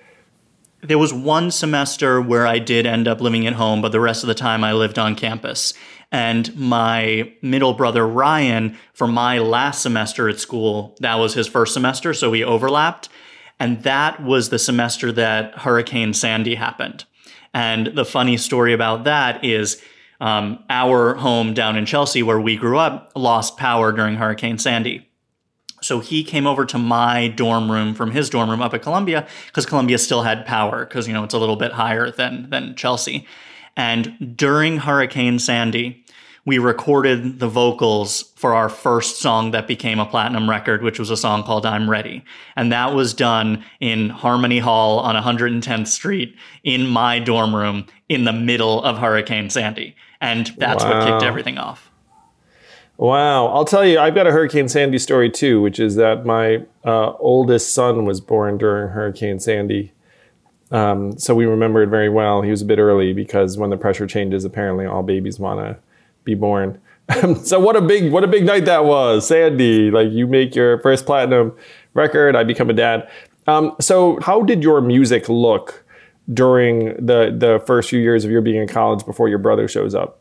there 0.83 0.99
was 0.99 1.13
one 1.13 1.51
semester 1.51 2.21
where 2.21 2.47
I 2.47 2.59
did 2.59 2.87
end 2.87 3.09
up 3.09 3.21
living 3.21 3.47
at 3.47 3.55
home, 3.55 3.83
but 3.83 3.93
the 3.93 4.01
rest 4.01 4.23
of 4.23 4.29
the 4.29 4.35
time 4.35 4.63
I 4.63 4.73
lived 4.73 4.99
on 4.99 5.15
campus. 5.15 5.75
And 6.11 6.57
my 6.57 7.33
middle 7.43 7.75
brother 7.75 8.07
Ryan, 8.07 8.77
for 8.95 9.07
my 9.07 9.39
last 9.39 9.83
semester 9.83 10.29
at 10.29 10.41
school, 10.41 10.97
that 11.01 11.17
was 11.17 11.35
his 11.35 11.47
first 11.47 11.75
semester, 11.75 12.15
so 12.15 12.31
we 12.31 12.45
overlapped. 12.45 13.09
And 13.61 13.83
that 13.83 14.23
was 14.23 14.51
the 14.51 14.59
semester 14.59 15.11
that 15.13 15.59
Hurricane 15.59 16.15
Sandy 16.15 16.55
happened. 16.55 17.05
And 17.53 17.89
the 17.89 18.05
funny 18.05 18.37
story 18.37 18.73
about 18.73 19.05
that 19.05 19.45
is 19.45 19.83
um, 20.21 20.63
our 20.71 21.15
home 21.15 21.55
down 21.55 21.77
in 21.77 21.87
Chelsea, 21.87 22.23
where 22.23 22.41
we 22.41 22.57
grew 22.57 22.79
up, 22.79 23.13
lost 23.17 23.57
power 23.57 23.91
during 23.93 24.17
Hurricane 24.17 24.59
Sandy. 24.59 25.08
So 25.81 26.01
he 26.01 26.25
came 26.25 26.47
over 26.47 26.65
to 26.67 26.79
my 26.79 27.29
dorm 27.29 27.71
room 27.71 27.95
from 27.95 28.11
his 28.11 28.31
dorm 28.31 28.51
room 28.51 28.63
up 28.63 28.75
at 28.75 28.83
Columbia 28.83 29.27
because 29.47 29.67
Columbia 29.67 29.99
still 29.99 30.23
had 30.23 30.47
power 30.47 30.85
because 30.85 31.07
you 31.07 31.15
know 31.15 31.25
it's 31.25 31.35
a 31.35 31.39
little 31.39 31.57
bit 31.57 31.73
higher 31.73 32.11
than 32.11 32.51
than 32.51 32.75
Chelsea. 32.75 33.27
And 33.77 34.37
during 34.37 34.79
Hurricane 34.79 35.39
Sandy, 35.39 36.05
we 36.49 36.59
recorded 36.59 37.41
the 37.41 37.47
vocals 37.49 38.33
for 38.35 38.55
our 38.55 38.71
first 38.71 39.21
song 39.21 39.51
that 39.51 39.69
became 39.69 40.01
a 40.01 40.07
platinum 40.07 40.49
record, 40.49 40.83
which 40.83 40.99
was 40.99 41.11
a 41.11 41.17
song 41.17 41.43
called 41.43 41.67
I'm 41.67 41.91
Ready. 41.91 42.25
And 42.57 42.73
that 42.73 42.95
was 42.95 43.13
done 43.13 43.65
in 43.81 44.09
Harmony 44.09 44.59
Hall 44.59 44.99
on 44.99 45.15
110th 45.15 45.89
Street 45.89 46.35
in 46.65 46.87
my 46.87 47.19
dorm 47.19 47.55
room 47.55 47.85
in 48.09 48.25
the 48.25 48.33
middle 48.33 48.83
of 48.83 48.97
Hurricane 48.97 49.51
Sandy. 49.51 49.95
And 50.23 50.47
that's 50.57 50.83
wow. 50.83 51.01
what 51.01 51.07
kicked 51.07 51.23
everything 51.23 51.59
off. 51.59 51.88
Wow. 52.99 53.47
I'll 53.47 53.65
tell 53.65 53.87
you, 53.87 54.01
I've 54.01 54.17
got 54.17 54.27
a 54.27 54.33
Hurricane 54.33 54.69
Sandy 54.69 54.99
story 54.99 55.31
too, 55.31 55.63
which 55.63 55.79
is 55.79 55.95
that 55.95 56.27
my 56.27 56.65
uh, 56.85 57.13
oldest 57.21 57.73
son 57.73 58.05
was 58.05 58.21
born 58.21 58.59
during 58.59 58.89
Hurricane 58.89 59.39
Sandy. 59.39 59.93
Um, 60.73 61.17
so 61.17 61.35
we 61.35 61.47
remember 61.47 61.83
it 61.83 61.91
very 61.91 62.09
well. 62.09 62.43
He 62.43 62.51
was 62.51 62.61
a 62.61 62.65
bit 62.65 62.81
early 62.81 63.13
because 63.13 63.57
when 63.57 63.71
the 63.71 63.77
pressure 63.77 64.07
changes, 64.07 64.45
apparently 64.45 64.85
all 64.85 65.05
babies 65.05 65.39
want 65.39 65.61
to 65.61 65.79
be 66.25 66.35
born. 66.35 66.81
so 67.45 67.61
what 67.61 67.77
a 67.77 67.81
big 67.81 68.13
what 68.13 68.25
a 68.25 68.27
big 68.27 68.45
night 68.45 68.65
that 68.67 68.85
was, 68.85 69.29
Sandy. 69.29 69.91
Like 69.93 70.11
you 70.11 70.27
make 70.27 70.57
your 70.57 70.81
first 70.81 71.07
platinum 71.07 71.57
record, 71.95 72.35
I 72.35 72.43
become 72.43 72.69
a 72.69 72.75
dad. 72.75 73.09
Um, 73.47 73.77
so 73.81 74.19
how 74.21 74.43
did 74.43 74.63
your 74.63 74.81
music 74.81 75.29
look 75.29 75.85
during 76.35 76.97
the 76.97 77.35
the 77.35 77.63
first 77.65 77.89
few 77.89 78.01
years 78.01 78.25
of 78.25 78.31
your 78.33 78.43
being 78.43 78.61
in 78.61 78.69
college 78.69 79.07
before 79.07 79.29
your 79.29 79.39
brother 79.39 79.69
shows 79.69 79.95
up? 79.95 80.18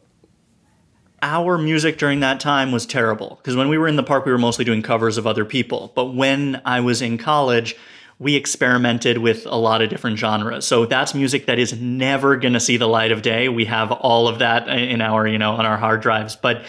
Our 1.22 1.58
music 1.58 1.98
during 1.98 2.20
that 2.20 2.40
time 2.40 2.72
was 2.72 2.86
terrible 2.86 3.40
because 3.42 3.56
when 3.56 3.70
we 3.70 3.78
were 3.78 3.88
in 3.88 3.96
the 3.96 4.04
park, 4.04 4.26
we 4.26 4.32
were 4.32 4.38
mostly 4.38 4.66
doing 4.66 4.82
covers 4.82 5.18
of 5.18 5.26
other 5.26 5.46
people. 5.46 5.92
But 5.96 6.14
when 6.14 6.62
I 6.64 6.80
was 6.80 7.02
in 7.02 7.18
college, 7.18 7.76
we 8.20 8.36
experimented 8.36 9.20
with 9.20 9.46
a 9.46 9.56
lot 9.56 9.82
of 9.82 9.90
different 9.90 10.18
genres. 10.18 10.66
So 10.66 10.86
that's 10.86 11.14
music 11.14 11.46
that 11.46 11.60
is 11.60 11.80
never 11.80 12.36
going 12.36 12.54
to 12.54 12.60
see 12.60 12.78
the 12.78 12.88
light 12.88 13.12
of 13.12 13.22
day. 13.22 13.50
We 13.50 13.66
have 13.66 13.92
all 13.92 14.28
of 14.28 14.40
that 14.40 14.68
in 14.68 15.02
our, 15.02 15.28
you 15.28 15.38
know, 15.38 15.54
on 15.54 15.66
our 15.66 15.78
hard 15.78 16.02
drives. 16.02 16.36
But 16.36 16.66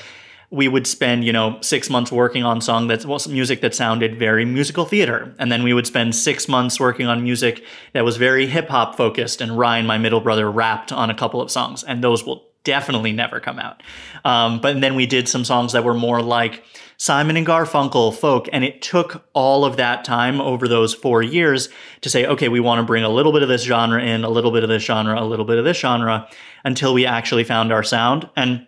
we 0.51 0.67
would 0.67 0.87
spend, 0.87 1.25
you 1.25 1.33
know, 1.33 1.59
six 1.61 1.91
months 1.91 2.11
working 2.11 2.43
on 2.43 2.61
song 2.61 2.87
that's 2.87 3.05
well, 3.05 3.21
music 3.29 3.61
that 3.61 3.75
sounded 3.75 4.19
very 4.19 4.45
musical 4.47 4.87
theater. 4.87 5.35
And 5.39 5.53
then 5.53 5.63
we 5.63 5.75
would 5.75 5.87
spend 5.87 6.15
six 6.15 6.49
months 6.49 6.81
working 6.81 7.07
on 7.07 7.23
music 7.23 7.65
that 7.93 8.05
was 8.05 8.17
very 8.17 8.47
hip 8.47 8.69
hop 8.69 8.97
focused. 8.97 9.41
And 9.43 9.59
Ryan, 9.59 9.87
my 9.87 9.99
middle 9.99 10.21
brother, 10.21 10.51
rapped 10.51 10.91
on 10.91 11.11
a 11.11 11.15
couple 11.15 11.43
of 11.43 11.51
songs. 11.51 11.85
And 11.85 12.03
those 12.03 12.25
will 12.25 12.48
definitely 12.69 13.13
never 13.13 13.41
come 13.41 13.59
out. 13.59 13.83
Um, 14.27 14.61
but 14.61 14.79
then 14.83 14.95
we 14.95 15.07
did 15.07 15.27
some 15.27 15.43
songs 15.43 15.73
that 15.73 15.85
were 15.85 15.95
more 15.95 16.21
like 16.21 16.63
Simon 16.99 17.39
and 17.39 17.47
Garfunkel 17.47 18.15
folk. 18.15 18.47
And 18.53 18.63
it 18.63 18.83
took 18.83 19.27
all 19.33 19.65
of 19.65 19.79
that 19.79 20.05
time 20.05 20.39
over 20.39 20.69
those 20.69 20.93
four 20.93 21.23
years 21.23 21.71
to 22.03 22.11
say, 22.11 22.27
okay, 22.27 22.51
we 22.51 22.61
want 22.61 22.79
to 22.79 22.83
bring 22.83 23.05
a 23.05 23.09
little 23.09 23.33
bit 23.33 23.43
of 23.43 23.49
this 23.49 23.63
genre 23.63 24.03
in, 24.03 24.23
a 24.23 24.29
little 24.29 24.51
bit 24.51 24.65
of 24.65 24.69
this 24.69 24.83
genre, 24.83 25.19
a 25.19 25.25
little 25.25 25.47
bit 25.47 25.57
of 25.57 25.65
this 25.65 25.79
genre 25.79 26.29
until 26.63 26.93
we 26.93 27.07
actually 27.07 27.43
found 27.43 27.73
our 27.73 27.83
sound. 27.83 28.29
And 28.37 28.67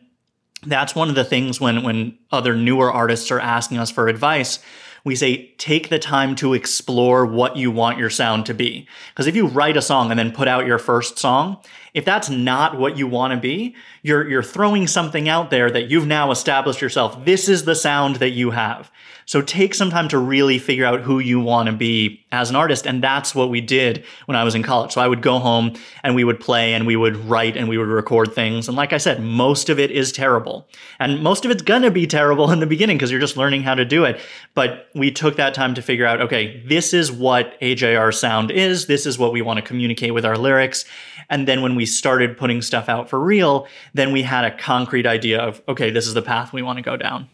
that's 0.64 0.94
one 0.94 1.10
of 1.10 1.14
the 1.14 1.24
things 1.24 1.60
when, 1.60 1.82
when 1.82 2.16
other 2.32 2.56
newer 2.56 2.90
artists 2.90 3.30
are 3.30 3.40
asking 3.40 3.76
us 3.76 3.90
for 3.90 4.08
advice 4.08 4.60
we 5.04 5.16
say 5.16 5.54
take 5.58 5.88
the 5.88 5.98
time 5.98 6.34
to 6.36 6.54
explore 6.54 7.24
what 7.24 7.56
you 7.56 7.70
want 7.70 7.98
your 7.98 8.10
sound 8.10 8.46
to 8.46 8.54
be. 8.54 8.86
Because 9.12 9.26
if 9.26 9.36
you 9.36 9.46
write 9.46 9.76
a 9.76 9.82
song 9.82 10.10
and 10.10 10.18
then 10.18 10.32
put 10.32 10.48
out 10.48 10.66
your 10.66 10.78
first 10.78 11.18
song, 11.18 11.62
if 11.94 12.04
that's 12.04 12.30
not 12.30 12.78
what 12.78 12.96
you 12.96 13.06
want 13.06 13.32
to 13.32 13.40
be, 13.40 13.74
you're 14.02 14.28
you're 14.28 14.42
throwing 14.42 14.86
something 14.86 15.28
out 15.28 15.50
there 15.50 15.70
that 15.70 15.90
you've 15.90 16.06
now 16.06 16.30
established 16.30 16.80
yourself. 16.80 17.24
This 17.24 17.48
is 17.48 17.64
the 17.64 17.74
sound 17.74 18.16
that 18.16 18.30
you 18.30 18.50
have. 18.50 18.90
So 19.30 19.40
take 19.40 19.74
some 19.74 19.90
time 19.90 20.08
to 20.08 20.18
really 20.18 20.58
figure 20.58 20.84
out 20.84 21.02
who 21.02 21.20
you 21.20 21.38
want 21.38 21.68
to 21.68 21.72
be 21.72 22.26
as 22.32 22.50
an 22.50 22.56
artist. 22.56 22.84
And 22.84 23.00
that's 23.00 23.32
what 23.32 23.48
we 23.48 23.60
did 23.60 24.04
when 24.26 24.34
I 24.34 24.42
was 24.42 24.56
in 24.56 24.64
college. 24.64 24.90
So 24.90 25.00
I 25.00 25.06
would 25.06 25.22
go 25.22 25.38
home 25.38 25.74
and 26.02 26.16
we 26.16 26.24
would 26.24 26.40
play 26.40 26.74
and 26.74 26.84
we 26.84 26.96
would 26.96 27.16
write 27.16 27.56
and 27.56 27.68
we 27.68 27.78
would 27.78 27.86
record 27.86 28.34
things. 28.34 28.66
And 28.66 28.76
like 28.76 28.92
I 28.92 28.98
said, 28.98 29.22
most 29.22 29.68
of 29.68 29.78
it 29.78 29.92
is 29.92 30.10
terrible. 30.10 30.68
And 30.98 31.22
most 31.22 31.44
of 31.44 31.52
it's 31.52 31.62
going 31.62 31.82
to 31.82 31.92
be 31.92 32.08
terrible 32.08 32.50
in 32.50 32.58
the 32.58 32.66
beginning 32.66 32.96
because 32.96 33.12
you're 33.12 33.20
just 33.20 33.36
learning 33.36 33.62
how 33.62 33.76
to 33.76 33.84
do 33.84 34.04
it. 34.04 34.20
But 34.54 34.88
we 34.96 35.12
took 35.12 35.36
that 35.36 35.54
time 35.54 35.76
to 35.76 35.82
figure 35.82 36.06
out, 36.06 36.20
okay, 36.22 36.60
this 36.66 36.92
is 36.92 37.12
what 37.12 37.56
AJR 37.60 38.12
sound 38.12 38.50
is. 38.50 38.86
This 38.86 39.06
is 39.06 39.16
what 39.16 39.32
we 39.32 39.42
want 39.42 39.58
to 39.58 39.62
communicate 39.62 40.12
with 40.12 40.24
our 40.24 40.36
lyrics. 40.36 40.84
And 41.28 41.46
then 41.46 41.62
when 41.62 41.76
we 41.76 41.79
started 41.86 42.36
putting 42.36 42.62
stuff 42.62 42.88
out 42.88 43.08
for 43.08 43.20
real, 43.20 43.66
then 43.94 44.12
we 44.12 44.22
had 44.22 44.44
a 44.44 44.56
concrete 44.56 45.06
idea 45.06 45.40
of, 45.40 45.62
okay, 45.68 45.90
this 45.90 46.06
is 46.06 46.14
the 46.14 46.22
path 46.22 46.52
we 46.52 46.62
want 46.62 46.78
to 46.78 46.82
go 46.82 46.96
down. 46.96 47.28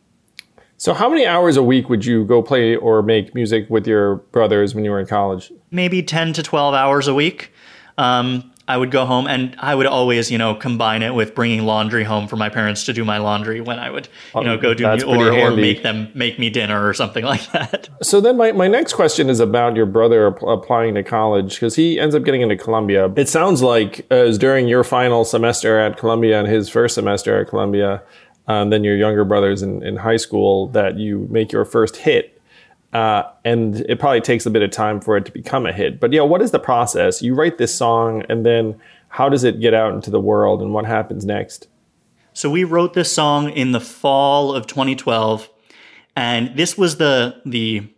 So, 0.78 0.92
how 0.92 1.08
many 1.08 1.26
hours 1.26 1.56
a 1.56 1.62
week 1.62 1.88
would 1.88 2.04
you 2.04 2.24
go 2.24 2.42
play 2.42 2.76
or 2.76 3.02
make 3.02 3.34
music 3.34 3.68
with 3.70 3.86
your 3.86 4.16
brothers 4.16 4.74
when 4.74 4.84
you 4.84 4.90
were 4.90 5.00
in 5.00 5.06
college? 5.06 5.50
Maybe 5.70 6.02
10 6.02 6.34
to 6.34 6.42
12 6.42 6.74
hours 6.74 7.08
a 7.08 7.14
week. 7.14 7.50
Um, 7.96 8.52
I 8.68 8.76
would 8.76 8.90
go 8.90 9.06
home 9.06 9.28
and 9.28 9.54
I 9.58 9.74
would 9.74 9.86
always, 9.86 10.30
you 10.30 10.38
know, 10.38 10.54
combine 10.54 11.02
it 11.02 11.14
with 11.14 11.34
bringing 11.34 11.64
laundry 11.64 12.02
home 12.02 12.26
for 12.26 12.36
my 12.36 12.48
parents 12.48 12.84
to 12.84 12.92
do 12.92 13.04
my 13.04 13.18
laundry 13.18 13.60
when 13.60 13.78
I 13.78 13.90
would, 13.90 14.08
you 14.34 14.42
know, 14.42 14.58
go 14.58 14.74
do 14.74 14.82
That's 14.82 15.04
or, 15.04 15.32
or 15.32 15.52
make 15.52 15.82
them 15.82 16.10
make 16.14 16.38
me 16.38 16.50
dinner 16.50 16.86
or 16.86 16.92
something 16.92 17.24
like 17.34 17.50
that. 17.52 17.88
So 18.02 18.20
then 18.20 18.36
my, 18.36 18.52
my 18.52 18.66
next 18.66 18.94
question 18.94 19.30
is 19.30 19.38
about 19.38 19.76
your 19.76 19.86
brother 19.86 20.26
applying 20.26 20.94
to 20.94 21.04
college 21.04 21.54
because 21.54 21.76
he 21.76 22.00
ends 22.00 22.14
up 22.14 22.24
getting 22.24 22.40
into 22.40 22.56
Columbia. 22.56 23.12
It 23.16 23.28
sounds 23.28 23.62
like 23.62 24.06
uh, 24.10 24.16
it 24.16 24.22
was 24.24 24.38
during 24.38 24.66
your 24.66 24.82
final 24.82 25.24
semester 25.24 25.78
at 25.78 25.96
Columbia 25.96 26.38
and 26.40 26.48
his 26.48 26.68
first 26.68 26.96
semester 26.96 27.40
at 27.40 27.48
Columbia, 27.48 28.02
um, 28.48 28.70
then 28.70 28.82
your 28.82 28.96
younger 28.96 29.24
brothers 29.24 29.62
in, 29.62 29.82
in 29.84 29.96
high 29.96 30.16
school, 30.16 30.68
that 30.68 30.98
you 30.98 31.28
make 31.30 31.52
your 31.52 31.64
first 31.64 31.96
hit. 31.96 32.35
Uh, 32.92 33.24
and 33.44 33.80
it 33.82 33.98
probably 33.98 34.20
takes 34.20 34.46
a 34.46 34.50
bit 34.50 34.62
of 34.62 34.70
time 34.70 35.00
for 35.00 35.16
it 35.16 35.26
to 35.26 35.32
become 35.32 35.66
a 35.66 35.72
hit. 35.72 36.00
But 36.00 36.12
yeah, 36.12 36.22
what 36.22 36.40
is 36.40 36.50
the 36.50 36.58
process? 36.58 37.20
You 37.20 37.34
write 37.34 37.58
this 37.58 37.74
song 37.74 38.24
and 38.28 38.46
then 38.46 38.80
how 39.08 39.28
does 39.28 39.44
it 39.44 39.60
get 39.60 39.74
out 39.74 39.92
into 39.92 40.10
the 40.10 40.20
world 40.20 40.62
and 40.62 40.72
what 40.72 40.86
happens 40.86 41.24
next? 41.24 41.68
So 42.32 42.50
we 42.50 42.64
wrote 42.64 42.92
this 42.92 43.10
song 43.10 43.48
in 43.48 43.72
the 43.72 43.80
fall 43.80 44.52
of 44.52 44.66
2012, 44.66 45.48
and 46.14 46.54
this 46.54 46.76
was 46.76 46.98
the 46.98 47.40
the 47.46 47.88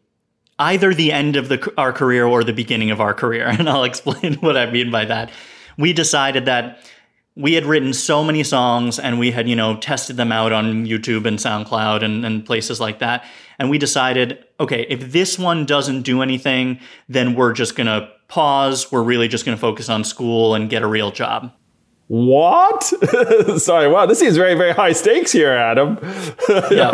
either 0.61 0.95
the 0.95 1.11
end 1.11 1.35
of 1.35 1.49
the, 1.49 1.73
our 1.77 1.93
career 1.93 2.25
or 2.25 2.45
the 2.45 2.53
beginning 2.53 2.93
of 2.93 3.01
our 3.01 3.15
career. 3.15 3.49
And 3.59 3.69
I'll 3.69 3.83
explain 3.83 4.35
what 4.41 4.57
I 4.57 4.71
mean 4.71 4.93
by 4.93 5.07
that. 5.07 5.31
We 5.77 5.93
decided 5.93 6.45
that 6.45 6.79
we 7.39 7.55
had 7.55 7.65
written 7.65 7.95
so 7.95 8.25
many 8.25 8.43
songs 8.43 8.99
and 8.99 9.17
we 9.17 9.31
had, 9.31 9.49
you 9.49 9.55
know, 9.55 9.77
tested 9.77 10.17
them 10.17 10.33
out 10.33 10.53
on 10.53 10.85
YouTube 10.87 11.25
and 11.25 11.39
SoundCloud 11.39 12.03
and, 12.03 12.27
and 12.27 12.45
places 12.45 12.81
like 12.81 12.99
that. 12.99 13.25
And 13.61 13.71
we 13.71 13.79
decided, 13.79 14.45
okay, 14.59 14.85
if 14.89 15.13
this 15.13 15.39
one 15.39 15.65
doesn't 15.65 16.03
do 16.03 16.21
anything, 16.21 16.81
then 17.09 17.37
we're 17.37 17.53
just 17.53 17.77
going 17.77 17.87
to 17.87 18.11
pause. 18.27 18.91
We're 18.91 19.05
really 19.05 19.29
just 19.29 19.45
going 19.45 19.57
to 19.57 19.61
focus 19.61 19.89
on 19.89 20.03
school 20.03 20.57
and 20.57 20.69
get 20.69 20.83
a 20.83 20.89
real 20.89 21.13
job. 21.13 21.53
What? 22.09 22.83
Sorry, 23.59 23.87
wow, 23.87 24.07
this 24.07 24.19
seems 24.19 24.37
very, 24.37 24.55
very 24.55 24.73
high 24.73 24.93
stakes 24.93 25.31
here, 25.31 25.53
Adam. 25.53 25.99
Yeah. 26.71 26.91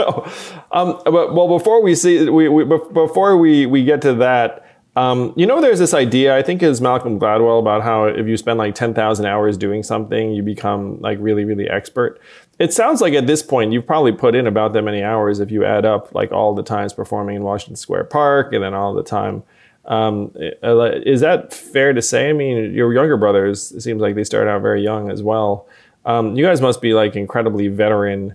um, 0.72 1.00
but, 1.04 1.35
well, 1.35 1.48
before 1.48 1.83
we 1.83 1.94
see, 1.94 2.28
we, 2.28 2.48
we 2.48 2.64
before 2.64 3.37
we 3.38 3.64
we 3.66 3.85
get 3.85 4.02
to 4.02 4.14
that, 4.14 4.63
um, 4.96 5.33
you 5.37 5.46
know, 5.46 5.61
there's 5.61 5.78
this 5.78 5.94
idea 5.94 6.37
I 6.37 6.42
think 6.42 6.62
is 6.62 6.80
Malcolm 6.80 7.18
Gladwell 7.18 7.59
about 7.59 7.83
how 7.83 8.04
if 8.04 8.26
you 8.26 8.37
spend 8.37 8.59
like 8.59 8.74
ten 8.74 8.94
thousand 8.94 9.26
hours 9.26 9.57
doing 9.57 9.83
something, 9.83 10.33
you 10.33 10.42
become 10.42 11.00
like 11.00 11.18
really, 11.20 11.44
really 11.44 11.68
expert. 11.68 12.20
It 12.59 12.72
sounds 12.72 13.00
like 13.00 13.14
at 13.14 13.26
this 13.26 13.42
point 13.42 13.72
you've 13.72 13.87
probably 13.87 14.12
put 14.12 14.35
in 14.35 14.46
about 14.46 14.72
that 14.74 14.83
many 14.83 15.02
hours 15.02 15.40
if 15.40 15.50
you 15.50 15.64
add 15.64 15.85
up 15.85 16.14
like 16.14 16.30
all 16.30 16.54
the 16.54 16.62
times 16.62 16.92
performing 16.92 17.37
in 17.37 17.42
Washington 17.42 17.76
Square 17.76 18.04
Park 18.04 18.52
and 18.52 18.62
then 18.62 18.74
all 18.74 18.94
the 18.94 19.02
time 19.02 19.42
um, 19.87 20.33
uh, 20.62 20.92
is 21.04 21.20
that 21.20 21.52
fair 21.52 21.92
to 21.92 22.00
say? 22.00 22.30
I 22.30 22.33
mean, 22.33 22.72
your 22.72 22.92
younger 22.94 23.16
brothers 23.16 23.72
it 23.72 23.83
seems 23.83 24.00
like 24.00 24.14
they 24.14 24.24
started 24.24 24.50
out 24.50 24.62
very 24.62 24.83
young 24.83 25.11
as 25.11 25.22
well. 25.22 25.68
Um, 26.07 26.37
you 26.37 26.44
guys 26.44 26.61
must 26.61 26.80
be 26.80 26.94
like 26.94 27.16
incredibly 27.16 27.68
veteran 27.68 28.35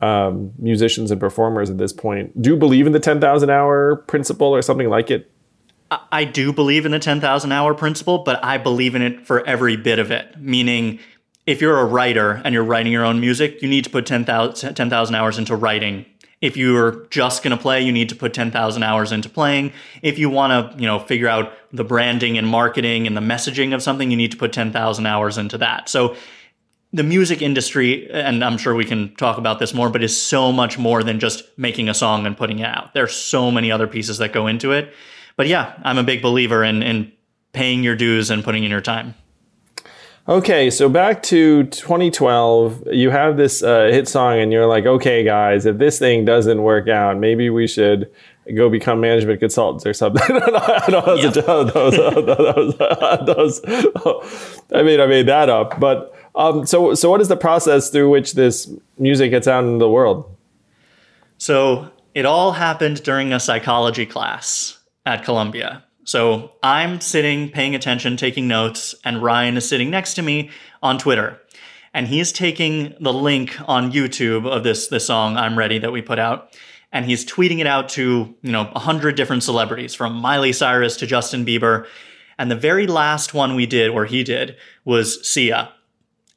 um, 0.00 0.52
musicians 0.58 1.10
and 1.10 1.20
performers 1.20 1.70
at 1.70 1.78
this 1.78 1.92
point. 1.92 2.40
Do 2.40 2.50
you 2.50 2.56
believe 2.56 2.86
in 2.86 2.92
the 2.92 3.00
ten 3.00 3.20
thousand 3.20 3.50
hour 3.50 3.96
principle 3.96 4.48
or 4.48 4.62
something 4.62 4.88
like 4.88 5.10
it? 5.10 5.30
I- 5.90 6.24
do 6.24 6.52
believe 6.52 6.86
in 6.86 6.92
the 6.92 6.98
10,000 6.98 7.52
hour 7.52 7.74
principle, 7.74 8.18
but 8.18 8.44
I 8.44 8.58
believe 8.58 8.94
in 8.94 9.02
it 9.02 9.26
for 9.26 9.44
every 9.46 9.76
bit 9.76 9.98
of 9.98 10.10
it. 10.10 10.36
Meaning, 10.38 11.00
if 11.46 11.60
you're 11.60 11.78
a 11.78 11.84
writer 11.84 12.40
and 12.44 12.54
you're 12.54 12.64
writing 12.64 12.92
your 12.92 13.04
own 13.04 13.20
music, 13.20 13.60
you 13.62 13.68
need 13.68 13.84
to 13.84 13.90
put 13.90 14.06
10,000 14.06 14.74
10,000 14.74 15.14
hours 15.14 15.38
into 15.38 15.56
writing. 15.56 16.06
If 16.40 16.56
you're 16.56 17.06
just 17.10 17.42
going 17.42 17.54
to 17.54 17.62
play, 17.62 17.82
you 17.82 17.92
need 17.92 18.08
to 18.08 18.16
put 18.16 18.32
10,000 18.32 18.82
hours 18.82 19.12
into 19.12 19.28
playing. 19.28 19.72
If 20.00 20.18
you 20.18 20.30
want 20.30 20.72
to, 20.72 20.80
you 20.80 20.86
know, 20.86 20.98
figure 20.98 21.28
out 21.28 21.52
the 21.72 21.84
branding 21.84 22.38
and 22.38 22.46
marketing 22.46 23.06
and 23.06 23.14
the 23.16 23.20
messaging 23.20 23.74
of 23.74 23.82
something, 23.82 24.10
you 24.10 24.16
need 24.16 24.30
to 24.30 24.38
put 24.38 24.52
10,000 24.52 25.06
hours 25.06 25.36
into 25.36 25.58
that. 25.58 25.88
So 25.88 26.16
the 26.92 27.02
music 27.02 27.42
industry, 27.42 28.10
and 28.10 28.42
I'm 28.42 28.58
sure 28.58 28.74
we 28.74 28.84
can 28.84 29.14
talk 29.16 29.38
about 29.38 29.58
this 29.58 29.74
more, 29.74 29.90
but 29.90 30.02
is 30.02 30.20
so 30.20 30.50
much 30.50 30.78
more 30.78 31.02
than 31.02 31.20
just 31.20 31.44
making 31.56 31.88
a 31.88 31.94
song 31.94 32.26
and 32.26 32.36
putting 32.36 32.60
it 32.60 32.66
out. 32.66 32.94
There's 32.94 33.14
so 33.14 33.50
many 33.50 33.70
other 33.70 33.86
pieces 33.86 34.18
that 34.18 34.32
go 34.32 34.46
into 34.46 34.72
it. 34.72 34.94
But 35.40 35.48
yeah, 35.48 35.72
I'm 35.84 35.96
a 35.96 36.02
big 36.02 36.20
believer 36.20 36.62
in, 36.62 36.82
in 36.82 37.12
paying 37.54 37.82
your 37.82 37.96
dues 37.96 38.28
and 38.28 38.44
putting 38.44 38.62
in 38.62 38.70
your 38.70 38.82
time. 38.82 39.14
Okay, 40.28 40.68
so 40.68 40.86
back 40.90 41.22
to 41.22 41.64
2012, 41.64 42.88
you 42.92 43.08
have 43.08 43.38
this 43.38 43.62
uh, 43.62 43.88
hit 43.90 44.06
song, 44.06 44.38
and 44.38 44.52
you're 44.52 44.66
like, 44.66 44.84
okay, 44.84 45.24
guys, 45.24 45.64
if 45.64 45.78
this 45.78 45.98
thing 45.98 46.26
doesn't 46.26 46.62
work 46.62 46.90
out, 46.90 47.16
maybe 47.16 47.48
we 47.48 47.66
should 47.66 48.12
go 48.54 48.68
become 48.68 49.00
management 49.00 49.40
consultants 49.40 49.86
or 49.86 49.94
something. 49.94 50.20
I 50.30 50.42
mean, 54.82 55.00
I 55.00 55.06
made 55.06 55.26
that 55.26 55.48
up. 55.48 55.80
But 55.80 56.14
um, 56.34 56.66
so, 56.66 56.92
so 56.92 57.08
what 57.08 57.22
is 57.22 57.28
the 57.28 57.36
process 57.38 57.88
through 57.88 58.10
which 58.10 58.34
this 58.34 58.70
music 58.98 59.30
gets 59.30 59.48
out 59.48 59.64
in 59.64 59.78
the 59.78 59.88
world? 59.88 60.30
So 61.38 61.90
it 62.14 62.26
all 62.26 62.52
happened 62.52 63.02
during 63.02 63.32
a 63.32 63.40
psychology 63.40 64.04
class 64.04 64.76
at 65.06 65.24
Columbia. 65.24 65.84
So 66.04 66.52
I'm 66.62 67.00
sitting, 67.00 67.50
paying 67.50 67.74
attention, 67.74 68.16
taking 68.16 68.48
notes, 68.48 68.94
and 69.04 69.22
Ryan 69.22 69.56
is 69.56 69.68
sitting 69.68 69.90
next 69.90 70.14
to 70.14 70.22
me 70.22 70.50
on 70.82 70.98
Twitter. 70.98 71.40
And 71.92 72.06
he's 72.06 72.32
taking 72.32 72.94
the 73.00 73.12
link 73.12 73.56
on 73.68 73.92
YouTube 73.92 74.46
of 74.46 74.62
this, 74.62 74.88
this 74.88 75.06
song, 75.06 75.36
I'm 75.36 75.58
Ready, 75.58 75.78
that 75.78 75.92
we 75.92 76.02
put 76.02 76.18
out. 76.18 76.56
And 76.92 77.04
he's 77.04 77.24
tweeting 77.24 77.58
it 77.60 77.66
out 77.66 77.88
to, 77.90 78.34
you 78.42 78.52
know, 78.52 78.64
100 78.64 79.14
different 79.14 79.42
celebrities 79.42 79.94
from 79.94 80.14
Miley 80.14 80.52
Cyrus 80.52 80.96
to 80.98 81.06
Justin 81.06 81.44
Bieber. 81.44 81.86
And 82.38 82.50
the 82.50 82.56
very 82.56 82.86
last 82.86 83.34
one 83.34 83.54
we 83.54 83.66
did, 83.66 83.90
or 83.90 84.06
he 84.06 84.24
did, 84.24 84.56
was 84.84 85.26
Sia. 85.28 85.72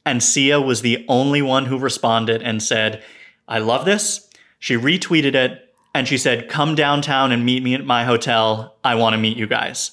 And 0.06 0.22
Sia 0.22 0.60
was 0.60 0.82
the 0.82 1.06
only 1.08 1.42
one 1.42 1.66
who 1.66 1.80
responded 1.80 2.42
and 2.42 2.62
said, 2.62 3.04
I 3.48 3.60
love 3.60 3.86
this. 3.86 4.30
She 4.60 4.76
retweeted 4.76 5.36
it 5.36 5.73
and 5.94 6.08
she 6.08 6.18
said, 6.18 6.50
"Come 6.50 6.76
downtown 6.76 7.32
and 7.32 7.46
meet 7.46 7.64
me 7.64 7.74
at 7.74 7.86
my 7.86 8.04
hotel. 8.04 8.76
I 8.84 8.96
want 8.96 9.14
to 9.14 9.20
meet 9.20 9.38
you 9.38 9.48
guys." 9.48 9.92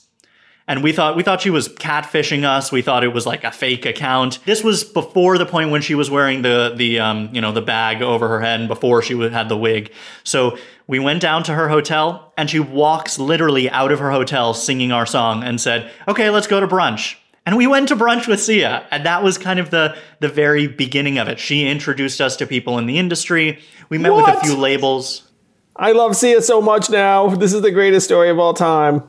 And 0.71 0.85
we 0.85 0.93
thought 0.93 1.17
we 1.17 1.25
thought 1.25 1.41
she 1.41 1.51
was 1.51 1.69
catfishing 1.69 2.45
us. 2.45 2.71
We 2.71 2.81
thought 2.81 3.03
it 3.03 3.13
was 3.13 3.27
like 3.27 3.43
a 3.43 3.51
fake 3.51 3.87
account. 3.87 4.39
This 4.45 4.63
was 4.63 4.85
before 4.85 5.37
the 5.37 5.45
point 5.45 5.73
when 5.73 5.83
she 5.83 5.97
was 5.97 6.09
wearing 6.09 6.43
the 6.43 6.75
the 6.77 7.01
um, 7.01 7.29
you 7.33 7.41
know 7.41 7.51
the 7.51 7.61
bag 7.61 8.03
over 8.03 8.29
her 8.29 8.41
head 8.41 8.61
and 8.61 8.69
before 8.69 9.03
she 9.03 9.19
had 9.19 9.49
the 9.49 9.57
wig. 9.57 9.93
So 10.23 10.57
we 10.87 11.01
went 11.01 11.23
down 11.23 11.43
to 11.45 11.55
her 11.55 11.69
hotel 11.69 12.33
and 12.37 12.49
she 12.49 12.61
walks 12.61 13.19
literally 13.19 13.69
out 13.69 13.91
of 13.91 13.99
her 13.99 14.13
hotel 14.13 14.55
singing 14.55 14.93
our 14.93 15.07
song 15.07 15.43
and 15.43 15.61
said, 15.61 15.91
"Okay, 16.07 16.31
let's 16.31 16.47
go 16.47 16.61
to 16.61 16.69
brunch." 16.69 17.17
And 17.45 17.57
we 17.57 17.67
went 17.67 17.89
to 17.89 17.97
brunch 17.97 18.29
with 18.29 18.41
Sia, 18.41 18.87
and 18.93 19.05
that 19.05 19.25
was 19.25 19.39
kind 19.39 19.59
of 19.59 19.71
the 19.71 19.97
the 20.21 20.29
very 20.29 20.69
beginning 20.69 21.19
of 21.19 21.27
it. 21.27 21.41
She 21.41 21.67
introduced 21.67 22.21
us 22.21 22.37
to 22.37 22.47
people 22.47 22.79
in 22.79 22.87
the 22.87 22.97
industry. 22.97 23.59
We 23.89 23.99
met 23.99 24.15
with 24.15 24.29
a 24.29 24.39
few 24.39 24.57
labels. 24.57 25.30
I 25.81 25.93
love 25.93 26.15
Sia 26.15 26.43
so 26.43 26.61
much 26.61 26.91
now. 26.91 27.29
This 27.29 27.55
is 27.55 27.63
the 27.63 27.71
greatest 27.71 28.05
story 28.05 28.29
of 28.29 28.39
all 28.39 28.53
time. 28.53 29.09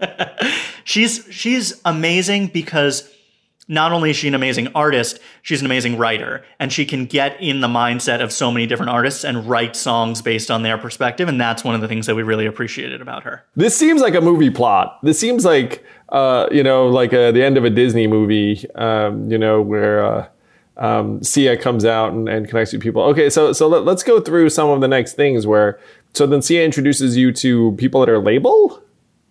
she's 0.84 1.28
she's 1.30 1.78
amazing 1.84 2.46
because 2.46 3.12
not 3.68 3.92
only 3.92 4.08
is 4.10 4.16
she 4.16 4.26
an 4.26 4.34
amazing 4.34 4.68
artist, 4.74 5.18
she's 5.42 5.60
an 5.60 5.66
amazing 5.66 5.98
writer, 5.98 6.42
and 6.58 6.72
she 6.72 6.86
can 6.86 7.04
get 7.04 7.38
in 7.38 7.60
the 7.60 7.68
mindset 7.68 8.22
of 8.22 8.32
so 8.32 8.50
many 8.50 8.66
different 8.66 8.90
artists 8.90 9.24
and 9.24 9.46
write 9.46 9.76
songs 9.76 10.22
based 10.22 10.50
on 10.50 10.62
their 10.62 10.78
perspective. 10.78 11.28
And 11.28 11.38
that's 11.38 11.62
one 11.62 11.74
of 11.74 11.82
the 11.82 11.88
things 11.88 12.06
that 12.06 12.14
we 12.14 12.22
really 12.22 12.46
appreciated 12.46 13.02
about 13.02 13.24
her. 13.24 13.44
This 13.54 13.76
seems 13.76 14.00
like 14.00 14.14
a 14.14 14.22
movie 14.22 14.48
plot. 14.48 14.98
This 15.02 15.18
seems 15.18 15.44
like, 15.44 15.84
uh, 16.08 16.46
you 16.50 16.62
know, 16.62 16.88
like 16.88 17.12
uh 17.12 17.30
the 17.30 17.44
end 17.44 17.58
of 17.58 17.64
a 17.64 17.70
Disney 17.70 18.06
movie, 18.06 18.64
um, 18.76 19.30
you 19.30 19.36
know, 19.36 19.60
where 19.60 20.02
uh, 20.02 20.28
um, 20.76 21.22
Sia 21.22 21.56
comes 21.56 21.84
out 21.84 22.12
and, 22.12 22.28
and 22.28 22.48
connects 22.48 22.72
with 22.72 22.82
people. 22.82 23.02
Okay, 23.02 23.28
so 23.30 23.52
so 23.52 23.66
let, 23.68 23.84
let's 23.84 24.02
go 24.02 24.20
through 24.20 24.50
some 24.50 24.70
of 24.70 24.80
the 24.80 24.88
next 24.88 25.12
things 25.14 25.46
where. 25.46 25.78
So 26.16 26.26
then 26.26 26.40
Sia 26.40 26.64
introduces 26.64 27.14
you 27.14 27.30
to 27.32 27.72
people 27.72 28.02
at 28.02 28.08
her 28.08 28.18
label. 28.18 28.82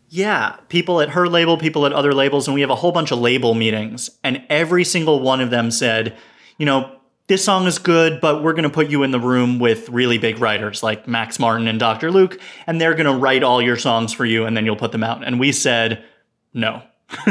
Yeah, 0.10 0.58
people 0.70 1.02
at 1.02 1.10
her 1.10 1.28
label, 1.28 1.58
people 1.58 1.88
at 1.88 1.94
other 1.94 2.14
labels, 2.14 2.48
and 2.48 2.54
we 2.54 2.62
have 2.62 2.70
a 2.70 2.76
whole 2.76 2.92
bunch 2.92 3.12
of 3.12 3.18
label 3.18 3.56
meetings. 3.56 4.12
And 4.24 4.44
every 4.52 4.84
single 4.84 5.20
one 5.20 5.42
of 5.42 5.50
them 5.50 5.72
said, 5.72 6.16
you 6.60 6.66
know, 6.68 6.96
this 7.26 7.44
song 7.44 7.66
is 7.66 7.80
good, 7.80 8.22
but 8.22 8.44
we're 8.44 8.54
going 8.54 8.64
to 8.64 8.70
put 8.70 8.92
you 8.92 9.02
in 9.02 9.10
the 9.10 9.20
room 9.20 9.58
with 9.58 9.90
really 9.90 10.20
big 10.20 10.38
writers 10.38 10.84
like 10.84 11.08
Max 11.08 11.40
Martin 11.40 11.68
and 11.68 11.80
Dr. 11.80 12.12
Luke, 12.12 12.40
and 12.68 12.80
they're 12.80 12.94
going 12.94 13.12
to 13.12 13.20
write 13.20 13.42
all 13.42 13.64
your 13.64 13.78
songs 13.78 14.14
for 14.14 14.24
you, 14.24 14.46
and 14.46 14.56
then 14.56 14.64
you'll 14.64 14.76
put 14.76 14.92
them 14.92 15.04
out. 15.04 15.26
And 15.26 15.40
we 15.40 15.52
said, 15.54 16.06
no. 16.54 16.84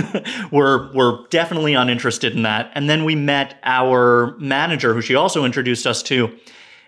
we're 0.51 0.93
we're 0.93 1.29
definitely 1.29 1.75
uninterested 1.75 2.35
in 2.35 2.43
that. 2.43 2.73
And 2.75 2.91
then 2.91 3.05
we 3.05 3.15
met 3.15 3.61
our 3.63 4.37
manager, 4.39 4.95
who 4.95 5.01
she 5.01 5.15
also 5.15 5.45
introduced 5.45 5.87
us 5.87 6.03
to, 6.05 6.37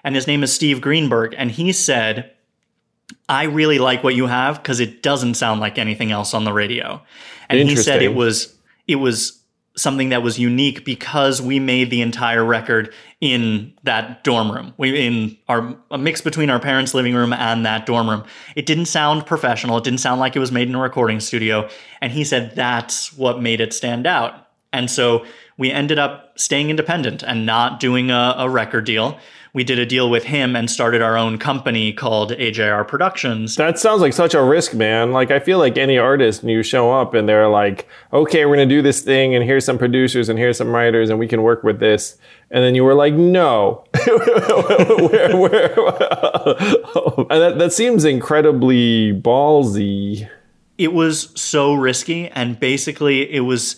and 0.03 0.17
his 0.17 0.27
name 0.27 0.43
is 0.43 0.53
Steve 0.53 0.81
Greenberg, 0.81 1.33
and 1.39 1.53
he 1.53 1.73
said, 1.73 2.33
I 3.29 3.45
really 3.45 3.79
like 3.79 4.05
what 4.05 4.15
you 4.15 4.27
have 4.27 4.63
because 4.63 4.81
it 4.81 5.03
doesn't 5.03 5.35
sound 5.35 5.61
like 5.61 5.79
anything 5.79 6.13
else 6.13 6.35
on 6.35 6.45
the 6.45 6.53
radio. 6.53 7.03
And 7.49 7.69
he 7.69 7.77
said 7.77 8.03
it 8.03 8.15
was 8.15 8.55
it 8.87 8.97
was 8.97 9.43
something 9.77 10.09
that 10.09 10.23
was 10.23 10.39
unique 10.39 10.85
because 10.85 11.43
we 11.43 11.59
made 11.59 11.91
the 11.91 12.01
entire 12.01 12.45
record 12.45 12.93
in 13.21 13.75
that 13.83 14.25
dorm 14.25 14.51
room. 14.51 14.73
We 14.79 15.07
in 15.07 15.37
our 15.49 15.77
a 15.91 15.99
mix 15.99 16.21
between 16.21 16.51
our 16.51 16.61
parents' 16.61 16.95
living 16.95 17.15
room 17.15 17.33
and 17.33 17.67
that 17.67 17.85
dorm 17.85 18.09
room. 18.09 18.25
It 18.55 18.67
didn't 18.67 18.87
sound 18.87 19.27
professional. 19.27 19.77
It 19.79 19.85
didn't 19.85 20.01
sound 20.01 20.21
like 20.21 20.35
it 20.35 20.41
was 20.41 20.53
made 20.53 20.69
in 20.69 20.75
a 20.75 20.81
recording 20.81 21.21
studio. 21.21 21.69
And 22.01 22.13
he 22.13 22.25
said 22.25 22.55
that's 22.55 23.13
what 23.13 23.43
made 23.43 23.61
it 23.61 23.73
stand 23.73 24.07
out. 24.07 24.49
And 24.73 24.91
so 24.91 25.25
we 25.59 25.71
ended 25.71 25.99
up 25.99 26.39
staying 26.39 26.71
independent 26.71 27.23
and 27.23 27.47
not 27.47 27.81
doing 27.81 28.11
a, 28.11 28.35
a 28.39 28.49
record 28.49 28.85
deal. 28.85 29.19
We 29.55 29.65
did 29.65 29.79
a 29.79 29.87
deal 29.87 30.11
with 30.11 30.25
him 30.25 30.55
and 30.55 30.71
started 30.71 31.01
our 31.01 31.17
own 31.17 31.39
company 31.39 31.91
called 31.95 32.33
AJR 32.33 32.87
Productions. 32.87 33.57
That 33.57 33.79
sounds 33.79 34.03
like 34.03 34.13
such 34.13 34.35
a 34.35 34.43
risk, 34.43 34.75
man. 34.75 35.13
Like 35.13 35.31
I 35.31 35.39
feel 35.39 35.57
like 35.59 35.79
any 35.79 35.97
artist, 35.97 36.43
and 36.43 36.51
you 36.51 36.63
show 36.63 36.93
up 36.93 37.15
and 37.15 37.27
they're 37.27 37.49
like, 37.49 37.89
"Okay, 38.13 38.45
we're 38.45 38.57
gonna 38.57 38.67
do 38.67 38.83
this 38.83 39.01
thing, 39.01 39.35
and 39.35 39.43
here's 39.43 39.65
some 39.65 39.79
producers, 39.79 40.29
and 40.29 40.39
here's 40.39 40.59
some 40.59 40.69
writers, 40.75 41.09
and 41.09 41.19
we 41.19 41.27
can 41.27 41.43
work 41.43 41.63
with 41.65 41.81
this." 41.81 42.19
And 42.51 42.63
then 42.63 42.75
you 42.75 42.85
were 42.85 42.93
like, 42.93 43.15
"No," 43.15 43.83
where, 44.07 45.37
where, 45.39 45.73
and 47.31 47.41
that, 47.41 47.55
that 47.57 47.73
seems 47.73 48.05
incredibly 48.05 49.19
ballsy. 49.19 50.29
it 50.77 50.93
was 50.93 51.31
so 51.35 51.73
risky 51.73 52.29
and 52.29 52.61
basically 52.61 53.33
it 53.33 53.41
was 53.41 53.77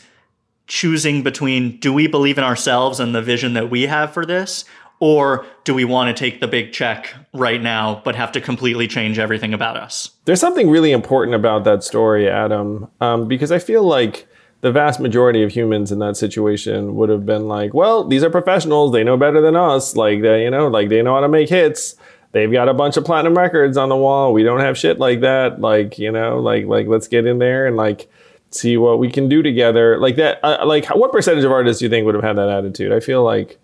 choosing 0.69 1.23
between 1.23 1.79
do 1.79 1.93
we 1.93 2.07
believe 2.07 2.39
in 2.39 2.45
ourselves 2.45 3.01
and 3.01 3.15
the 3.15 3.23
vision 3.23 3.55
that 3.55 3.71
we 3.71 3.83
have 3.83 4.13
for 4.13 4.25
this 4.25 4.65
or 5.01 5.47
do 5.65 5.75
we 5.75 5.85
want 5.85 6.15
to 6.15 6.19
take 6.19 6.41
the 6.41 6.49
big 6.49 6.73
check 6.73 7.15
right 7.33 7.63
now 7.63 8.01
but 8.05 8.15
have 8.15 8.33
to 8.33 8.41
completely 8.41 8.87
change 8.87 9.19
everything 9.19 9.55
about 9.55 9.77
us 9.77 10.11
There's 10.25 10.41
something 10.41 10.69
really 10.71 10.93
important 10.93 11.35
about 11.35 11.65
that 11.65 11.83
story, 11.83 12.29
Adam, 12.29 12.89
um, 13.01 13.27
because 13.29 13.51
I 13.51 13.59
feel 13.59 13.83
like 13.83 14.29
the 14.61 14.73
vast 14.73 15.01
majority 15.01 15.43
of 15.43 15.53
humans 15.53 15.93
in 15.93 16.01
that 16.01 16.17
situation 16.17 16.97
would 16.97 17.09
have 17.09 17.25
been 17.25 17.47
like, 17.47 17.73
"Well, 17.75 18.05
these 18.05 18.25
are 18.25 18.31
professionals; 18.31 18.93
they 18.93 19.05
know 19.05 19.17
better 19.17 19.41
than 19.41 19.55
us. 19.55 19.95
Like 19.95 20.21
they, 20.21 20.43
you 20.43 20.51
know, 20.51 20.67
like 20.67 20.89
they 20.89 21.01
know 21.01 21.15
how 21.15 21.21
to 21.21 21.29
make 21.29 21.49
hits. 21.49 21.95
They've 22.33 22.51
got 22.51 22.69
a 22.69 22.75
bunch 22.75 22.97
of 22.97 23.05
platinum 23.05 23.39
records 23.39 23.77
on 23.77 23.89
the 23.89 23.97
wall. 23.97 24.33
We 24.33 24.43
don't 24.43 24.61
have 24.61 24.77
shit 24.77 24.99
like 24.99 25.21
that. 25.21 25.61
Like 25.61 25.99
you 25.99 26.11
know, 26.11 26.41
like 26.41 26.67
like 26.67 26.89
let's 26.89 27.09
get 27.09 27.27
in 27.27 27.39
there 27.39 27.67
and 27.67 27.77
like." 27.77 28.11
See 28.51 28.77
what 28.77 28.99
we 28.99 29.11
can 29.11 29.29
do 29.29 29.43
together, 29.43 29.99
like 29.99 30.17
that. 30.17 30.41
Uh, 30.43 30.65
like, 30.65 30.87
what 30.87 31.13
percentage 31.13 31.45
of 31.45 31.53
artists 31.53 31.81
do 31.81 31.85
you 31.87 31.91
think 31.91 32.07
would 32.07 32.15
have 32.15 32.25
had 32.25 32.37
that 32.37 32.49
attitude? 32.49 32.93
I 32.93 33.01
feel 33.01 33.23
like, 33.23 33.59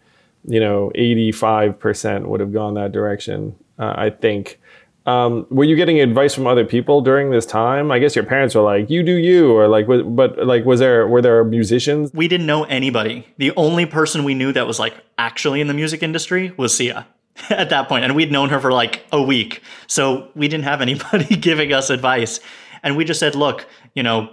you 0.47 0.61
know, 0.61 0.93
eighty-five 0.95 1.79
percent 1.79 2.29
would 2.29 2.41
have 2.41 2.53
gone 2.53 2.75
that 2.75 2.93
direction. 2.93 3.57
Uh, 3.79 3.95
I 3.97 4.11
think. 4.11 4.61
Um, 5.07 5.47
were 5.51 5.65
you 5.65 5.77
getting 5.77 6.01
advice 6.01 6.35
from 6.35 6.47
other 6.47 6.65
people 6.65 7.03
during 7.03 7.31
this 7.31 7.45
time? 7.45 7.91
I 7.91 7.99
guess 7.99 8.17
your 8.17 8.25
parents 8.25 8.55
were 8.55 8.63
like, 8.63 8.89
"You 8.89 9.03
do 9.03 9.13
you," 9.13 9.53
or 9.53 9.69
like, 9.69 9.87
but 9.87 10.47
like, 10.47 10.65
was 10.65 10.81
there 10.81 11.07
were 11.07 11.21
there 11.21 11.45
musicians? 11.45 12.11
we 12.15 12.27
didn't 12.27 12.47
know 12.47 12.65
anybody 12.65 13.27
the 13.37 13.53
only 13.57 13.85
person 13.85 14.25
we 14.25 14.35
knew 14.35 14.51
that 14.53 14.67
was 14.67 14.79
like 14.79 14.95
actually 15.19 15.61
in 15.61 15.67
the 15.67 15.75
music 15.75 16.03
industry 16.03 16.53
was 16.57 16.75
sia 16.75 17.07
at 17.51 17.69
that 17.71 17.89
point 17.89 18.05
and 18.05 18.15
we'd 18.15 18.33
known 18.33 18.49
her 18.49 18.61
for 18.61 18.73
like 18.73 19.05
a 19.13 19.21
week 19.21 19.63
so 19.87 20.31
we 20.35 20.49
didn't 20.49 20.65
have 20.65 20.81
anybody 20.81 21.37
giving 21.49 21.73
us 21.73 21.91
advice 21.91 22.41
and 22.83 22.97
we 22.97 23.05
just 23.05 23.21
said 23.21 23.35
look 23.35 23.67
you 23.95 24.03
know 24.03 24.33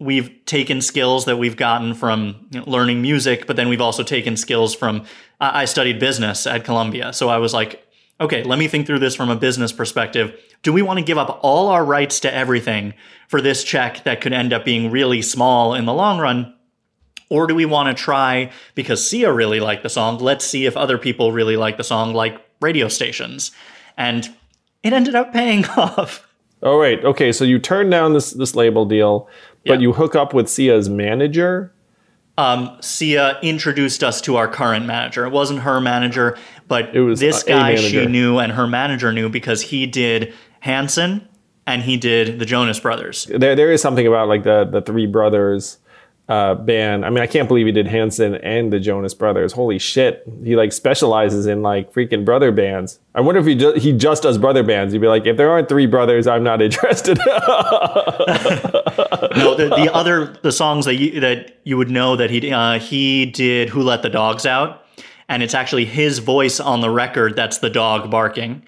we've 0.00 0.44
taken 0.46 0.80
skills 0.80 1.26
that 1.26 1.36
we've 1.36 1.56
gotten 1.56 1.94
from 1.94 2.48
learning 2.66 3.02
music, 3.02 3.46
but 3.46 3.54
then 3.56 3.68
we've 3.68 3.80
also 3.80 4.02
taken 4.02 4.36
skills 4.36 4.74
from. 4.74 5.04
I 5.40 5.62
I 5.62 5.64
studied 5.66 6.00
business 6.00 6.46
at 6.46 6.64
Columbia, 6.64 7.12
so 7.12 7.28
I 7.28 7.38
was 7.38 7.54
like, 7.54 7.86
okay, 8.20 8.42
let 8.42 8.58
me 8.58 8.68
think 8.68 8.86
through 8.86 8.98
this 8.98 9.14
from 9.14 9.30
a 9.30 9.36
business 9.36 9.72
perspective. 9.72 10.38
Do 10.62 10.72
we 10.72 10.82
want 10.82 10.98
to 10.98 11.04
give 11.04 11.18
up 11.18 11.40
all 11.42 11.68
our 11.68 11.84
rights 11.84 12.20
to 12.20 12.34
everything 12.34 12.94
for 13.28 13.40
this 13.40 13.64
check 13.64 14.04
that 14.04 14.20
could 14.20 14.32
end 14.32 14.52
up 14.52 14.64
being 14.64 14.90
really 14.90 15.22
small 15.22 15.74
in 15.74 15.86
the 15.86 15.94
long 15.94 16.18
run? 16.18 16.54
Or 17.30 17.46
do 17.46 17.54
we 17.54 17.64
want 17.64 17.96
to 17.96 18.02
try 18.02 18.50
because 18.74 19.08
Sia 19.08 19.32
really 19.32 19.60
liked 19.60 19.84
the 19.84 19.88
song? 19.88 20.18
Let's 20.18 20.44
see 20.44 20.66
if 20.66 20.76
other 20.76 20.98
people 20.98 21.32
really 21.32 21.56
like 21.56 21.76
the 21.76 21.84
song, 21.84 22.12
like 22.12 22.44
radio 22.60 22.88
stations. 22.88 23.52
And 23.96 24.28
it 24.82 24.92
ended 24.92 25.14
up 25.14 25.32
paying 25.32 25.64
off. 25.76 26.26
Oh 26.62 26.78
right, 26.78 27.02
okay. 27.04 27.32
So 27.32 27.44
you 27.44 27.58
turn 27.58 27.88
down 27.88 28.12
this 28.12 28.32
this 28.32 28.54
label 28.54 28.84
deal, 28.84 29.28
but 29.66 29.80
you 29.80 29.92
hook 29.92 30.14
up 30.14 30.32
with 30.34 30.48
Sia's 30.48 30.88
manager. 30.88 31.72
um, 32.38 32.76
Sia 32.80 33.38
introduced 33.42 34.02
us 34.02 34.20
to 34.22 34.36
our 34.36 34.48
current 34.48 34.86
manager. 34.86 35.26
It 35.26 35.30
wasn't 35.30 35.60
her 35.60 35.80
manager, 35.80 36.38
but 36.68 36.94
It 36.94 37.00
was, 37.02 37.20
this 37.20 37.42
uh, 37.42 37.46
guy 37.48 37.74
she 37.74 38.06
knew 38.06 38.38
and 38.38 38.52
her 38.52 38.66
manager 38.66 39.12
knew 39.12 39.28
because 39.28 39.60
he 39.62 39.86
did 39.86 40.32
Hanson 40.60 41.28
and 41.66 41.82
he 41.82 41.96
did 41.96 42.38
the 42.38 42.46
Jonas 42.46 42.80
Brothers. 42.80 43.26
There 43.26 43.54
there 43.54 43.70
is 43.70 43.82
something 43.82 44.06
about 44.06 44.28
like 44.28 44.44
the 44.44 44.64
the 44.64 44.80
three 44.80 45.06
brothers 45.06 45.78
uh, 46.30 46.54
band. 46.54 47.04
I 47.04 47.10
mean, 47.10 47.18
I 47.22 47.26
can't 47.26 47.48
believe 47.48 47.66
he 47.66 47.72
did 47.72 47.88
Hanson 47.88 48.36
and 48.36 48.72
the 48.72 48.78
Jonas 48.78 49.14
Brothers. 49.14 49.52
Holy 49.52 49.78
shit, 49.80 50.22
he 50.44 50.54
like 50.54 50.72
specializes 50.72 51.46
in 51.46 51.60
like 51.62 51.92
freaking 51.92 52.24
brother 52.24 52.52
bands. 52.52 53.00
I 53.16 53.20
wonder 53.20 53.40
if 53.40 53.46
he 53.46 53.56
ju- 53.56 53.72
he 53.74 53.92
just 53.92 54.22
does 54.22 54.38
brother 54.38 54.62
bands. 54.62 54.92
He'd 54.92 55.00
be 55.00 55.08
like, 55.08 55.26
if 55.26 55.36
there 55.36 55.50
aren't 55.50 55.68
three 55.68 55.86
brothers, 55.86 56.26
I'm 56.28 56.44
not 56.44 56.62
interested. 56.68 57.18
No, 59.36 59.54
the, 59.54 59.68
the 59.76 59.90
other 59.92 60.36
the 60.42 60.52
songs 60.52 60.84
that 60.86 60.94
you 60.96 61.20
that 61.20 61.58
you 61.64 61.76
would 61.76 61.90
know 61.90 62.16
that 62.16 62.30
he 62.30 62.52
uh, 62.52 62.78
he 62.78 63.26
did 63.26 63.68
"Who 63.70 63.82
Let 63.82 64.02
the 64.02 64.10
Dogs 64.10 64.46
Out," 64.46 64.84
and 65.28 65.42
it's 65.42 65.54
actually 65.54 65.84
his 65.84 66.18
voice 66.18 66.60
on 66.60 66.80
the 66.80 66.90
record 66.90 67.36
that's 67.36 67.58
the 67.58 67.70
dog 67.70 68.10
barking. 68.10 68.62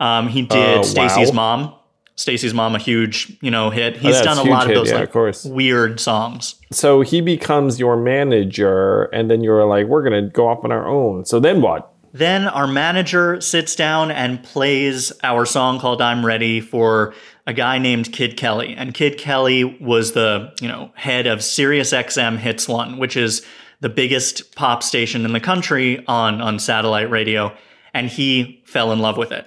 Um, 0.00 0.28
he 0.28 0.42
did 0.42 0.78
Oh, 0.78 0.82
Stacy's 0.82 1.30
wow. 1.30 1.56
mom. 1.56 1.74
Stacy's 2.18 2.52
mom, 2.52 2.74
a 2.74 2.78
huge 2.78 3.32
you 3.40 3.50
know 3.50 3.70
hit. 3.70 3.96
He's 3.96 4.14
that's 4.14 4.26
done 4.26 4.44
a 4.44 4.50
lot 4.50 4.62
of 4.62 4.68
hit, 4.70 4.74
those 4.74 4.88
yeah, 4.88 4.96
like 4.96 5.04
of 5.04 5.12
course. 5.12 5.44
weird 5.44 6.00
songs. 6.00 6.56
so 6.72 7.00
he 7.00 7.20
becomes 7.20 7.78
your 7.78 7.96
manager, 7.96 9.04
and 9.04 9.30
then 9.30 9.42
you're 9.42 9.64
like, 9.64 9.86
we're 9.86 10.02
gonna 10.02 10.28
go 10.28 10.48
off 10.48 10.64
on 10.64 10.72
our 10.72 10.86
own. 10.86 11.24
So 11.24 11.38
then 11.38 11.62
what? 11.62 11.94
Then 12.12 12.48
our 12.48 12.66
manager 12.66 13.40
sits 13.40 13.76
down 13.76 14.10
and 14.10 14.42
plays 14.42 15.12
our 15.22 15.46
song 15.46 15.78
called 15.78 16.02
I'm 16.02 16.26
Ready 16.26 16.60
for 16.60 17.14
a 17.46 17.52
guy 17.52 17.78
named 17.78 18.12
Kid 18.12 18.36
Kelly. 18.36 18.74
And 18.76 18.94
Kid 18.94 19.18
Kelly 19.18 19.64
was 19.80 20.12
the, 20.12 20.52
you 20.60 20.68
know, 20.68 20.90
head 20.94 21.26
of 21.26 21.44
Sirius 21.44 21.92
XM 21.92 22.38
Hits 22.38 22.66
1, 22.66 22.98
which 22.98 23.16
is 23.16 23.46
the 23.80 23.88
biggest 23.88 24.56
pop 24.56 24.82
station 24.82 25.24
in 25.24 25.32
the 25.32 25.40
country 25.40 26.04
on 26.08 26.40
on 26.40 26.58
satellite 26.58 27.10
radio, 27.10 27.54
and 27.94 28.08
he 28.08 28.62
fell 28.66 28.90
in 28.90 28.98
love 28.98 29.16
with 29.16 29.30
it. 29.30 29.46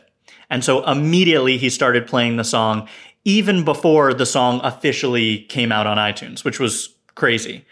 And 0.52 0.64
so 0.64 0.84
immediately 0.84 1.58
he 1.58 1.70
started 1.70 2.06
playing 2.06 2.36
the 2.36 2.44
song 2.44 2.88
even 3.24 3.64
before 3.64 4.14
the 4.14 4.26
song 4.26 4.60
officially 4.64 5.40
came 5.44 5.72
out 5.72 5.88
on 5.88 5.98
iTunes, 5.98 6.44
which 6.44 6.60
was 6.60 6.94
crazy. 7.16 7.66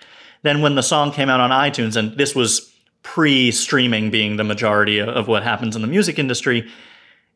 Then 0.43 0.61
when 0.61 0.75
the 0.75 0.81
song 0.81 1.11
came 1.11 1.29
out 1.29 1.41
on 1.41 1.49
iTunes, 1.49 1.95
and 1.95 2.17
this 2.17 2.33
was 2.33 2.73
pre-streaming 3.03 4.11
being 4.11 4.37
the 4.37 4.43
majority 4.43 4.99
of 4.99 5.27
what 5.27 5.43
happens 5.43 5.75
in 5.75 5.81
the 5.81 5.87
music 5.87 6.17
industry, 6.17 6.69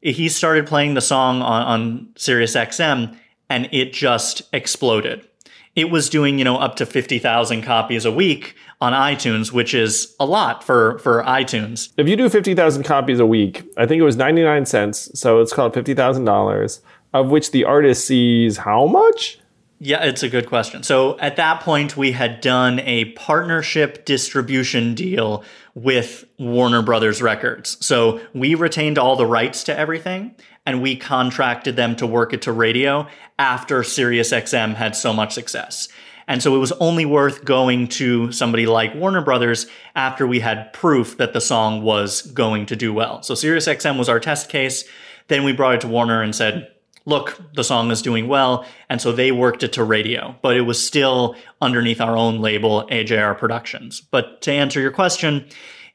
he 0.01 0.29
started 0.29 0.65
playing 0.67 0.93
the 0.93 1.01
song 1.01 1.41
on, 1.41 1.61
on 1.63 2.07
Sirius 2.15 2.55
XM 2.55 3.17
and 3.49 3.67
it 3.71 3.93
just 3.93 4.43
exploded. 4.53 5.27
It 5.75 5.89
was 5.89 6.09
doing, 6.09 6.37
you 6.37 6.45
know, 6.45 6.57
up 6.57 6.75
to 6.77 6.85
50,000 6.85 7.63
copies 7.63 8.05
a 8.05 8.11
week 8.11 8.55
on 8.83 8.93
iTunes, 8.93 9.51
which 9.51 9.73
is 9.73 10.13
a 10.19 10.25
lot 10.25 10.63
for, 10.63 10.99
for 10.99 11.23
iTunes. 11.23 11.91
If 11.97 12.07
you 12.07 12.15
do 12.17 12.27
fifty 12.27 12.53
thousand 12.53 12.83
copies 12.83 13.19
a 13.19 13.25
week, 13.25 13.63
I 13.77 13.85
think 13.85 13.99
it 14.01 14.03
was 14.03 14.17
ninety 14.17 14.43
nine 14.43 14.65
cents. 14.65 15.09
So 15.17 15.39
it's 15.39 15.53
called 15.53 15.73
fifty 15.73 15.93
thousand 15.93 16.25
dollars, 16.25 16.81
of 17.13 17.29
which 17.29 17.51
the 17.51 17.63
artist 17.63 18.05
sees 18.05 18.57
how 18.57 18.85
much? 18.85 19.39
Yeah, 19.79 20.03
it's 20.03 20.23
a 20.23 20.29
good 20.29 20.47
question. 20.47 20.83
So 20.83 21.17
at 21.19 21.37
that 21.37 21.61
point, 21.61 21.97
we 21.97 22.11
had 22.11 22.39
done 22.41 22.79
a 22.79 23.05
partnership 23.13 24.05
distribution 24.05 24.95
deal 24.95 25.43
with 25.75 26.25
Warner 26.37 26.81
Brothers 26.81 27.21
Records. 27.21 27.77
So 27.85 28.21
we 28.33 28.55
retained 28.55 28.97
all 28.97 29.15
the 29.15 29.25
rights 29.25 29.63
to 29.65 29.77
everything 29.77 30.35
and 30.65 30.81
we 30.81 30.95
contracted 30.95 31.75
them 31.75 31.95
to 31.97 32.07
work 32.07 32.33
it 32.33 32.41
to 32.43 32.51
radio 32.51 33.07
after 33.37 33.81
SiriusXM 33.81 34.75
had 34.75 34.95
so 34.95 35.13
much 35.13 35.33
success. 35.33 35.89
And 36.27 36.41
so 36.41 36.55
it 36.55 36.59
was 36.59 36.71
only 36.73 37.05
worth 37.05 37.43
going 37.43 37.89
to 37.89 38.31
somebody 38.31 38.65
like 38.65 38.95
Warner 38.95 39.21
Brothers 39.21 39.67
after 39.95 40.25
we 40.25 40.39
had 40.39 40.71
proof 40.71 41.17
that 41.17 41.33
the 41.33 41.41
song 41.41 41.81
was 41.81 42.21
going 42.21 42.65
to 42.67 42.75
do 42.75 42.93
well. 42.93 43.21
So 43.23 43.33
SiriusXM 43.33 43.97
was 43.97 44.07
our 44.07 44.19
test 44.19 44.49
case. 44.49 44.85
Then 45.27 45.43
we 45.43 45.51
brought 45.51 45.75
it 45.75 45.81
to 45.81 45.87
Warner 45.87 46.21
and 46.21 46.33
said, 46.33 46.69
look, 47.05 47.37
the 47.55 47.63
song 47.63 47.91
is 47.91 48.01
doing 48.01 48.27
well. 48.27 48.65
And 48.89 49.01
so 49.01 49.11
they 49.11 49.31
worked 49.31 49.63
it 49.63 49.73
to 49.73 49.83
radio, 49.83 50.35
but 50.41 50.55
it 50.55 50.61
was 50.61 50.85
still 50.85 51.35
underneath 51.61 51.99
our 51.99 52.15
own 52.15 52.39
label, 52.39 52.87
AJR 52.89 53.37
Productions. 53.37 53.99
But 53.99 54.41
to 54.43 54.51
answer 54.51 54.79
your 54.79 54.91
question, 54.91 55.45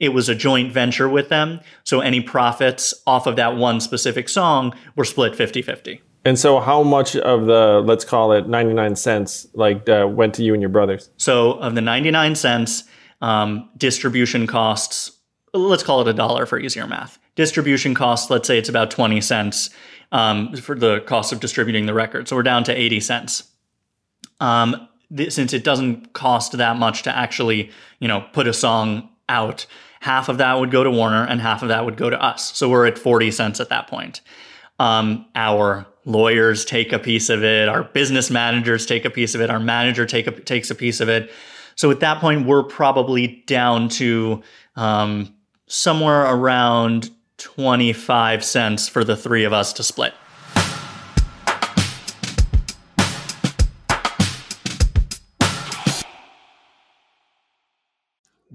it 0.00 0.10
was 0.10 0.28
a 0.28 0.34
joint 0.34 0.72
venture 0.72 1.08
with 1.08 1.28
them. 1.28 1.60
So 1.84 2.00
any 2.00 2.20
profits 2.20 2.94
off 3.06 3.26
of 3.26 3.36
that 3.36 3.56
one 3.56 3.80
specific 3.80 4.28
song 4.28 4.74
were 4.96 5.04
split 5.04 5.34
50 5.34 5.62
50. 5.62 6.02
And 6.24 6.38
so, 6.38 6.60
how 6.60 6.82
much 6.82 7.16
of 7.16 7.46
the 7.46 7.80
let's 7.84 8.04
call 8.04 8.32
it 8.32 8.48
ninety 8.48 8.74
nine 8.74 8.96
cents 8.96 9.46
like 9.54 9.88
uh, 9.88 10.06
went 10.10 10.34
to 10.34 10.42
you 10.42 10.52
and 10.52 10.60
your 10.60 10.68
brothers? 10.68 11.10
So, 11.16 11.52
of 11.52 11.74
the 11.74 11.80
ninety 11.80 12.10
nine 12.10 12.34
cents, 12.34 12.84
um, 13.22 13.70
distribution 13.76 14.46
costs, 14.46 15.12
let's 15.54 15.82
call 15.82 16.00
it 16.02 16.08
a 16.08 16.12
dollar 16.12 16.44
for 16.44 16.58
easier 16.58 16.86
math. 16.86 17.18
Distribution 17.36 17.94
costs, 17.94 18.30
let's 18.30 18.46
say 18.46 18.58
it's 18.58 18.68
about 18.68 18.90
twenty 18.90 19.20
cents 19.20 19.70
um, 20.10 20.54
for 20.56 20.74
the 20.74 21.00
cost 21.06 21.32
of 21.32 21.40
distributing 21.40 21.86
the 21.86 21.94
record. 21.94 22.28
So 22.28 22.36
we're 22.36 22.42
down 22.42 22.64
to 22.64 22.74
eighty 22.74 23.00
cents. 23.00 23.44
Um, 24.40 24.88
th- 25.16 25.32
since 25.32 25.52
it 25.52 25.64
doesn't 25.64 26.12
cost 26.12 26.52
that 26.58 26.76
much 26.76 27.04
to 27.04 27.16
actually, 27.16 27.70
you 28.00 28.08
know, 28.08 28.26
put 28.32 28.46
a 28.46 28.52
song 28.52 29.08
out, 29.28 29.66
half 30.00 30.28
of 30.28 30.38
that 30.38 30.58
would 30.58 30.70
go 30.70 30.84
to 30.84 30.90
Warner 30.90 31.24
and 31.24 31.40
half 31.40 31.62
of 31.62 31.68
that 31.68 31.84
would 31.84 31.96
go 31.96 32.10
to 32.10 32.22
us. 32.22 32.56
So 32.56 32.68
we're 32.68 32.86
at 32.86 32.98
forty 32.98 33.30
cents 33.30 33.60
at 33.60 33.68
that 33.68 33.86
point. 33.86 34.20
Um, 34.78 35.26
our 35.34 35.86
lawyers 36.04 36.64
take 36.64 36.92
a 36.92 36.98
piece 36.98 37.28
of 37.28 37.44
it, 37.44 37.68
our 37.68 37.84
business 37.84 38.30
managers 38.30 38.86
take 38.86 39.04
a 39.04 39.10
piece 39.10 39.34
of 39.34 39.40
it, 39.40 39.50
our 39.50 39.60
manager 39.60 40.06
take 40.06 40.26
a, 40.26 40.30
takes 40.30 40.70
a 40.70 40.74
piece 40.74 41.00
of 41.00 41.08
it. 41.08 41.30
So 41.74 41.90
at 41.90 42.00
that 42.00 42.20
point, 42.20 42.46
we're 42.46 42.64
probably 42.64 43.44
down 43.46 43.88
to 43.90 44.42
um, 44.74 45.34
somewhere 45.66 46.24
around 46.24 47.10
25 47.36 48.44
cents 48.44 48.88
for 48.88 49.04
the 49.04 49.16
three 49.16 49.44
of 49.44 49.52
us 49.52 49.72
to 49.74 49.84
split. 49.84 50.12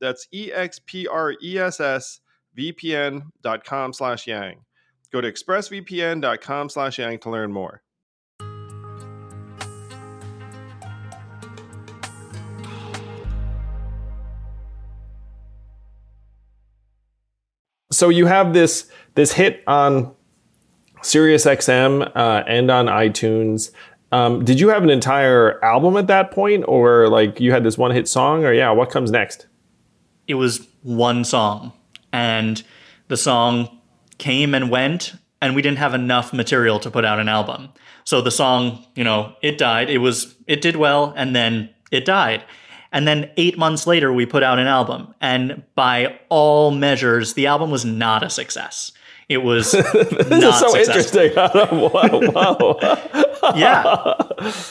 That's 0.00 0.26
E-X-P-R-E-S-S 0.32 2.20
vpn.com 2.56 3.92
slash 3.92 4.26
yang. 4.26 4.64
Go 5.12 5.20
to 5.20 5.30
expressvpn.com 5.30 6.68
slash 6.68 6.98
yang 6.98 7.18
to 7.18 7.30
learn 7.30 7.52
more. 7.52 7.82
So 17.92 18.08
you 18.10 18.26
have 18.26 18.52
this 18.52 18.90
this 19.14 19.32
hit 19.32 19.62
on 19.66 20.14
SiriusXM 21.02 22.12
uh, 22.14 22.44
and 22.46 22.70
on 22.70 22.86
iTunes. 22.86 23.70
Um, 24.12 24.44
did 24.44 24.60
you 24.60 24.68
have 24.68 24.82
an 24.82 24.90
entire 24.90 25.62
album 25.64 25.96
at 25.96 26.06
that 26.08 26.30
point, 26.30 26.64
or 26.68 27.08
like 27.08 27.40
you 27.40 27.52
had 27.52 27.64
this 27.64 27.78
one 27.78 27.92
hit 27.92 28.06
song, 28.06 28.44
or 28.44 28.52
yeah, 28.52 28.70
what 28.70 28.90
comes 28.90 29.10
next? 29.10 29.46
It 30.26 30.34
was 30.34 30.66
one 30.82 31.24
song, 31.24 31.72
and 32.12 32.62
the 33.08 33.16
song 33.16 33.80
came 34.18 34.54
and 34.54 34.70
went, 34.70 35.14
and 35.40 35.54
we 35.54 35.62
didn't 35.62 35.78
have 35.78 35.94
enough 35.94 36.32
material 36.32 36.80
to 36.80 36.90
put 36.90 37.04
out 37.04 37.20
an 37.20 37.28
album. 37.28 37.68
So 38.04 38.20
the 38.20 38.30
song, 38.30 38.84
you 38.94 39.04
know, 39.04 39.34
it 39.42 39.58
died. 39.58 39.90
It 39.90 39.98
was 39.98 40.34
it 40.46 40.60
did 40.60 40.76
well, 40.76 41.12
and 41.16 41.34
then 41.34 41.70
it 41.90 42.04
died. 42.04 42.44
And 42.92 43.06
then 43.06 43.30
eight 43.36 43.58
months 43.58 43.86
later, 43.86 44.12
we 44.12 44.26
put 44.26 44.42
out 44.42 44.58
an 44.58 44.66
album, 44.66 45.14
and 45.20 45.62
by 45.74 46.18
all 46.28 46.70
measures, 46.70 47.34
the 47.34 47.46
album 47.46 47.70
was 47.70 47.84
not 47.84 48.22
a 48.22 48.30
success. 48.30 48.92
It 49.28 49.38
was 49.38 49.72
this 49.72 49.84
is 49.92 50.58
so 50.58 50.68
successful. 50.70 51.20
interesting. 51.20 51.34
wow. 51.34 52.20
wow. 52.32 52.78
yeah. 53.56 54.14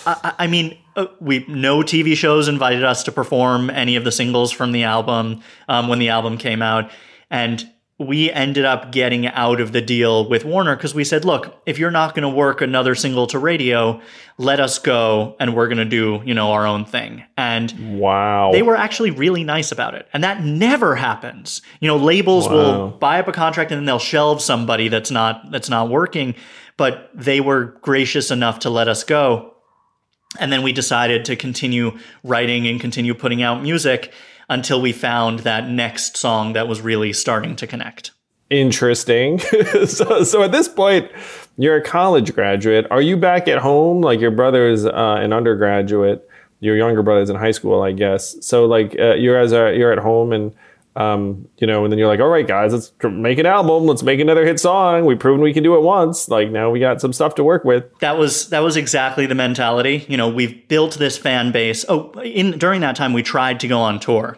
I, 0.06 0.34
I, 0.40 0.48
mean, 0.48 0.78
uh, 0.96 1.08
we 1.20 1.46
no 1.50 1.80
TV 1.80 2.16
shows 2.16 2.48
invited 2.48 2.84
us 2.84 3.04
to 3.04 3.12
perform 3.12 3.70
any 3.70 3.98
of 3.98 4.06
the 4.06 4.14
singles 4.14 4.54
from 4.54 4.72
the 4.72 4.84
album 4.84 5.42
um, 5.68 5.90
when 5.90 6.00
the 6.00 6.10
album 6.10 6.38
came 6.38 6.62
out, 6.62 6.90
and 7.30 7.70
we 7.98 8.30
ended 8.30 8.66
up 8.66 8.92
getting 8.92 9.26
out 9.26 9.62
of 9.62 9.72
the 9.72 9.82
deal 9.82 10.28
with 10.28 10.44
Warner 10.44 10.76
because 10.76 10.94
we 10.94 11.06
said, 11.06 11.24
look, 11.24 11.62
if 11.66 11.80
you're 11.80 11.92
not 11.92 12.14
going 12.14 12.24
to 12.24 12.30
work 12.30 12.60
another 12.60 12.94
single 12.94 13.26
to 13.28 13.40
radio, 13.40 14.02
let 14.38 14.60
us 14.60 14.80
go 14.80 15.38
and 15.40 15.56
we're 15.56 15.68
going 15.68 15.78
to 15.78 15.86
do, 15.86 16.22
you 16.26 16.34
know, 16.34 16.52
our 16.52 16.68
own 16.68 16.84
thing. 16.84 17.24
And 17.38 17.98
wow. 17.98 18.52
They 18.52 18.64
were 18.64 18.76
actually 18.76 19.12
really 19.12 19.46
nice 19.46 19.72
about 19.72 19.96
it. 19.96 20.10
And 20.12 20.26
that 20.26 20.44
never 20.44 20.96
happens. 20.96 21.62
You 21.80 21.88
know, 21.88 21.96
labels 21.96 22.50
wow. 22.50 22.54
will 22.54 22.88
buy 22.90 23.20
up 23.20 23.30
a 23.30 23.32
contract 23.32 23.72
and 23.72 23.80
then 23.80 23.86
they'll 23.86 23.98
shelve 23.98 24.42
somebody 24.42 24.90
that's 24.90 25.12
not 25.12 25.50
that's 25.50 25.70
not 25.70 25.90
working, 25.90 26.36
but 26.76 27.10
they 27.14 27.40
were 27.40 27.78
gracious 27.82 28.30
enough 28.30 28.60
to 28.60 28.70
let 28.70 28.90
us 28.90 29.06
go. 29.06 29.54
And 30.38 30.52
then 30.52 30.64
we 30.64 30.74
decided 30.74 31.24
to 31.26 31.38
continue 31.38 31.98
writing 32.26 32.68
and 32.68 32.82
continue 32.82 33.14
putting 33.14 33.42
out 33.42 33.64
music 33.64 34.12
until 34.50 34.82
we 34.82 34.92
found 34.92 35.40
that 35.40 35.70
next 35.70 36.18
song 36.18 36.54
that 36.54 36.68
was 36.68 36.82
really 36.82 37.14
starting 37.14 37.56
to 37.56 37.68
connect. 37.68 38.12
Interesting. 38.50 39.40
so, 39.88 40.24
so 40.24 40.44
at 40.44 40.52
this 40.52 40.68
point, 40.68 41.10
you're 41.58 41.78
a 41.78 41.82
college 41.82 42.34
graduate. 42.34 42.86
Are 42.92 43.02
you 43.02 43.18
back 43.18 43.48
at 43.48 43.60
home? 43.60 44.02
Like 44.02 44.20
your 44.20 44.32
brother 44.32 44.68
is 44.70 44.86
uh, 44.86 45.18
an 45.20 45.34
undergraduate. 45.34 46.30
Your 46.60 46.78
younger 46.78 47.04
brother's 47.04 47.30
in 47.30 47.36
high 47.36 47.52
school, 47.52 47.82
I 47.82 47.92
guess. 47.92 48.36
So 48.46 48.66
like 48.66 48.96
uh, 49.00 49.16
you 49.16 49.34
guys 49.34 49.52
are 49.52 49.74
you're 49.74 49.92
at 49.92 50.00
home 50.00 50.32
and 50.32 50.54
um, 50.96 51.48
you 51.58 51.68
know, 51.68 51.84
and 51.84 51.92
then 51.92 52.00
you're 52.00 52.08
like, 52.08 52.22
all 52.22 52.30
right, 52.30 52.48
guys, 52.48 52.72
let's 52.72 52.94
make 53.04 53.38
an 53.38 53.46
album. 53.46 53.86
Let's 53.86 54.02
make 54.04 54.20
another 54.20 54.46
hit 54.46 54.60
song. 54.60 55.06
We've 55.06 55.20
proven 55.20 55.42
we 55.42 55.54
can 55.54 55.64
do 55.64 55.76
it 55.76 55.82
once. 55.82 56.30
Like 56.30 56.50
now 56.52 56.70
we 56.70 56.80
got 56.80 57.02
some 57.02 57.12
stuff 57.12 57.36
to 57.36 57.44
work 57.44 57.66
with. 57.66 57.84
That 58.00 58.18
was 58.18 58.50
that 58.50 58.60
was 58.60 58.78
exactly 58.78 59.26
the 59.26 59.36
mentality. 59.36 60.06
You 60.08 60.16
know, 60.18 60.30
we've 60.30 60.68
built 60.68 60.94
this 60.96 61.18
fan 61.18 61.52
base. 61.52 61.84
Oh, 61.90 62.12
in 62.22 62.58
during 62.58 62.82
that 62.82 62.96
time, 62.96 63.12
we 63.14 63.24
tried 63.24 63.60
to 63.62 63.68
go 63.68 63.80
on 63.80 64.00
tour, 64.00 64.38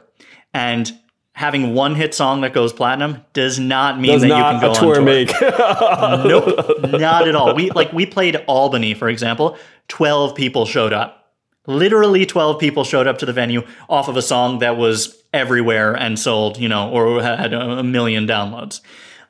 And 0.54 0.92
having 1.34 1.76
one 1.76 1.94
hit 1.94 2.16
song 2.16 2.42
that 2.42 2.52
goes 2.54 2.74
platinum 2.74 3.24
does 3.34 3.60
not 3.60 4.00
mean 4.00 4.14
Does 4.14 4.24
that 4.24 4.28
not 4.30 4.56
you 4.56 4.60
can 4.60 4.74
go 4.74 4.80
tour 4.80 4.90
on 4.90 4.96
tour. 4.96 5.04
make. 5.06 5.30
nope, 5.42 6.82
not 7.00 7.28
at 7.28 7.36
all. 7.36 7.54
We 7.54 7.70
like 7.72 7.94
we 7.94 8.06
played 8.08 8.36
Albany, 8.48 8.94
for 8.94 9.10
example. 9.10 9.58
Twelve 9.88 10.34
people 10.36 10.66
showed 10.66 10.94
up. 10.94 11.34
Literally, 11.68 12.26
twelve 12.26 12.60
people 12.60 12.84
showed 12.84 13.08
up 13.08 13.18
to 13.20 13.26
the 13.26 13.34
venue 13.34 13.62
off 13.90 14.08
of 14.08 14.18
a 14.18 14.22
song 14.22 14.60
that 14.60 14.78
was 14.78 15.17
everywhere 15.34 15.94
and 15.94 16.18
sold, 16.18 16.58
you 16.58 16.70
know, 16.70 16.90
or 16.90 17.22
had 17.22 17.54
a 17.54 17.84
million 17.84 18.28
downloads. 18.28 18.82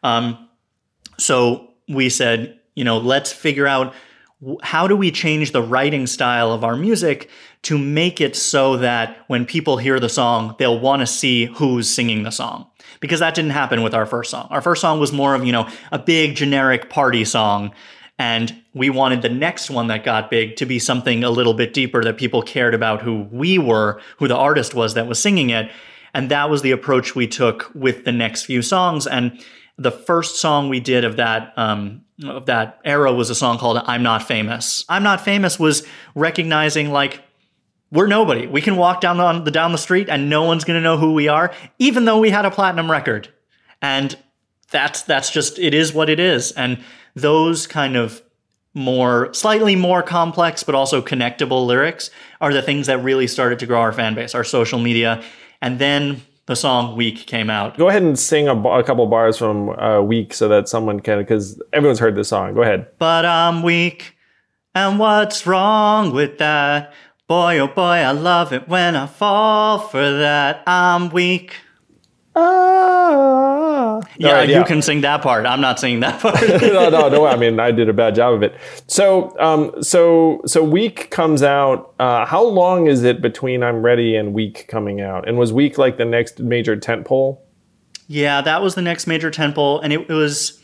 Um, 0.03 0.47
so 1.17 1.71
we 1.87 2.09
said, 2.09 2.59
you 2.75 2.83
know, 2.83 2.97
let's 2.97 3.31
figure 3.31 3.67
out 3.67 3.93
how 4.61 4.87
do 4.87 4.95
we 4.95 5.11
change 5.11 5.51
the 5.51 5.63
writing 5.63 6.05
style 6.05 6.51
of 6.51 6.63
our 6.63 6.75
music 6.75 7.29
to 7.63 7.77
make 7.77 8.21
it 8.21 8.35
so 8.35 8.77
that 8.77 9.17
when 9.27 9.45
people 9.45 9.77
hear 9.77 9.99
the 9.99 10.09
song, 10.09 10.55
they'll 10.59 10.79
want 10.79 11.01
to 11.01 11.07
see 11.07 11.45
who's 11.45 11.89
singing 11.89 12.23
the 12.23 12.31
song. 12.31 12.67
Because 12.99 13.19
that 13.19 13.35
didn't 13.35 13.51
happen 13.51 13.81
with 13.81 13.93
our 13.93 14.05
first 14.05 14.29
song. 14.29 14.47
Our 14.51 14.61
first 14.61 14.81
song 14.81 14.99
was 14.99 15.11
more 15.11 15.33
of, 15.33 15.43
you 15.43 15.51
know, 15.51 15.67
a 15.91 15.99
big 15.99 16.35
generic 16.35 16.89
party 16.89 17.25
song. 17.25 17.71
And 18.19 18.63
we 18.73 18.89
wanted 18.89 19.21
the 19.21 19.29
next 19.29 19.69
one 19.69 19.87
that 19.87 20.03
got 20.03 20.31
big 20.31 20.55
to 20.55 20.65
be 20.65 20.79
something 20.79 21.23
a 21.23 21.29
little 21.29 21.53
bit 21.53 21.73
deeper 21.73 22.03
that 22.03 22.17
people 22.17 22.41
cared 22.41 22.73
about 22.73 23.01
who 23.01 23.27
we 23.31 23.59
were, 23.59 24.01
who 24.17 24.27
the 24.27 24.35
artist 24.35 24.73
was 24.73 24.95
that 24.95 25.07
was 25.07 25.19
singing 25.19 25.51
it. 25.51 25.71
And 26.13 26.31
that 26.31 26.49
was 26.49 26.63
the 26.63 26.71
approach 26.71 27.15
we 27.15 27.27
took 27.27 27.71
with 27.75 28.05
the 28.05 28.11
next 28.11 28.45
few 28.45 28.63
songs. 28.63 29.05
And 29.05 29.39
the 29.77 29.91
first 29.91 30.37
song 30.37 30.69
we 30.69 30.79
did 30.79 31.03
of 31.03 31.17
that 31.17 31.53
um, 31.55 32.01
of 32.23 32.47
that 32.47 32.79
era 32.83 33.13
was 33.13 33.29
a 33.29 33.35
song 33.35 33.59
called 33.59 33.79
"I'm 33.85 34.01
Not 34.01 34.23
Famous." 34.23 34.83
"I'm 34.89 35.03
Not 35.03 35.21
Famous" 35.21 35.59
was 35.59 35.85
recognizing 36.15 36.91
like 36.91 37.21
we're 37.91 38.07
nobody. 38.07 38.47
We 38.47 38.61
can 38.61 38.75
walk 38.75 39.01
down 39.01 39.17
the, 39.17 39.43
the 39.43 39.51
down 39.51 39.71
the 39.71 39.77
street 39.77 40.09
and 40.09 40.29
no 40.29 40.43
one's 40.43 40.63
going 40.63 40.79
to 40.79 40.83
know 40.83 40.97
who 40.97 41.13
we 41.13 41.27
are, 41.27 41.53
even 41.79 42.05
though 42.05 42.19
we 42.19 42.31
had 42.31 42.45
a 42.45 42.51
platinum 42.51 42.89
record. 42.89 43.29
And 43.81 44.17
that's 44.71 45.03
that's 45.03 45.29
just 45.29 45.59
it 45.59 45.73
is 45.73 45.93
what 45.93 46.09
it 46.09 46.19
is. 46.19 46.51
And 46.53 46.83
those 47.17 47.67
kind 47.67 47.95
of 47.95 48.21
more 48.73 49.33
slightly 49.33 49.75
more 49.75 50.03
complex 50.03 50.61
but 50.63 50.75
also 50.75 51.01
connectable 51.01 51.65
lyrics 51.65 52.11
are 52.41 52.53
the 52.53 52.61
things 52.61 52.85
that 52.85 53.03
really 53.03 53.25
started 53.25 53.57
to 53.59 53.65
grow 53.65 53.79
our 53.81 53.91
fan 53.91 54.13
base, 54.13 54.35
our 54.35 54.43
social 54.43 54.77
media, 54.77 55.23
and 55.61 55.79
then 55.79 56.21
the 56.45 56.55
song 56.55 56.95
"Weak" 56.95 57.25
came 57.25 57.49
out. 57.49 57.77
Go 57.77 57.89
ahead 57.89 58.03
and 58.03 58.17
sing 58.17 58.47
a, 58.47 58.55
a 58.69 58.83
couple 58.83 59.05
bars 59.07 59.37
from 59.37 59.69
uh, 59.69 60.01
Weak 60.01 60.33
so 60.33 60.47
that 60.47 60.69
someone 60.69 60.99
can, 60.99 61.17
because 61.17 61.61
everyone's 61.73 61.99
heard 61.99 62.15
this 62.15 62.29
song. 62.29 62.53
Go 62.53 62.61
ahead. 62.61 62.87
But 62.99 63.25
I'm 63.25 63.63
weak, 63.63 64.15
and 64.75 64.99
what's 64.99 65.47
wrong 65.47 66.13
with 66.13 66.37
that? 66.37 66.93
Boy, 67.27 67.57
oh 67.57 67.67
boy, 67.67 67.81
I 67.81 68.11
love 68.11 68.53
it 68.53 68.69
when 68.69 68.95
I 68.95 69.07
fall 69.07 69.79
for 69.79 70.11
that. 70.11 70.63
I'm 70.67 71.09
weak. 71.09 71.55
Ah. 72.35 73.46
Yeah, 74.17 74.33
right, 74.33 74.49
you 74.49 74.63
can 74.63 74.81
sing 74.81 75.01
that 75.01 75.21
part. 75.21 75.45
I'm 75.45 75.61
not 75.61 75.79
singing 75.79 75.99
that 76.01 76.19
part. 76.19 76.41
no, 76.61 76.89
no, 76.89 77.09
no. 77.09 77.25
I 77.25 77.35
mean, 77.37 77.59
I 77.59 77.71
did 77.71 77.89
a 77.89 77.93
bad 77.93 78.15
job 78.15 78.33
of 78.33 78.43
it. 78.43 78.55
So, 78.87 79.37
um, 79.39 79.83
so, 79.83 80.41
so 80.45 80.63
Weak 80.63 81.09
comes 81.11 81.43
out. 81.43 81.93
Uh, 81.99 82.25
how 82.25 82.43
long 82.43 82.87
is 82.87 83.03
it 83.03 83.21
between 83.21 83.63
I'm 83.63 83.81
Ready 83.81 84.15
and 84.15 84.33
Weak 84.33 84.67
coming 84.67 85.01
out? 85.01 85.27
And 85.27 85.37
was 85.37 85.53
Weak 85.53 85.77
like 85.77 85.97
the 85.97 86.05
next 86.05 86.39
major 86.39 86.75
tent 86.75 87.05
pole? 87.05 87.43
yeah, 88.07 88.41
that 88.41 88.61
was 88.61 88.75
the 88.75 88.81
next 88.81 89.05
major 89.05 89.29
temple, 89.29 89.81
and 89.81 89.93
it, 89.93 90.09
it 90.09 90.13
was 90.13 90.61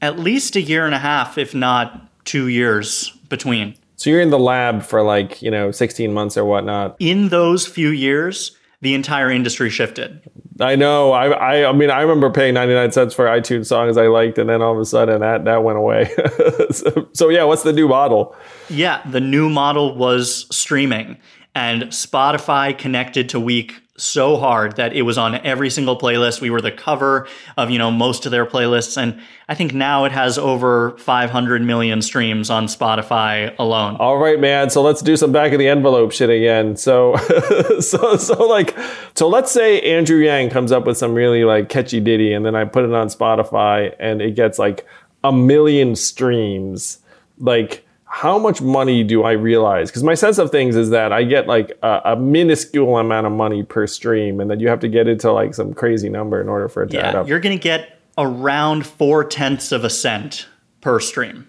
at 0.00 0.18
least 0.18 0.56
a 0.56 0.60
year 0.60 0.86
and 0.86 0.94
a 0.94 0.98
half, 0.98 1.38
if 1.38 1.54
not 1.54 2.24
two 2.24 2.48
years 2.48 3.10
between. 3.28 3.76
So 3.96 4.10
you're 4.10 4.20
in 4.20 4.30
the 4.30 4.38
lab 4.38 4.82
for 4.82 5.02
like 5.02 5.42
you 5.42 5.50
know 5.50 5.70
16 5.70 6.12
months 6.12 6.36
or 6.36 6.44
whatnot. 6.44 6.96
In 6.98 7.28
those 7.28 7.66
few 7.66 7.90
years, 7.90 8.56
the 8.80 8.94
entire 8.94 9.30
industry 9.30 9.70
shifted. 9.70 10.22
I 10.60 10.74
know. 10.76 11.12
I, 11.12 11.28
I, 11.28 11.68
I 11.68 11.72
mean, 11.72 11.90
I 11.90 12.00
remember 12.00 12.30
paying 12.30 12.54
99 12.54 12.92
cents 12.92 13.14
for 13.14 13.26
iTunes 13.26 13.66
songs 13.66 13.96
I 13.96 14.08
liked, 14.08 14.38
and 14.38 14.48
then 14.50 14.60
all 14.60 14.72
of 14.72 14.80
a 14.80 14.84
sudden 14.84 15.20
that 15.20 15.44
that 15.44 15.62
went 15.62 15.78
away. 15.78 16.10
so, 16.70 17.08
so 17.12 17.28
yeah, 17.28 17.44
what's 17.44 17.62
the 17.62 17.72
new 17.72 17.88
model? 17.88 18.34
Yeah, 18.68 19.02
the 19.08 19.20
new 19.20 19.48
model 19.48 19.96
was 19.96 20.46
streaming, 20.54 21.16
and 21.54 21.84
Spotify 21.84 22.76
connected 22.76 23.28
to 23.30 23.40
Weak 23.40 23.80
so 23.98 24.36
hard 24.36 24.76
that 24.76 24.94
it 24.94 25.02
was 25.02 25.18
on 25.18 25.34
every 25.46 25.70
single 25.70 25.98
playlist. 25.98 26.40
We 26.40 26.50
were 26.50 26.60
the 26.60 26.72
cover 26.72 27.28
of, 27.56 27.70
you 27.70 27.78
know, 27.78 27.90
most 27.90 28.26
of 28.26 28.32
their 28.32 28.46
playlists 28.46 28.96
and 28.96 29.20
I 29.50 29.54
think 29.54 29.72
now 29.72 30.04
it 30.04 30.12
has 30.12 30.36
over 30.36 30.90
500 30.98 31.62
million 31.62 32.02
streams 32.02 32.50
on 32.50 32.66
Spotify 32.66 33.54
alone. 33.58 33.96
All 33.96 34.18
right, 34.18 34.38
man. 34.38 34.68
So 34.68 34.82
let's 34.82 35.00
do 35.00 35.16
some 35.16 35.32
back 35.32 35.52
of 35.52 35.58
the 35.58 35.68
envelope 35.68 36.12
shit 36.12 36.28
again. 36.28 36.76
So, 36.76 37.16
so, 37.80 38.16
so 38.18 38.46
like, 38.46 38.76
so 39.14 39.26
let's 39.26 39.50
say 39.50 39.80
Andrew 39.80 40.18
Yang 40.18 40.50
comes 40.50 40.70
up 40.70 40.84
with 40.84 40.98
some 40.98 41.14
really 41.14 41.44
like 41.44 41.70
catchy 41.70 41.98
ditty, 41.98 42.34
and 42.34 42.44
then 42.44 42.54
I 42.54 42.66
put 42.66 42.84
it 42.84 42.92
on 42.92 43.08
Spotify, 43.08 43.94
and 43.98 44.20
it 44.20 44.36
gets 44.36 44.58
like 44.58 44.86
a 45.24 45.32
million 45.32 45.96
streams. 45.96 46.98
Like, 47.38 47.87
how 48.10 48.38
much 48.38 48.60
money 48.60 49.04
do 49.04 49.22
I 49.22 49.32
realize? 49.32 49.90
Because 49.90 50.02
my 50.02 50.14
sense 50.14 50.38
of 50.38 50.50
things 50.50 50.76
is 50.76 50.90
that 50.90 51.12
I 51.12 51.24
get 51.24 51.46
like 51.46 51.78
a, 51.82 52.00
a, 52.06 52.16
minuscule 52.16 52.98
amount 52.98 53.26
of 53.26 53.32
money 53.32 53.62
per 53.62 53.86
stream, 53.86 54.40
and 54.40 54.50
then 54.50 54.60
you 54.60 54.68
have 54.68 54.80
to 54.80 54.88
get 54.88 55.06
into 55.06 55.30
like 55.30 55.54
some 55.54 55.74
crazy 55.74 56.08
number 56.08 56.40
in 56.40 56.48
order 56.48 56.68
for 56.68 56.82
it 56.82 56.90
to 56.90 57.04
add 57.04 57.14
up. 57.14 57.28
you're 57.28 57.38
going 57.38 57.56
to 57.56 57.62
get 57.62 58.00
around 58.16 58.86
four 58.86 59.24
tenths 59.24 59.72
of 59.72 59.84
a 59.84 59.90
cent 59.90 60.48
per 60.80 60.98
stream. 60.98 61.46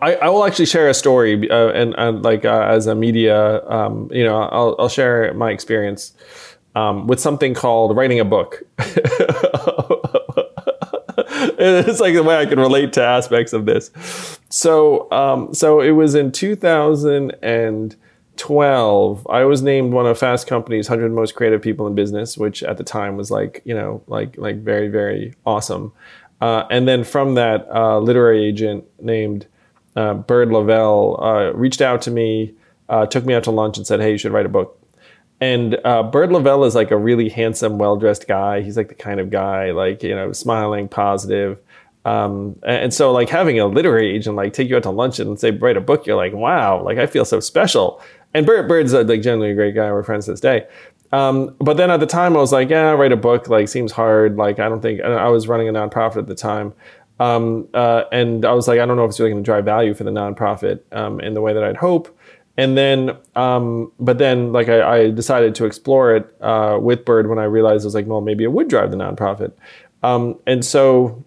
I, 0.00 0.14
I 0.14 0.28
will 0.28 0.44
actually 0.44 0.66
share 0.66 0.88
a 0.88 0.94
story, 0.94 1.50
uh, 1.50 1.70
and, 1.70 1.94
and 1.98 2.22
like 2.22 2.44
uh, 2.44 2.68
as 2.70 2.86
a 2.86 2.94
media, 2.94 3.66
um, 3.66 4.08
you 4.12 4.22
know, 4.22 4.42
I'll, 4.42 4.76
I'll 4.78 4.88
share 4.88 5.34
my 5.34 5.50
experience 5.50 6.14
um, 6.76 7.08
with 7.08 7.18
something 7.18 7.54
called 7.54 7.96
writing 7.96 8.20
a 8.20 8.24
book. 8.24 8.62
it's 11.60 11.98
like 11.98 12.14
the 12.14 12.22
way 12.22 12.36
I 12.36 12.46
can 12.46 12.60
relate 12.60 12.92
to 12.94 13.02
aspects 13.02 13.52
of 13.52 13.66
this. 13.66 13.90
So, 14.48 15.10
um, 15.10 15.52
so 15.52 15.80
it 15.80 15.90
was 15.90 16.14
in 16.14 16.30
2012. 16.30 19.26
I 19.28 19.44
was 19.44 19.62
named 19.62 19.92
one 19.92 20.06
of 20.06 20.16
Fast 20.18 20.46
Company's 20.46 20.88
100 20.88 21.12
most 21.12 21.34
creative 21.34 21.60
people 21.60 21.88
in 21.88 21.96
business, 21.96 22.38
which 22.38 22.62
at 22.62 22.76
the 22.76 22.84
time 22.84 23.16
was 23.16 23.32
like, 23.32 23.60
you 23.64 23.74
know, 23.74 24.00
like 24.06 24.38
like 24.38 24.58
very 24.58 24.86
very 24.86 25.34
awesome. 25.44 25.90
Uh, 26.40 26.62
and 26.70 26.86
then 26.86 27.02
from 27.02 27.34
that, 27.34 27.66
uh, 27.74 27.98
literary 27.98 28.44
agent 28.44 28.84
named 29.02 29.48
uh, 29.96 30.14
Byrd 30.14 30.50
Leavell 30.50 31.20
uh, 31.20 31.52
reached 31.54 31.80
out 31.80 32.00
to 32.02 32.12
me, 32.12 32.54
uh, 32.88 33.06
took 33.06 33.26
me 33.26 33.34
out 33.34 33.42
to 33.44 33.50
lunch, 33.50 33.76
and 33.76 33.86
said, 33.86 34.00
"Hey, 34.00 34.12
you 34.12 34.18
should 34.18 34.32
write 34.32 34.46
a 34.46 34.50
book." 34.50 34.77
And 35.40 35.78
uh, 35.84 36.02
Byrd 36.02 36.30
Leavell 36.30 36.66
is 36.66 36.74
like 36.74 36.90
a 36.90 36.96
really 36.96 37.28
handsome, 37.28 37.78
well-dressed 37.78 38.26
guy. 38.26 38.60
He's 38.60 38.76
like 38.76 38.88
the 38.88 38.94
kind 38.94 39.20
of 39.20 39.30
guy, 39.30 39.70
like 39.70 40.02
you 40.02 40.14
know, 40.14 40.32
smiling, 40.32 40.88
positive. 40.88 41.58
Um, 42.04 42.58
and 42.62 42.92
so, 42.92 43.12
like 43.12 43.28
having 43.28 43.60
a 43.60 43.66
literary 43.66 44.10
agent 44.14 44.34
like 44.36 44.52
take 44.52 44.68
you 44.68 44.76
out 44.76 44.82
to 44.84 44.90
lunch 44.90 45.18
and 45.18 45.38
say 45.38 45.50
write 45.50 45.76
a 45.76 45.80
book, 45.80 46.06
you're 46.06 46.16
like, 46.16 46.32
wow, 46.32 46.82
like 46.82 46.98
I 46.98 47.06
feel 47.06 47.24
so 47.24 47.38
special. 47.40 48.02
And 48.34 48.46
Byrd, 48.46 48.68
Byrd's 48.68 48.94
uh, 48.94 49.02
like 49.02 49.22
generally 49.22 49.50
a 49.50 49.54
great 49.54 49.74
guy. 49.74 49.90
We're 49.92 50.02
friends 50.02 50.24
to 50.24 50.32
this 50.32 50.40
day. 50.40 50.66
Um, 51.12 51.54
but 51.58 51.76
then 51.76 51.90
at 51.90 52.00
the 52.00 52.06
time, 52.06 52.36
I 52.36 52.40
was 52.40 52.52
like, 52.52 52.68
yeah, 52.68 52.90
write 52.90 53.12
a 53.12 53.16
book 53.16 53.48
like 53.48 53.68
seems 53.68 53.92
hard. 53.92 54.36
Like 54.36 54.58
I 54.58 54.68
don't 54.68 54.80
think 54.80 55.00
I 55.00 55.28
was 55.28 55.48
running 55.48 55.68
a 55.68 55.72
nonprofit 55.72 56.18
at 56.18 56.26
the 56.26 56.34
time. 56.34 56.72
Um, 57.20 57.68
uh, 57.74 58.04
and 58.12 58.44
I 58.44 58.52
was 58.52 58.68
like, 58.68 58.78
I 58.80 58.86
don't 58.86 58.96
know 58.96 59.04
if 59.04 59.10
it's 59.10 59.20
really 59.20 59.32
going 59.32 59.42
to 59.42 59.46
drive 59.46 59.64
value 59.64 59.94
for 59.94 60.04
the 60.04 60.10
nonprofit 60.10 60.80
um, 60.92 61.20
in 61.20 61.34
the 61.34 61.40
way 61.40 61.52
that 61.52 61.64
I'd 61.64 61.76
hope. 61.76 62.16
And 62.58 62.76
then, 62.76 63.16
um, 63.36 63.92
but 64.00 64.18
then, 64.18 64.52
like 64.52 64.68
I, 64.68 64.96
I, 64.96 65.10
decided 65.10 65.54
to 65.54 65.64
explore 65.64 66.16
it 66.16 66.36
uh, 66.40 66.76
with 66.82 67.04
Byrd 67.04 67.28
when 67.28 67.38
I 67.38 67.44
realized 67.44 67.84
I 67.84 67.86
was 67.86 67.94
like, 67.94 68.06
well, 68.06 68.20
maybe 68.20 68.42
it 68.42 68.50
would 68.50 68.68
drive 68.68 68.90
the 68.90 68.96
nonprofit. 68.96 69.52
Um, 70.02 70.40
and 70.44 70.64
so, 70.64 71.24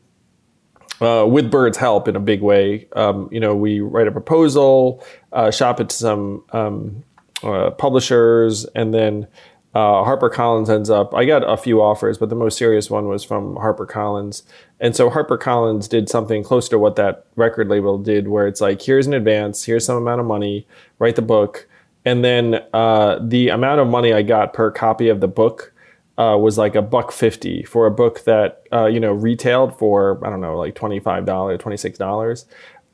uh, 1.00 1.26
with 1.26 1.50
Byrd's 1.50 1.78
help 1.78 2.10
in 2.10 2.18
a 2.18 2.20
big 2.20 2.42
way, 2.42 2.90
um, 2.98 3.30
you 3.32 3.40
know, 3.40 3.56
we 3.56 3.80
write 3.80 4.08
a 4.08 4.12
proposal, 4.12 5.06
uh, 5.32 5.52
shop 5.52 5.80
it 5.80 5.90
to 5.90 5.96
some 5.96 6.44
um, 6.52 7.02
uh, 7.44 7.72
publishers, 7.72 8.66
and 8.76 8.94
then 8.94 9.26
uh, 9.74 10.04
HarperCollins 10.04 10.70
ends 10.70 10.90
up. 10.90 11.14
I 11.16 11.26
got 11.26 11.50
a 11.50 11.56
few 11.56 11.82
offers, 11.82 12.18
but 12.18 12.30
the 12.30 12.36
most 12.36 12.58
serious 12.58 12.90
one 12.90 13.08
was 13.08 13.24
from 13.24 13.56
HarperCollins. 13.56 14.44
And 14.80 14.96
so 14.96 15.10
HarperCollins 15.10 15.88
did 15.88 16.10
something 16.10 16.44
close 16.44 16.68
to 16.70 16.80
what 16.80 16.98
that 16.98 17.26
record 17.36 17.70
label 17.70 17.98
did, 17.98 18.28
where 18.28 18.48
it's 18.48 18.60
like, 18.60 18.82
here's 18.82 19.08
an 19.08 19.14
advance, 19.14 19.64
here's 19.64 19.86
some 19.86 19.96
amount 19.96 20.20
of 20.20 20.28
money, 20.28 20.68
write 21.00 21.16
the 21.16 21.22
book, 21.22 21.68
and 22.04 22.24
then 22.26 22.62
uh, 22.74 23.20
the 23.22 23.50
amount 23.50 23.80
of 23.80 23.88
money 23.88 24.12
I 24.12 24.24
got 24.24 24.54
per 24.54 24.72
copy 24.72 25.08
of 25.08 25.20
the 25.22 25.28
book 25.28 25.74
uh, 26.18 26.38
was 26.38 26.58
like 26.58 26.76
a 26.76 26.82
buck 26.82 27.12
fifty 27.12 27.64
for 27.64 27.86
a 27.86 27.92
book 27.92 28.26
that 28.26 28.64
uh, 28.72 28.86
you 28.86 29.00
know 29.00 29.14
retailed 29.14 29.78
for 29.78 30.24
I 30.26 30.30
don't 30.30 30.42
know 30.42 30.58
like 30.58 30.76
twenty 30.76 31.00
five 31.00 31.26
dollars, 31.26 31.60
twenty 31.60 31.78
six 31.78 31.98
dollars, 31.98 32.46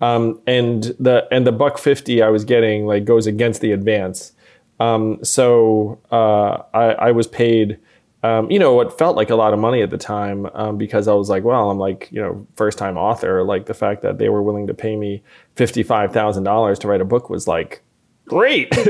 um, 0.01 0.39
and 0.45 0.83
the 0.99 1.27
and 1.31 1.47
the 1.47 1.51
buck 1.51 1.77
fifty 1.77 2.21
I 2.21 2.29
was 2.29 2.45
getting 2.45 2.85
like 2.85 3.05
goes 3.05 3.27
against 3.27 3.61
the 3.61 3.71
advance. 3.71 4.33
Um, 4.79 5.23
so 5.23 5.99
uh, 6.11 6.61
I, 6.73 7.07
I, 7.07 7.11
was 7.11 7.25
paid, 7.27 7.79
um, 8.21 8.51
you 8.51 8.59
know, 8.59 8.73
what 8.73 8.97
felt 8.97 9.15
like 9.15 9.31
a 9.31 9.35
lot 9.35 9.53
of 9.53 9.59
money 9.59 9.81
at 9.81 9.89
the 9.89 9.97
time 9.97 10.47
um, 10.53 10.77
because 10.77 11.07
I 11.07 11.13
was 11.13 11.29
like, 11.29 11.43
well, 11.43 11.71
I'm 11.71 11.79
like, 11.79 12.09
you 12.11 12.21
know, 12.21 12.45
first 12.55 12.77
time 12.77 12.95
author. 12.97 13.43
Like 13.43 13.65
the 13.65 13.73
fact 13.73 14.03
that 14.03 14.19
they 14.19 14.29
were 14.29 14.43
willing 14.43 14.67
to 14.67 14.73
pay 14.75 14.95
me 14.95 15.23
fifty 15.55 15.81
five 15.81 16.13
thousand 16.13 16.43
dollars 16.43 16.77
to 16.79 16.87
write 16.87 17.01
a 17.01 17.05
book 17.05 17.29
was 17.29 17.47
like 17.47 17.81
great. 18.27 18.67
uh, 18.77 18.83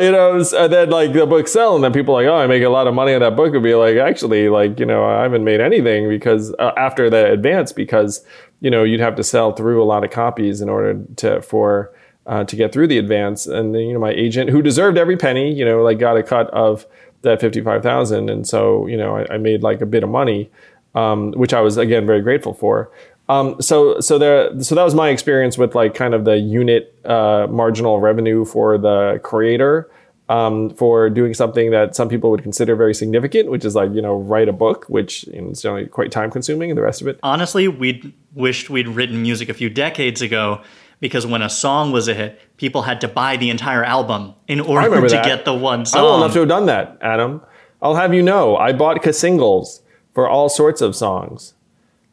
you 0.00 0.10
know, 0.10 0.42
and 0.56 0.72
then 0.72 0.88
like 0.90 1.12
the 1.12 1.26
book 1.28 1.48
sell, 1.48 1.74
and 1.74 1.84
then 1.84 1.92
people 1.92 2.14
like, 2.14 2.26
oh, 2.26 2.36
I 2.36 2.46
make 2.46 2.62
a 2.62 2.68
lot 2.68 2.86
of 2.86 2.94
money 2.94 3.12
on 3.12 3.20
that 3.20 3.36
book. 3.36 3.52
Would 3.52 3.62
be 3.62 3.74
like, 3.74 3.96
actually, 3.96 4.48
like 4.48 4.80
you 4.80 4.86
know, 4.86 5.04
I 5.04 5.22
haven't 5.22 5.44
made 5.44 5.60
anything 5.60 6.08
because 6.08 6.54
uh, 6.58 6.72
after 6.76 7.10
the 7.10 7.30
advance 7.30 7.72
because 7.72 8.24
you 8.60 8.70
know 8.70 8.84
you'd 8.84 9.00
have 9.00 9.16
to 9.16 9.24
sell 9.24 9.52
through 9.52 9.82
a 9.82 9.84
lot 9.84 10.02
of 10.04 10.10
copies 10.10 10.62
in 10.62 10.70
order 10.70 11.04
to 11.16 11.42
for 11.42 11.92
uh, 12.26 12.44
to 12.44 12.56
get 12.56 12.72
through 12.72 12.88
the 12.88 12.98
advance. 12.98 13.46
And 13.46 13.74
then, 13.74 13.82
you 13.82 13.94
know, 13.94 14.00
my 14.00 14.10
agent, 14.10 14.50
who 14.50 14.62
deserved 14.62 14.98
every 14.98 15.16
penny, 15.16 15.52
you 15.52 15.64
know, 15.64 15.82
like 15.82 15.98
got 15.98 16.16
a 16.16 16.22
cut 16.22 16.50
of 16.50 16.86
that 17.22 17.40
fifty 17.40 17.60
five 17.60 17.82
thousand, 17.82 18.30
and 18.30 18.46
so 18.46 18.86
you 18.86 18.96
know, 18.96 19.16
I, 19.16 19.34
I, 19.34 19.38
made 19.38 19.62
like 19.62 19.80
a 19.80 19.86
bit 19.86 20.02
of 20.02 20.10
money, 20.10 20.50
um, 20.94 21.32
which 21.32 21.52
I 21.52 21.60
was 21.60 21.76
again 21.76 22.06
very 22.06 22.22
grateful 22.22 22.54
for. 22.54 22.90
Um, 23.28 23.60
so 23.60 24.00
so 24.00 24.18
there 24.18 24.60
so 24.62 24.74
that 24.74 24.84
was 24.84 24.94
my 24.94 25.08
experience 25.08 25.58
with 25.58 25.74
like 25.74 25.94
kind 25.94 26.14
of 26.14 26.24
the 26.24 26.38
unit 26.38 26.94
uh, 27.04 27.46
marginal 27.50 28.00
revenue 28.00 28.44
for 28.44 28.78
the 28.78 29.20
creator 29.24 29.90
um, 30.28 30.70
for 30.70 31.10
doing 31.10 31.34
something 31.34 31.70
that 31.70 31.96
some 31.96 32.08
people 32.08 32.30
would 32.30 32.42
consider 32.42 32.76
very 32.76 32.94
significant, 32.94 33.50
which 33.50 33.64
is 33.64 33.74
like 33.74 33.92
you 33.92 34.02
know 34.02 34.16
write 34.16 34.48
a 34.48 34.52
book, 34.52 34.84
which 34.88 35.26
you 35.28 35.42
know, 35.42 35.50
is 35.50 35.62
generally 35.62 35.86
quite 35.86 36.12
time 36.12 36.30
consuming, 36.30 36.70
and 36.70 36.78
the 36.78 36.82
rest 36.82 37.00
of 37.00 37.08
it. 37.08 37.18
Honestly, 37.22 37.66
we 37.68 38.14
wished 38.34 38.70
we'd 38.70 38.88
written 38.88 39.22
music 39.22 39.48
a 39.48 39.54
few 39.54 39.70
decades 39.70 40.22
ago 40.22 40.62
because 41.00 41.26
when 41.26 41.42
a 41.42 41.50
song 41.50 41.92
was 41.92 42.08
a 42.08 42.14
hit, 42.14 42.40
people 42.56 42.82
had 42.82 43.00
to 43.02 43.08
buy 43.08 43.36
the 43.36 43.50
entire 43.50 43.84
album 43.84 44.34
in 44.48 44.60
order 44.60 45.00
to 45.00 45.08
that. 45.08 45.24
get 45.24 45.44
the 45.44 45.54
one 45.54 45.84
song. 45.84 46.00
I'm 46.00 46.06
old 46.06 46.22
enough 46.22 46.32
to 46.34 46.40
have 46.40 46.48
done 46.48 46.66
that, 46.66 46.98
Adam. 47.00 47.42
I'll 47.82 47.96
have 47.96 48.14
you 48.14 48.22
know, 48.22 48.56
I 48.56 48.72
bought 48.72 49.04
singles 49.14 49.82
for 50.14 50.28
all 50.28 50.48
sorts 50.48 50.80
of 50.80 50.96
songs. 50.96 51.54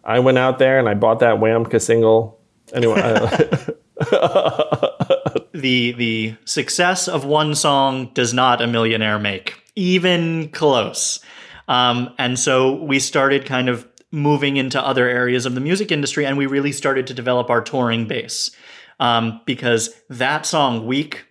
I 0.04 0.20
went 0.20 0.38
out 0.38 0.60
there 0.60 0.78
and 0.80 0.90
I 0.90 0.94
bought 0.94 1.20
that 1.20 1.40
Wham 1.40 1.66
single. 1.80 2.40
Anyway. 2.74 2.96
the 5.54 5.94
the 5.94 6.36
success 6.46 7.08
of 7.08 7.24
one 7.26 7.56
song 7.56 8.10
does 8.14 8.34
not 8.34 8.62
a 8.62 8.68
millionaire 8.68 9.20
make, 9.20 9.62
even 9.76 10.50
close. 10.50 11.20
Um, 11.68 12.14
and 12.18 12.38
so 12.38 12.74
we 12.84 13.00
started 13.00 13.46
kind 13.46 13.70
of 13.70 13.88
moving 14.12 14.58
into 14.58 14.84
other 14.86 15.08
areas 15.08 15.46
of 15.46 15.56
the 15.56 15.62
music 15.62 15.92
industry, 15.92 16.26
and 16.26 16.38
we 16.38 16.46
really 16.46 16.72
started 16.72 17.08
to 17.08 17.14
develop 17.14 17.50
our 17.50 17.62
touring 17.62 18.06
base 18.06 18.52
um, 19.04 19.42
because 19.46 19.94
that 20.10 20.46
song 20.46 20.88
"Weak" 20.88 21.26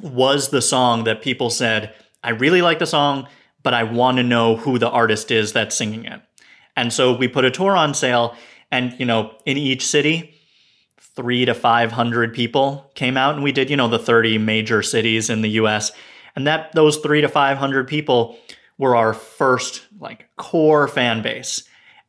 was 0.00 0.48
the 0.48 0.62
song 0.62 1.04
that 1.04 1.20
people 1.20 1.50
said, 1.50 1.94
"I 2.24 2.30
really 2.30 2.62
like 2.62 2.78
the 2.78 2.86
song, 2.86 3.28
but 3.62 3.74
I 3.74 3.82
want 3.82 4.16
to 4.16 4.22
know 4.22 4.56
who 4.56 4.78
the 4.78 4.88
artist 4.88 5.30
is 5.30 5.52
that's 5.52 5.76
singing 5.76 6.06
it." 6.06 6.22
And 6.76 6.90
so 6.90 7.14
we 7.14 7.28
put 7.28 7.44
a 7.44 7.50
tour 7.50 7.76
on 7.76 7.92
sale, 7.92 8.34
and 8.70 8.98
you 8.98 9.04
know, 9.04 9.36
in 9.44 9.58
each 9.58 9.86
city, 9.86 10.34
three 10.98 11.44
to 11.44 11.52
five 11.52 11.92
hundred 11.92 12.32
people 12.32 12.90
came 12.94 13.18
out, 13.18 13.34
and 13.34 13.44
we 13.44 13.52
did 13.52 13.68
you 13.68 13.76
know 13.76 13.88
the 13.88 13.98
thirty 13.98 14.38
major 14.38 14.82
cities 14.82 15.28
in 15.28 15.42
the 15.42 15.50
U.S. 15.60 15.92
And 16.34 16.46
that 16.46 16.72
those 16.72 16.96
three 16.96 17.20
to 17.20 17.28
five 17.28 17.58
hundred 17.58 17.86
people 17.86 18.38
were 18.78 18.96
our 18.96 19.12
first 19.12 19.86
like 20.00 20.30
core 20.36 20.88
fan 20.88 21.20
base. 21.20 21.64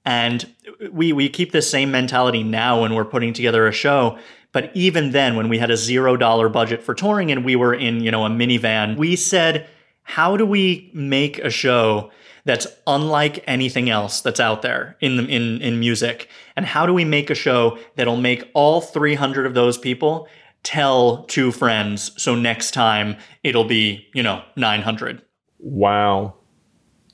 And 0.05 0.53
we 0.89 1.11
we 1.11 1.27
keep 1.27 1.51
the 1.51 1.61
same 1.61 1.91
mentality 1.91 2.43
now 2.43 2.82
when 2.82 2.95
we're 2.95 3.03
putting 3.03 3.34
together 3.34 3.67
a 3.67 3.73
show. 3.73 4.17
But 4.52 4.72
even 4.74 5.12
then, 5.12 5.36
when 5.36 5.50
we 5.50 5.60
had 5.60 5.70
a 5.70 5.78
zero 5.78 6.18
dollar 6.18 6.50
budget 6.50 6.82
for 6.82 6.95
touring 6.95 7.32
and 7.32 7.45
we 7.45 7.56
were 7.56 7.74
in, 7.74 8.02
you 8.02 8.12
know, 8.12 8.26
a 8.26 8.30
minivan, 8.30 8.97
we 8.97 9.16
said, 9.16 9.68
how 10.04 10.38
do 10.38 10.45
we 10.45 10.89
make 10.93 11.38
a 11.39 11.52
show 11.52 12.10
that's 12.45 12.66
unlike 12.88 13.43
anything 13.45 13.91
else 13.91 14.22
that's 14.22 14.39
out 14.39 14.64
there 14.64 14.97
in 15.02 15.18
the, 15.18 15.24
in 15.26 15.62
in 15.62 15.80
music? 15.80 16.30
And 16.56 16.66
how 16.66 16.88
do 16.88 16.93
we 16.93 17.06
make 17.06 17.30
a 17.30 17.36
show 17.36 17.78
that'll 17.95 18.18
make 18.18 18.50
all 18.56 18.82
300 18.82 19.45
of 19.45 19.54
those 19.54 19.78
people 19.78 20.28
tell 20.64 21.24
two 21.26 21.52
friends 21.52 22.12
so 22.22 22.36
next 22.36 22.72
time 22.72 23.18
it'll 23.43 23.64
be 23.64 24.08
you 24.14 24.24
know 24.24 24.43
900 24.56 25.22
wow. 25.60 26.36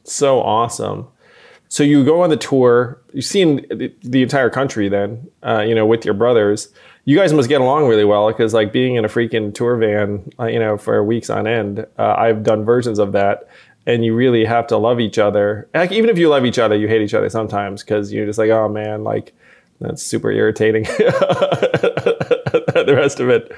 So 0.04 0.42
awesome. 0.42 1.08
So 1.68 1.84
you 1.84 2.06
go 2.06 2.22
on 2.22 2.30
the 2.30 2.38
tour 2.38 3.02
you've 3.14 3.26
seen 3.26 3.66
the 3.70 4.22
entire 4.24 4.50
country 4.50 4.90
then 4.90 5.28
uh, 5.44 5.62
you 5.62 5.76
know 5.76 5.86
with 5.86 6.06
your 6.06 6.14
brothers 6.14 6.70
you 7.06 7.18
guys 7.18 7.34
must 7.34 7.48
get 7.48 7.62
along 7.62 7.88
really 7.88 8.06
well 8.06 8.28
because 8.28 8.54
like 8.54 8.74
being 8.74 8.96
in 8.96 9.06
a 9.06 9.08
freaking 9.08 9.54
tour 9.54 9.78
van 9.78 10.30
uh, 10.40 10.46
you 10.46 10.60
know 10.60 10.78
for 10.78 11.04
weeks 11.04 11.30
on 11.30 11.48
end 11.48 11.86
uh, 11.98 12.16
i've 12.18 12.44
done 12.44 12.66
versions 12.66 13.00
of 13.00 13.14
that 13.14 13.48
and 13.86 14.04
you 14.04 14.16
really 14.16 14.46
have 14.46 14.68
to 14.68 14.78
love 14.78 15.00
each 15.00 15.18
other. 15.18 15.70
Like 15.74 15.92
even 15.92 16.10
if 16.10 16.18
you 16.18 16.30
love 16.30 16.46
each 16.46 16.60
other, 16.60 16.76
you 16.76 16.88
hate 16.88 17.02
each 17.02 17.14
other 17.14 17.30
sometimes 17.30 17.84
because 17.84 18.12
you're 18.12 18.26
just 18.26 18.40
like, 18.40 18.50
oh 18.50 18.68
man, 18.68 19.04
like 19.04 19.34
that's 19.80 20.02
super 20.02 20.32
irritating. 20.32 20.84
the 20.84 21.24
rest 22.96 23.20
of 23.20 23.30
it. 23.30 23.52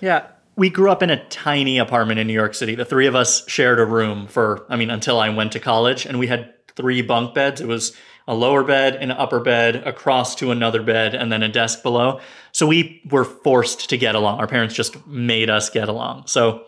Yeah. 0.00 0.26
We 0.56 0.68
grew 0.68 0.90
up 0.90 1.02
in 1.02 1.10
a 1.10 1.24
tiny 1.28 1.78
apartment 1.78 2.18
in 2.18 2.26
New 2.26 2.34
York 2.34 2.54
City. 2.54 2.74
The 2.74 2.84
three 2.84 3.06
of 3.06 3.14
us 3.14 3.48
shared 3.48 3.78
a 3.78 3.86
room 3.86 4.26
for, 4.26 4.66
I 4.68 4.76
mean, 4.76 4.90
until 4.90 5.18
I 5.18 5.30
went 5.30 5.52
to 5.52 5.60
college, 5.60 6.04
and 6.04 6.18
we 6.18 6.26
had 6.26 6.52
three 6.74 7.02
bunk 7.02 7.34
beds. 7.34 7.60
It 7.60 7.68
was 7.68 7.96
a 8.28 8.34
lower 8.34 8.62
bed, 8.62 8.96
an 8.96 9.10
upper 9.10 9.40
bed, 9.40 9.76
across 9.86 10.34
to 10.36 10.50
another 10.50 10.82
bed, 10.82 11.14
and 11.14 11.32
then 11.32 11.42
a 11.42 11.48
desk 11.48 11.82
below. 11.82 12.20
So 12.52 12.66
we 12.66 13.02
were 13.10 13.24
forced 13.24 13.88
to 13.90 13.96
get 13.96 14.14
along. 14.14 14.38
Our 14.38 14.46
parents 14.46 14.74
just 14.74 15.06
made 15.06 15.50
us 15.50 15.70
get 15.70 15.88
along. 15.88 16.26
So 16.26 16.66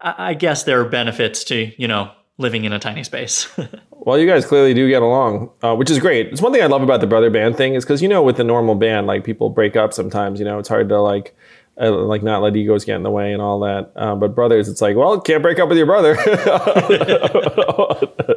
I 0.00 0.34
guess 0.34 0.64
there 0.64 0.80
are 0.80 0.88
benefits 0.88 1.44
to, 1.44 1.72
you 1.76 1.86
know, 1.86 2.10
living 2.38 2.64
in 2.64 2.72
a 2.72 2.78
tiny 2.78 3.04
space. 3.04 3.48
well, 3.90 4.18
you 4.18 4.26
guys 4.26 4.46
clearly 4.46 4.72
do 4.72 4.88
get 4.88 5.02
along, 5.02 5.50
uh, 5.62 5.74
which 5.76 5.90
is 5.90 5.98
great. 5.98 6.28
It's 6.28 6.40
one 6.40 6.52
thing 6.52 6.62
I 6.62 6.66
love 6.66 6.82
about 6.82 7.00
the 7.00 7.06
brother 7.06 7.30
band 7.30 7.56
thing 7.56 7.74
is 7.74 7.84
because 7.84 8.00
you 8.00 8.08
know 8.08 8.22
with 8.22 8.38
the 8.38 8.44
normal 8.44 8.74
band, 8.74 9.06
like 9.06 9.24
people 9.24 9.50
break 9.50 9.76
up 9.76 9.92
sometimes. 9.92 10.38
You 10.38 10.46
know, 10.46 10.58
it's 10.58 10.68
hard 10.68 10.88
to 10.88 11.00
like. 11.00 11.36
Uh, 11.80 11.90
like 11.90 12.22
not 12.22 12.42
let 12.42 12.54
egos 12.56 12.84
get 12.84 12.96
in 12.96 13.02
the 13.02 13.10
way 13.10 13.32
and 13.32 13.40
all 13.40 13.60
that, 13.60 13.90
uh, 13.96 14.14
but 14.14 14.34
brothers, 14.34 14.68
it's 14.68 14.82
like, 14.82 14.96
well, 14.96 15.18
can't 15.20 15.42
break 15.42 15.58
up 15.58 15.68
with 15.68 15.78
your 15.78 15.86
brother. 15.86 16.14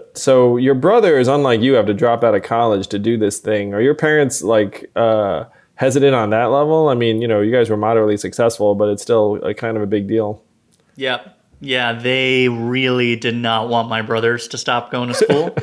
so 0.14 0.56
your 0.56 0.76
brothers, 0.76 1.28
unlike 1.28 1.60
you, 1.60 1.74
have 1.74 1.86
to 1.86 1.94
drop 1.94 2.24
out 2.24 2.36
of 2.36 2.44
college 2.44 2.88
to 2.88 3.00
do 3.00 3.18
this 3.18 3.40
thing. 3.40 3.74
Are 3.74 3.82
your 3.82 3.96
parents 3.96 4.44
like 4.44 4.90
uh, 4.96 5.44
hesitant 5.76 6.16
on 6.16 6.30
that 6.30 6.46
level? 6.46 6.88
I 6.88 6.96
mean, 6.96 7.22
you 7.22 7.28
know, 7.28 7.42
you 7.42 7.52
guys 7.52 7.70
were 7.70 7.76
moderately 7.76 8.16
successful, 8.16 8.76
but 8.76 8.88
it's 8.88 9.02
still 9.02 9.44
a 9.44 9.54
kind 9.54 9.76
of 9.76 9.84
a 9.84 9.88
big 9.88 10.08
deal. 10.08 10.42
Yep. 10.96 11.40
Yeah, 11.60 11.94
they 11.94 12.50
really 12.50 13.16
did 13.16 13.36
not 13.36 13.70
want 13.70 13.88
my 13.88 14.02
brothers 14.02 14.50
to 14.50 14.58
stop 14.58 14.92
going 14.92 15.08
to 15.08 15.14
school. 15.14 15.56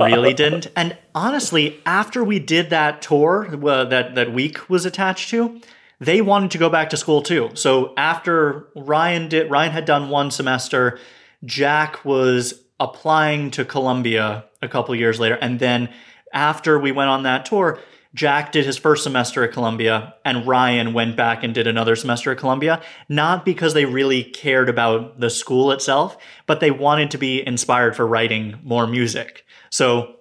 really 0.04 0.34
didn't. 0.34 0.66
And 0.74 0.96
honestly, 1.14 1.80
after 1.86 2.24
we 2.24 2.40
did 2.40 2.70
that 2.70 3.00
tour 3.00 3.56
uh, 3.64 3.84
that 3.84 4.16
that 4.16 4.32
Weak 4.32 4.68
was 4.68 4.84
attached 4.84 5.30
to, 5.30 5.60
they 6.00 6.20
wanted 6.20 6.50
to 6.52 6.58
go 6.58 6.68
back 6.68 6.90
to 6.90 6.96
school 6.96 7.22
too. 7.22 7.50
So 7.54 7.92
after 7.96 8.68
Ryan 8.76 9.28
did 9.28 9.50
Ryan 9.50 9.72
had 9.72 9.84
done 9.84 10.08
one 10.08 10.30
semester, 10.30 10.98
Jack 11.44 12.04
was 12.04 12.54
applying 12.80 13.50
to 13.52 13.64
Columbia 13.64 14.44
a 14.62 14.68
couple 14.68 14.94
years 14.94 15.18
later 15.18 15.36
and 15.36 15.58
then 15.58 15.88
after 16.32 16.78
we 16.78 16.92
went 16.92 17.10
on 17.10 17.22
that 17.22 17.46
tour, 17.46 17.78
Jack 18.14 18.52
did 18.52 18.64
his 18.64 18.78
first 18.78 19.04
semester 19.04 19.44
at 19.44 19.52
Columbia, 19.52 20.14
and 20.24 20.46
Ryan 20.46 20.94
went 20.94 21.16
back 21.16 21.44
and 21.44 21.54
did 21.54 21.66
another 21.66 21.94
semester 21.94 22.32
at 22.32 22.38
Columbia, 22.38 22.82
not 23.08 23.44
because 23.44 23.74
they 23.74 23.84
really 23.84 24.24
cared 24.24 24.68
about 24.68 25.20
the 25.20 25.28
school 25.28 25.70
itself, 25.72 26.16
but 26.46 26.60
they 26.60 26.70
wanted 26.70 27.10
to 27.10 27.18
be 27.18 27.46
inspired 27.46 27.94
for 27.94 28.06
writing 28.06 28.58
more 28.62 28.86
music. 28.86 29.44
So 29.70 30.16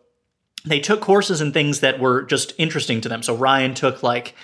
they 0.66 0.82
took 0.82 1.00
courses 1.00 1.40
and 1.40 1.54
things 1.54 1.80
that 1.80 2.00
were 2.00 2.24
just 2.24 2.54
interesting 2.58 3.00
to 3.02 3.10
them. 3.10 3.24
So 3.24 3.36
Ryan 3.36 3.74
took 3.74 4.04
like 4.04 4.36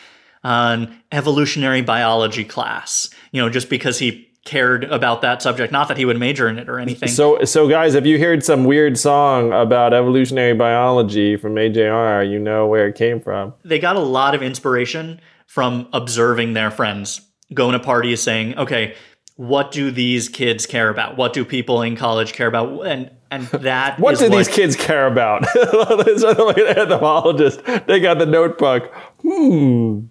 an 0.43 0.99
evolutionary 1.11 1.81
biology 1.81 2.43
class, 2.43 3.09
you 3.31 3.41
know, 3.41 3.49
just 3.49 3.69
because 3.69 3.99
he 3.99 4.29
cared 4.45 4.83
about 4.85 5.21
that 5.21 5.41
subject. 5.41 5.71
Not 5.71 5.87
that 5.87 5.97
he 5.97 6.05
would 6.05 6.19
major 6.19 6.49
in 6.49 6.59
it 6.59 6.67
or 6.67 6.79
anything. 6.79 7.09
So, 7.09 7.43
so 7.45 7.67
guys, 7.67 7.95
if 7.95 8.05
you 8.05 8.19
heard 8.19 8.43
some 8.43 8.65
weird 8.65 8.97
song 8.97 9.53
about 9.53 9.93
evolutionary 9.93 10.53
biology 10.53 11.37
from 11.37 11.55
AJR, 11.55 12.29
you 12.29 12.39
know 12.39 12.67
where 12.67 12.87
it 12.87 12.95
came 12.95 13.21
from. 13.21 13.53
They 13.63 13.79
got 13.79 13.95
a 13.95 14.01
lot 14.01 14.35
of 14.35 14.43
inspiration 14.43 15.21
from 15.47 15.87
observing 15.93 16.53
their 16.53 16.71
friends 16.71 17.21
going 17.53 17.73
to 17.73 17.79
parties, 17.79 18.21
saying, 18.21 18.57
"Okay, 18.57 18.95
what 19.35 19.71
do 19.71 19.91
these 19.91 20.27
kids 20.27 20.65
care 20.65 20.89
about? 20.89 21.15
What 21.17 21.33
do 21.33 21.45
people 21.45 21.81
in 21.81 21.95
college 21.95 22.33
care 22.33 22.47
about?" 22.47 22.85
And 22.85 23.11
and 23.33 23.47
that 23.63 23.99
what 23.99 24.17
do 24.17 24.29
what, 24.29 24.37
these 24.37 24.47
kids 24.47 24.75
care 24.75 25.07
about? 25.07 25.41
like 25.43 26.57
an 26.57 26.77
entomologist, 26.77 27.63
they 27.87 27.99
got 27.99 28.19
the 28.19 28.25
notebook. 28.25 28.93
Hmm. 29.21 30.01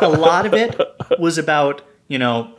a 0.00 0.08
lot 0.08 0.46
of 0.46 0.54
it 0.54 0.80
was 1.18 1.38
about 1.38 1.82
you 2.08 2.18
know 2.18 2.54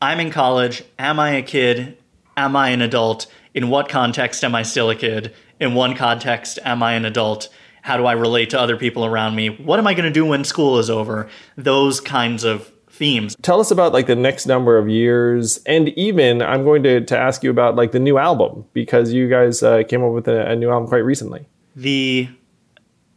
I'm 0.00 0.20
in 0.20 0.30
college. 0.30 0.84
Am 0.98 1.20
I 1.20 1.30
a 1.30 1.42
kid? 1.42 1.98
Am 2.36 2.56
I 2.56 2.70
an 2.70 2.82
adult? 2.82 3.26
In 3.54 3.70
what 3.70 3.88
context 3.88 4.44
am 4.44 4.54
I 4.54 4.62
still 4.62 4.90
a 4.90 4.94
kid? 4.94 5.34
In 5.58 5.74
one 5.74 5.94
context, 5.94 6.58
am 6.64 6.82
I 6.82 6.92
an 6.92 7.04
adult? 7.04 7.48
How 7.82 7.96
do 7.96 8.04
I 8.04 8.12
relate 8.12 8.50
to 8.50 8.60
other 8.60 8.76
people 8.76 9.04
around 9.04 9.36
me? 9.36 9.48
What 9.48 9.78
am 9.78 9.86
I 9.86 9.94
going 9.94 10.04
to 10.04 10.10
do 10.10 10.26
when 10.26 10.44
school 10.44 10.78
is 10.78 10.90
over? 10.90 11.28
Those 11.56 12.00
kinds 12.00 12.44
of 12.44 12.70
themes. 12.96 13.36
Tell 13.42 13.60
us 13.60 13.70
about 13.70 13.92
like 13.92 14.06
the 14.06 14.16
next 14.16 14.46
number 14.46 14.78
of 14.78 14.88
years, 14.88 15.58
and 15.66 15.90
even 15.90 16.42
I'm 16.42 16.64
going 16.64 16.82
to, 16.82 17.00
to 17.02 17.18
ask 17.18 17.42
you 17.42 17.50
about 17.50 17.76
like 17.76 17.92
the 17.92 18.00
new 18.00 18.18
album 18.18 18.64
because 18.72 19.12
you 19.12 19.28
guys 19.28 19.62
uh, 19.62 19.82
came 19.84 20.02
up 20.02 20.12
with 20.12 20.28
a, 20.28 20.50
a 20.50 20.56
new 20.56 20.70
album 20.70 20.88
quite 20.88 21.04
recently. 21.04 21.46
The 21.74 22.28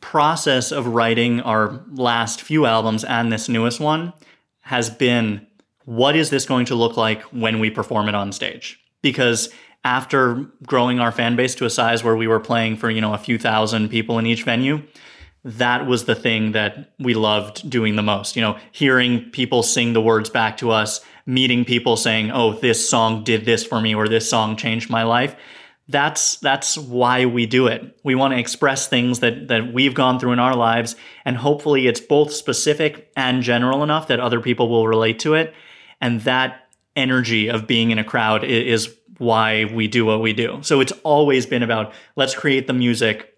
process 0.02 0.72
of 0.72 0.88
writing 0.88 1.42
our 1.42 1.82
last 1.92 2.42
few 2.42 2.66
albums 2.66 3.04
and 3.04 3.32
this 3.32 3.50
newest 3.50 3.80
one 3.80 4.14
has 4.62 4.90
been 4.90 5.46
what 5.86 6.16
is 6.16 6.30
this 6.30 6.46
going 6.46 6.66
to 6.66 6.76
look 6.76 6.98
like 6.98 7.24
when 7.24 7.60
we 7.60 7.70
perform 7.72 8.08
it 8.08 8.16
on 8.16 8.32
stage? 8.32 8.80
Because 9.02 9.50
after 9.84 10.46
growing 10.66 11.00
our 11.00 11.12
fan 11.12 11.36
base 11.36 11.56
to 11.56 11.66
a 11.66 11.70
size 11.70 12.04
where 12.04 12.16
we 12.16 12.28
were 12.28 12.40
playing 12.40 12.78
for, 12.78 12.92
you 12.92 13.02
know, 13.02 13.14
a 13.14 13.18
few 13.18 13.40
thousand 13.40 13.90
people 13.90 14.20
in 14.20 14.26
each 14.28 14.44
venue, 14.44 14.84
that 15.44 15.88
was 15.88 16.06
the 16.06 16.16
thing 16.16 16.52
that 16.52 16.92
we 17.00 17.14
loved 17.14 17.70
doing 17.70 17.96
the 17.96 18.04
most. 18.04 18.36
You 18.36 18.42
know, 18.42 18.58
hearing 18.72 19.30
people 19.32 19.64
sing 19.64 19.94
the 19.94 20.02
words 20.02 20.30
back 20.30 20.58
to 20.58 20.72
us, 20.72 21.02
meeting 21.26 21.64
people 21.66 21.96
saying, 21.96 22.32
"Oh, 22.32 22.54
this 22.54 22.90
song 22.90 23.24
did 23.24 23.46
this 23.46 23.66
for 23.66 23.80
me," 23.80 23.96
or 23.96 24.08
"This 24.08 24.30
song 24.30 24.58
changed 24.58 24.90
my 24.90 25.04
life." 25.04 25.36
That's 25.88 26.36
that's 26.38 26.78
why 26.78 27.26
we 27.26 27.46
do 27.46 27.68
it. 27.68 27.98
We 28.04 28.16
want 28.16 28.34
to 28.34 28.40
express 28.40 28.88
things 28.88 29.20
that 29.22 29.48
that 29.48 29.74
we've 29.74 29.94
gone 29.94 30.20
through 30.20 30.34
in 30.34 30.40
our 30.40 30.56
lives, 30.56 30.96
and 31.26 31.38
hopefully, 31.38 31.88
it's 31.88 32.02
both 32.02 32.34
specific 32.34 33.12
and 33.16 33.42
general 33.42 33.82
enough 33.82 34.08
that 34.08 34.20
other 34.20 34.42
people 34.42 34.70
will 34.70 34.88
relate 34.88 35.20
to 35.20 35.36
it. 35.36 35.54
And 36.02 36.22
that 36.22 36.68
energy 36.96 37.50
of 37.50 37.66
being 37.66 37.92
in 37.92 38.00
a 38.00 38.04
crowd 38.04 38.44
is 38.44 38.94
why 39.18 39.66
we 39.66 39.88
do 39.88 40.06
what 40.06 40.22
we 40.22 40.34
do. 40.34 40.60
So 40.62 40.80
it's 40.80 40.94
always 41.04 41.46
been 41.46 41.64
about 41.64 41.94
let's 42.16 42.36
create 42.36 42.68
the 42.68 42.74
music 42.74 43.34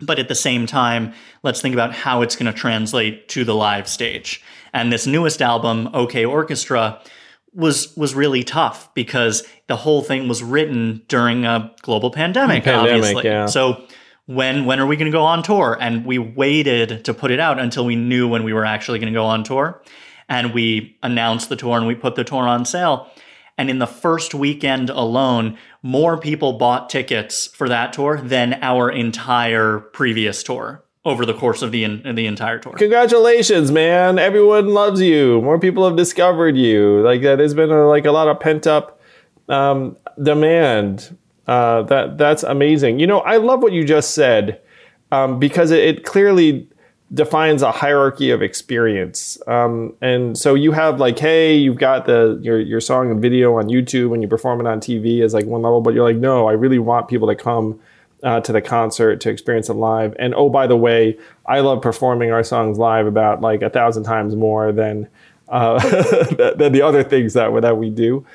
but 0.00 0.18
at 0.18 0.28
the 0.28 0.34
same 0.34 0.66
time, 0.66 1.12
let's 1.42 1.60
think 1.60 1.74
about 1.74 1.94
how 1.94 2.22
it's 2.22 2.36
going 2.36 2.52
to 2.52 2.58
translate 2.58 3.28
to 3.28 3.44
the 3.44 3.54
live 3.54 3.88
stage. 3.88 4.42
And 4.72 4.92
this 4.92 5.06
newest 5.06 5.40
album, 5.40 5.88
OK 5.94 6.24
Orchestra, 6.24 7.00
was 7.52 7.96
was 7.96 8.14
really 8.14 8.42
tough 8.42 8.92
because 8.94 9.44
the 9.68 9.76
whole 9.76 10.02
thing 10.02 10.28
was 10.28 10.42
written 10.42 11.02
during 11.08 11.44
a 11.44 11.72
global 11.82 12.10
pandemic, 12.10 12.64
Pandemic, 12.64 12.92
obviously. 12.94 13.24
yeah. 13.24 13.46
So 13.46 13.84
when 14.26 14.64
when 14.64 14.80
are 14.80 14.86
we 14.86 14.96
going 14.96 15.10
to 15.10 15.16
go 15.16 15.24
on 15.24 15.42
tour? 15.42 15.78
And 15.80 16.04
we 16.04 16.18
waited 16.18 17.04
to 17.04 17.14
put 17.14 17.30
it 17.30 17.40
out 17.40 17.58
until 17.58 17.84
we 17.84 17.94
knew 17.94 18.28
when 18.28 18.42
we 18.42 18.52
were 18.52 18.64
actually 18.64 18.98
going 18.98 19.12
to 19.12 19.16
go 19.16 19.24
on 19.24 19.44
tour. 19.44 19.82
And 20.28 20.54
we 20.54 20.96
announced 21.02 21.50
the 21.50 21.56
tour 21.56 21.76
and 21.76 21.86
we 21.86 21.94
put 21.94 22.14
the 22.14 22.24
tour 22.24 22.48
on 22.48 22.64
sale. 22.64 23.08
And 23.56 23.70
in 23.70 23.78
the 23.78 23.86
first 23.86 24.34
weekend 24.34 24.90
alone, 24.90 25.56
more 25.82 26.18
people 26.18 26.54
bought 26.54 26.90
tickets 26.90 27.46
for 27.46 27.68
that 27.68 27.92
tour 27.92 28.20
than 28.20 28.58
our 28.62 28.90
entire 28.90 29.78
previous 29.78 30.42
tour 30.42 30.84
over 31.04 31.26
the 31.26 31.34
course 31.34 31.62
of 31.62 31.70
the 31.70 31.84
the 32.12 32.26
entire 32.26 32.58
tour. 32.58 32.72
Congratulations, 32.72 33.70
man! 33.70 34.18
Everyone 34.18 34.68
loves 34.68 35.00
you. 35.00 35.40
More 35.42 35.58
people 35.58 35.86
have 35.86 35.96
discovered 35.96 36.56
you. 36.56 37.00
Like 37.02 37.22
that, 37.22 37.36
there's 37.36 37.54
been 37.54 37.70
a, 37.70 37.86
like 37.86 38.06
a 38.06 38.12
lot 38.12 38.28
of 38.28 38.40
pent 38.40 38.66
up 38.66 39.00
um, 39.48 39.96
demand. 40.22 41.16
Uh, 41.46 41.82
that 41.82 42.16
that's 42.18 42.42
amazing. 42.42 42.98
You 42.98 43.06
know, 43.06 43.20
I 43.20 43.36
love 43.36 43.62
what 43.62 43.72
you 43.72 43.84
just 43.84 44.14
said 44.14 44.62
um, 45.12 45.38
because 45.38 45.70
it, 45.70 45.80
it 45.80 46.04
clearly 46.04 46.68
defines 47.12 47.62
a 47.62 47.70
hierarchy 47.70 48.30
of 48.30 48.42
experience. 48.42 49.40
Um, 49.46 49.94
and 50.00 50.36
so 50.36 50.54
you 50.54 50.72
have 50.72 50.98
like, 50.98 51.18
hey, 51.18 51.54
you've 51.56 51.78
got 51.78 52.06
the 52.06 52.38
your 52.42 52.58
your 52.60 52.80
song 52.80 53.10
and 53.10 53.20
video 53.20 53.58
on 53.58 53.68
YouTube 53.68 54.12
and 54.14 54.22
you 54.22 54.28
perform 54.28 54.60
it 54.60 54.66
on 54.66 54.80
TV 54.80 55.20
as 55.20 55.34
like 55.34 55.44
one 55.44 55.62
level, 55.62 55.80
but 55.80 55.94
you're 55.94 56.04
like, 56.04 56.16
no, 56.16 56.48
I 56.48 56.52
really 56.52 56.78
want 56.78 57.08
people 57.08 57.28
to 57.28 57.34
come 57.34 57.78
uh, 58.22 58.40
to 58.40 58.52
the 58.52 58.62
concert 58.62 59.20
to 59.20 59.30
experience 59.30 59.68
it 59.68 59.74
live. 59.74 60.16
And 60.18 60.34
oh, 60.34 60.48
by 60.48 60.66
the 60.66 60.76
way, 60.76 61.18
I 61.46 61.60
love 61.60 61.82
performing 61.82 62.32
our 62.32 62.42
songs 62.42 62.78
live 62.78 63.06
about 63.06 63.42
like 63.42 63.62
a 63.62 63.70
thousand 63.70 64.04
times 64.04 64.34
more 64.34 64.72
than 64.72 65.08
uh, 65.48 65.78
than 66.56 66.72
the 66.72 66.82
other 66.82 67.04
things 67.04 67.34
that 67.34 67.60
that 67.60 67.76
we 67.76 67.90
do. 67.90 68.26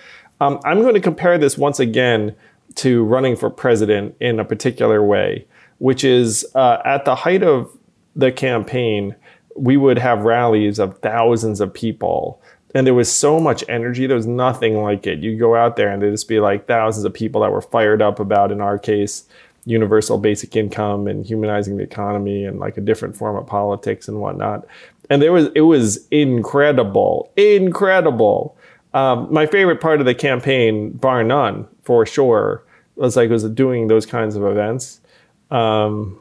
Um, 0.41 0.59
I'm 0.63 0.81
going 0.81 0.93
to 0.93 1.01
compare 1.01 1.37
this 1.37 1.57
once 1.57 1.79
again 1.79 2.35
to 2.75 3.03
running 3.03 3.35
for 3.35 3.49
president 3.49 4.15
in 4.19 4.39
a 4.39 4.45
particular 4.45 5.03
way, 5.03 5.47
which 5.79 6.03
is 6.03 6.45
uh, 6.55 6.77
at 6.85 7.03
the 7.03 7.15
height 7.15 7.43
of 7.43 7.75
the 8.15 8.31
campaign, 8.31 9.15
we 9.55 9.77
would 9.77 9.97
have 9.97 10.21
rallies 10.21 10.79
of 10.79 10.99
thousands 10.99 11.61
of 11.61 11.73
people. 11.73 12.41
And 12.75 12.85
there 12.85 12.93
was 12.93 13.11
so 13.11 13.39
much 13.39 13.63
energy. 13.67 14.05
There 14.05 14.15
was 14.15 14.27
nothing 14.27 14.81
like 14.81 15.07
it. 15.07 15.19
You 15.19 15.37
go 15.37 15.55
out 15.55 15.75
there 15.75 15.89
and 15.89 16.01
there'd 16.01 16.13
just 16.13 16.27
be 16.27 16.39
like 16.39 16.67
thousands 16.67 17.05
of 17.05 17.13
people 17.13 17.41
that 17.41 17.51
were 17.51 17.61
fired 17.61 18.01
up 18.01 18.19
about, 18.19 18.51
in 18.51 18.61
our 18.61 18.77
case, 18.77 19.25
universal 19.65 20.17
basic 20.17 20.55
income 20.55 21.07
and 21.07 21.25
humanizing 21.25 21.77
the 21.77 21.83
economy 21.83 22.45
and 22.45 22.59
like 22.59 22.77
a 22.77 22.81
different 22.81 23.15
form 23.15 23.35
of 23.35 23.47
politics 23.47 24.07
and 24.07 24.19
whatnot. 24.19 24.65
And 25.09 25.21
there 25.21 25.31
was 25.31 25.49
it 25.55 25.61
was 25.61 26.07
incredible, 26.09 27.31
incredible. 27.35 28.55
Um, 28.93 29.31
my 29.31 29.45
favorite 29.45 29.81
part 29.81 29.99
of 29.99 30.05
the 30.05 30.15
campaign, 30.15 30.91
bar 30.91 31.23
none, 31.23 31.67
for 31.83 32.05
sure, 32.05 32.63
was 32.95 33.15
like 33.15 33.29
was 33.29 33.43
doing 33.49 33.87
those 33.87 34.05
kinds 34.05 34.35
of 34.35 34.43
events. 34.43 35.01
Um, 35.51 36.19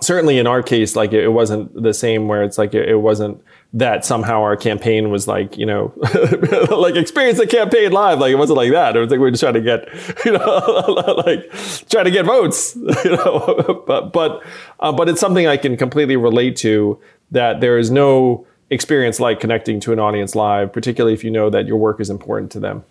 certainly 0.00 0.38
in 0.38 0.46
our 0.46 0.62
case, 0.62 0.96
like 0.96 1.12
it, 1.12 1.28
wasn't 1.28 1.80
the 1.80 1.94
same 1.94 2.28
where 2.28 2.42
it's 2.42 2.58
like 2.58 2.74
it, 2.74 2.88
it 2.88 2.96
wasn't 2.96 3.42
that 3.72 4.04
somehow 4.04 4.40
our 4.42 4.56
campaign 4.56 5.10
was 5.10 5.28
like, 5.28 5.58
you 5.58 5.66
know, 5.66 5.92
like 6.70 6.96
experience 6.96 7.38
the 7.38 7.46
campaign 7.46 7.92
live. 7.92 8.18
Like 8.18 8.32
it 8.32 8.36
wasn't 8.36 8.56
like 8.56 8.72
that. 8.72 8.96
It 8.96 9.00
was 9.00 9.10
like 9.10 9.18
we 9.18 9.24
were 9.24 9.30
just 9.30 9.42
trying 9.42 9.54
to 9.54 9.60
get, 9.60 9.88
you 10.24 10.32
know, 10.32 11.22
like 11.26 11.50
trying 11.88 12.04
to 12.04 12.10
get 12.10 12.24
votes, 12.24 12.76
you 12.76 13.16
know, 13.16 13.84
but, 13.86 14.12
but, 14.12 14.42
uh, 14.80 14.92
but 14.92 15.08
it's 15.08 15.20
something 15.20 15.46
I 15.46 15.56
can 15.56 15.76
completely 15.76 16.16
relate 16.16 16.56
to 16.58 16.98
that 17.30 17.60
there 17.60 17.78
is 17.78 17.90
no 17.90 18.46
experience 18.70 19.20
like 19.20 19.40
connecting 19.40 19.80
to 19.80 19.92
an 19.92 19.98
audience 19.98 20.34
live, 20.34 20.72
particularly 20.72 21.14
if 21.14 21.24
you 21.24 21.30
know 21.30 21.50
that 21.50 21.66
your 21.66 21.76
work 21.76 22.00
is 22.00 22.10
important 22.10 22.50
to 22.52 22.60
them. 22.60 22.84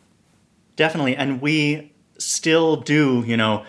Definitely. 0.75 1.15
And 1.15 1.41
we 1.41 1.91
still 2.19 2.77
do, 2.77 3.23
you 3.25 3.37
know, 3.37 3.65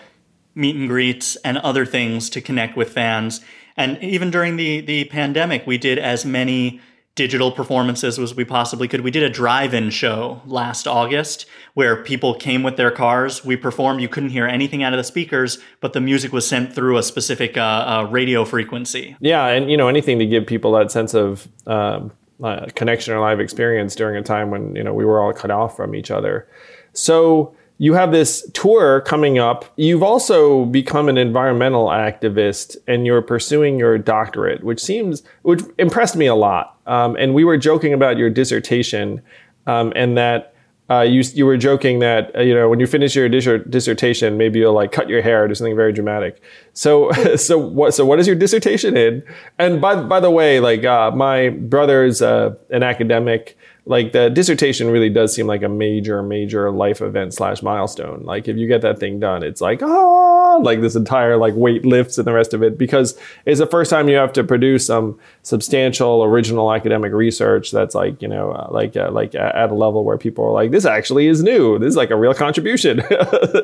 meet 0.55 0.75
and 0.75 0.87
greets 0.87 1.35
and 1.37 1.57
other 1.59 1.85
things 1.85 2.29
to 2.31 2.41
connect 2.41 2.75
with 2.75 2.91
fans. 2.91 3.41
And 3.77 4.01
even 4.03 4.29
during 4.31 4.57
the 4.57 4.81
the 4.81 5.05
pandemic, 5.05 5.65
we 5.65 5.77
did 5.77 5.97
as 5.97 6.25
many 6.25 6.81
digital 7.15 7.51
performances 7.51 8.17
as 8.17 8.33
we 8.33 8.45
possibly 8.45 8.87
could. 8.87 9.01
We 9.01 9.11
did 9.11 9.23
a 9.23 9.29
drive-in 9.29 9.89
show 9.89 10.41
last 10.45 10.87
August 10.87 11.45
where 11.73 12.01
people 12.01 12.33
came 12.33 12.63
with 12.63 12.77
their 12.77 12.91
cars. 12.91 13.43
We 13.43 13.57
performed. 13.57 13.99
You 14.01 14.07
couldn't 14.07 14.29
hear 14.29 14.45
anything 14.47 14.83
out 14.83 14.93
of 14.93 14.97
the 14.97 15.03
speakers, 15.03 15.59
but 15.81 15.91
the 15.91 15.99
music 15.99 16.31
was 16.31 16.47
sent 16.47 16.73
through 16.73 16.97
a 16.97 17.03
specific 17.03 17.57
uh, 17.57 17.61
uh, 17.61 18.07
radio 18.09 18.45
frequency. 18.45 19.17
Yeah, 19.19 19.47
and 19.47 19.69
you 19.69 19.75
know 19.75 19.89
anything 19.89 20.17
to 20.19 20.25
give 20.25 20.47
people 20.47 20.71
that 20.73 20.91
sense 20.91 21.13
of 21.13 21.49
um, 21.67 22.13
uh, 22.41 22.67
connection 22.75 23.13
or 23.13 23.19
live 23.19 23.41
experience 23.41 23.95
during 23.95 24.15
a 24.15 24.23
time 24.23 24.49
when 24.49 24.75
you 24.75 24.83
know 24.83 24.93
we 24.93 25.03
were 25.03 25.21
all 25.21 25.33
cut 25.33 25.51
off 25.51 25.75
from 25.75 25.95
each 25.95 26.11
other. 26.11 26.47
So 26.93 27.53
you 27.81 27.93
have 27.93 28.11
this 28.11 28.47
tour 28.53 29.01
coming 29.01 29.39
up. 29.39 29.65
You've 29.77 30.03
also 30.03 30.65
become 30.65 31.07
an 31.07 31.17
environmental 31.17 31.87
activist 31.87 32.75
and 32.87 33.05
you're 33.05 33.21
pursuing 33.21 33.79
your 33.79 33.97
doctorate, 33.97 34.65
which 34.65 34.81
seems, 34.81 35.23
which 35.43 35.63
impressed 35.77 36.17
me 36.17 36.25
a 36.27 36.35
lot. 36.35 36.77
Um, 36.85 37.15
and 37.15 37.33
we 37.33 37.45
were 37.45 37.57
joking 37.57 37.93
about 37.93 38.17
your 38.17 38.29
dissertation 38.29 39.21
um, 39.65 39.93
and 39.95 40.17
that 40.17 40.53
uh, 40.89 41.01
you, 41.01 41.23
you 41.33 41.45
were 41.45 41.55
joking 41.55 41.99
that, 41.99 42.35
uh, 42.35 42.41
you 42.41 42.53
know, 42.53 42.67
when 42.67 42.81
you 42.81 42.87
finish 42.87 43.15
your 43.15 43.29
dis- 43.29 43.63
dissertation, 43.69 44.37
maybe 44.37 44.59
you'll 44.59 44.73
like 44.73 44.91
cut 44.91 45.07
your 45.07 45.21
hair 45.21 45.45
or 45.45 45.47
do 45.47 45.55
something 45.55 45.75
very 45.75 45.93
dramatic. 45.93 46.41
So, 46.73 47.11
so 47.37 47.57
what, 47.57 47.93
so 47.93 48.05
what 48.05 48.19
is 48.19 48.27
your 48.27 48.35
dissertation 48.35 48.97
in? 48.97 49.23
And 49.57 49.79
by, 49.79 50.01
by 50.03 50.19
the 50.19 50.31
way, 50.31 50.59
like, 50.59 50.83
uh, 50.83 51.11
my 51.11 51.49
brother's, 51.49 52.21
uh, 52.21 52.55
an 52.71 52.83
academic 52.83 53.57
like 53.89 54.11
the 54.11 54.29
dissertation 54.29 54.91
really 54.91 55.09
does 55.09 55.33
seem 55.33 55.47
like 55.47 55.63
a 55.63 55.67
major 55.67 56.21
major 56.21 56.69
life 56.69 57.01
event 57.01 57.33
slash 57.33 57.63
milestone. 57.63 58.23
Like 58.23 58.47
if 58.47 58.55
you 58.55 58.67
get 58.67 58.81
that 58.81 58.99
thing 58.99 59.19
done 59.19 59.41
it's 59.41 59.61
like 59.61 59.81
ah 59.81 60.57
like 60.57 60.79
this 60.81 60.95
entire 60.95 61.37
like 61.37 61.55
weight 61.55 61.83
lifts 61.85 62.19
and 62.19 62.27
the 62.27 62.31
rest 62.31 62.53
of 62.53 62.61
it 62.61 62.77
because 62.77 63.17
it's 63.47 63.59
the 63.59 63.65
first 63.65 63.89
time 63.89 64.07
you 64.07 64.15
have 64.15 64.31
to 64.33 64.43
produce 64.43 64.85
some 64.85 65.19
substantial 65.41 66.23
original 66.23 66.71
academic 66.71 67.11
research 67.13 67.71
that's 67.71 67.95
like 67.95 68.21
you 68.21 68.27
know 68.27 68.51
uh, 68.51 68.67
like 68.69 68.95
uh, 68.95 69.09
like 69.11 69.33
at 69.33 69.71
a 69.71 69.73
level 69.73 70.03
where 70.03 70.19
people 70.19 70.45
are 70.45 70.51
like 70.51 70.69
this 70.69 70.85
actually 70.85 71.25
is 71.25 71.41
new. 71.41 71.79
This 71.79 71.89
is 71.89 71.95
like 71.95 72.11
a 72.11 72.15
real 72.15 72.33
contribution. 72.33 73.01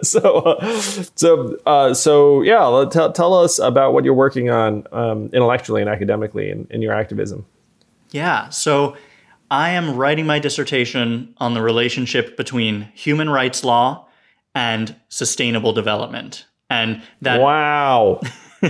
So 0.02 0.22
uh, 0.22 0.82
so 1.16 1.58
uh, 1.66 1.94
so 1.94 2.42
yeah 2.42 2.86
tell, 2.92 3.12
tell 3.12 3.34
us 3.34 3.60
about 3.60 3.94
what 3.94 4.04
you're 4.04 4.14
working 4.14 4.50
on 4.50 4.86
um, 4.92 5.30
intellectually 5.34 5.82
and 5.82 5.90
academically 5.90 6.50
in, 6.50 6.68
in 6.70 6.82
your 6.82 6.94
activism. 6.94 7.46
Yeah 8.12 8.50
so 8.50 8.96
I 9.52 9.72
am 9.72 9.96
writing 9.96 10.26
my 10.26 10.40
dissertation 10.40 11.34
on 11.38 11.54
the 11.54 11.62
relationship 11.62 12.38
between 12.38 12.90
human 12.94 13.30
rights 13.30 13.64
law 13.64 14.08
and 14.54 14.96
sustainable 15.10 15.74
development. 15.74 16.46
And 16.70 17.04
that 17.22 17.40
Wow. 17.40 18.22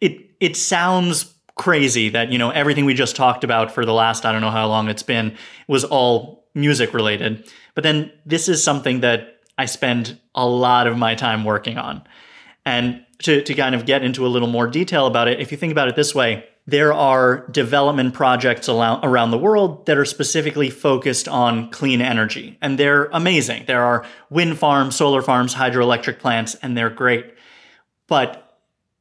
it 0.00 0.30
it 0.40 0.56
sounds 0.56 1.34
crazy 1.54 2.10
that, 2.10 2.30
you 2.30 2.38
know, 2.38 2.50
everything 2.50 2.84
we 2.84 2.94
just 2.94 3.16
talked 3.16 3.44
about 3.44 3.72
for 3.72 3.86
the 3.86 3.92
last 3.92 4.26
I 4.26 4.32
don't 4.32 4.42
know 4.42 4.50
how 4.50 4.66
long 4.66 4.88
it's 4.88 5.02
been 5.02 5.36
was 5.66 5.84
all 5.84 6.46
music 6.54 6.92
related. 6.92 7.50
But 7.74 7.84
then 7.84 8.12
this 8.26 8.48
is 8.48 8.62
something 8.62 9.00
that 9.00 9.40
I 9.58 9.66
spend 9.66 10.18
a 10.34 10.46
lot 10.46 10.86
of 10.86 10.98
my 10.98 11.14
time 11.14 11.44
working 11.44 11.78
on. 11.78 12.02
And 12.64 13.04
to, 13.20 13.42
to 13.42 13.54
kind 13.54 13.74
of 13.74 13.86
get 13.86 14.02
into 14.02 14.26
a 14.26 14.28
little 14.28 14.48
more 14.48 14.66
detail 14.66 15.06
about 15.06 15.28
it, 15.28 15.40
if 15.40 15.50
you 15.50 15.56
think 15.56 15.72
about 15.72 15.88
it 15.88 15.96
this 15.96 16.14
way, 16.14 16.44
there 16.66 16.92
are 16.92 17.46
development 17.48 18.12
projects 18.12 18.68
around 18.68 19.30
the 19.30 19.38
world 19.38 19.86
that 19.86 19.96
are 19.96 20.04
specifically 20.04 20.68
focused 20.68 21.28
on 21.28 21.70
clean 21.70 22.00
energy, 22.00 22.58
and 22.60 22.76
they're 22.78 23.04
amazing. 23.06 23.64
There 23.66 23.84
are 23.84 24.04
wind 24.30 24.58
farms, 24.58 24.96
solar 24.96 25.22
farms, 25.22 25.54
hydroelectric 25.54 26.18
plants, 26.18 26.56
and 26.62 26.76
they're 26.76 26.90
great. 26.90 27.34
But 28.08 28.58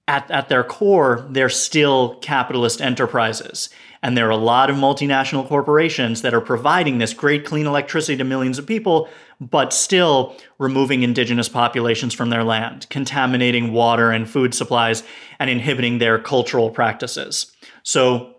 at, 0.08 0.30
at 0.30 0.50
their 0.50 0.64
core, 0.64 1.26
they're 1.30 1.50
still 1.50 2.20
capitalist 2.20 2.82
enterprises. 2.82 3.70
And 4.04 4.16
there 4.16 4.28
are 4.28 4.32
a 4.32 4.38
lot 4.38 4.70
of 4.70 4.76
multinational 4.76 5.48
corporations 5.48 6.22
that 6.22 6.36
are 6.36 6.42
providing 6.42 7.00
this 7.00 7.14
great 7.14 7.44
clean 7.44 7.66
electricity 7.66 8.16
to 8.18 8.24
millions 8.24 8.60
of 8.60 8.68
people, 8.68 9.10
but 9.42 9.74
still 9.74 10.38
removing 10.60 11.02
indigenous 11.02 11.50
populations 11.50 12.14
from 12.14 12.30
their 12.30 12.44
land, 12.44 12.86
contaminating 12.92 13.74
water 13.74 14.12
and 14.12 14.30
food 14.30 14.54
supplies, 14.54 15.02
and 15.40 15.50
inhibiting 15.50 15.98
their 15.98 16.20
cultural 16.20 16.70
practices. 16.70 17.52
So, 17.86 18.36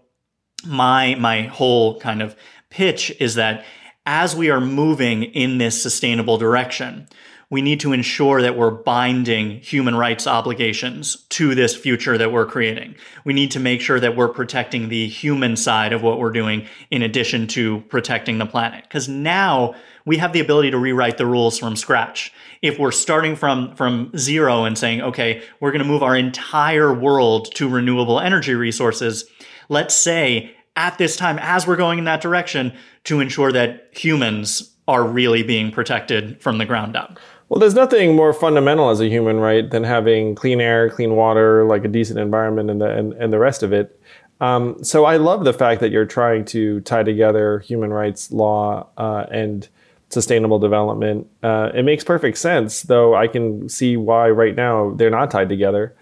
my, 0.66 1.14
my 1.14 1.42
whole 1.42 2.00
kind 2.00 2.20
of 2.20 2.36
pitch 2.68 3.14
is 3.20 3.36
that 3.36 3.64
as 4.04 4.34
we 4.34 4.50
are 4.50 4.60
moving 4.60 5.22
in 5.22 5.58
this 5.58 5.80
sustainable 5.80 6.36
direction, 6.36 7.08
we 7.48 7.62
need 7.62 7.78
to 7.80 7.92
ensure 7.92 8.42
that 8.42 8.56
we're 8.56 8.72
binding 8.72 9.60
human 9.60 9.94
rights 9.94 10.26
obligations 10.26 11.26
to 11.28 11.54
this 11.54 11.76
future 11.76 12.18
that 12.18 12.32
we're 12.32 12.46
creating. 12.46 12.96
We 13.24 13.34
need 13.34 13.52
to 13.52 13.60
make 13.60 13.80
sure 13.80 14.00
that 14.00 14.16
we're 14.16 14.28
protecting 14.28 14.88
the 14.88 15.06
human 15.06 15.56
side 15.56 15.92
of 15.92 16.02
what 16.02 16.18
we're 16.18 16.32
doing 16.32 16.66
in 16.90 17.02
addition 17.02 17.46
to 17.48 17.82
protecting 17.82 18.38
the 18.38 18.46
planet. 18.46 18.82
Because 18.82 19.08
now 19.08 19.74
we 20.04 20.16
have 20.16 20.32
the 20.32 20.40
ability 20.40 20.72
to 20.72 20.78
rewrite 20.78 21.18
the 21.18 21.26
rules 21.26 21.56
from 21.56 21.76
scratch. 21.76 22.32
If 22.62 22.80
we're 22.80 22.90
starting 22.90 23.36
from, 23.36 23.76
from 23.76 24.10
zero 24.16 24.64
and 24.64 24.76
saying, 24.76 25.02
okay, 25.02 25.42
we're 25.60 25.70
going 25.70 25.82
to 25.82 25.88
move 25.88 26.02
our 26.02 26.16
entire 26.16 26.92
world 26.92 27.54
to 27.54 27.68
renewable 27.68 28.18
energy 28.18 28.54
resources, 28.54 29.24
let's 29.68 29.94
say 29.94 30.52
at 30.74 30.98
this 30.98 31.16
time, 31.16 31.38
as 31.40 31.66
we're 31.66 31.76
going 31.76 31.98
in 32.00 32.04
that 32.04 32.20
direction, 32.20 32.72
to 33.04 33.20
ensure 33.20 33.52
that 33.52 33.88
humans 33.92 34.72
are 34.88 35.04
really 35.04 35.42
being 35.42 35.70
protected 35.70 36.40
from 36.40 36.58
the 36.58 36.64
ground 36.64 36.96
up. 36.96 37.18
Well, 37.48 37.60
there's 37.60 37.74
nothing 37.74 38.16
more 38.16 38.32
fundamental 38.32 38.90
as 38.90 39.00
a 39.00 39.08
human 39.08 39.38
right 39.38 39.70
than 39.70 39.84
having 39.84 40.34
clean 40.34 40.60
air, 40.60 40.90
clean 40.90 41.14
water, 41.14 41.64
like 41.64 41.84
a 41.84 41.88
decent 41.88 42.18
environment, 42.18 42.70
and 42.70 42.80
the 42.80 42.90
and, 42.90 43.12
and 43.14 43.32
the 43.32 43.38
rest 43.38 43.62
of 43.62 43.72
it. 43.72 44.00
Um, 44.40 44.82
so 44.82 45.04
I 45.04 45.16
love 45.16 45.44
the 45.44 45.52
fact 45.52 45.80
that 45.80 45.90
you're 45.90 46.06
trying 46.06 46.44
to 46.46 46.80
tie 46.80 47.02
together 47.02 47.60
human 47.60 47.92
rights 47.92 48.30
law 48.30 48.88
uh, 48.98 49.26
and 49.30 49.66
sustainable 50.10 50.58
development. 50.58 51.26
Uh, 51.42 51.70
it 51.74 51.84
makes 51.84 52.04
perfect 52.04 52.38
sense, 52.38 52.82
though 52.82 53.14
I 53.14 53.28
can 53.28 53.68
see 53.68 53.96
why 53.96 54.28
right 54.28 54.54
now 54.54 54.92
they're 54.94 55.10
not 55.10 55.30
tied 55.30 55.48
together. 55.48 55.94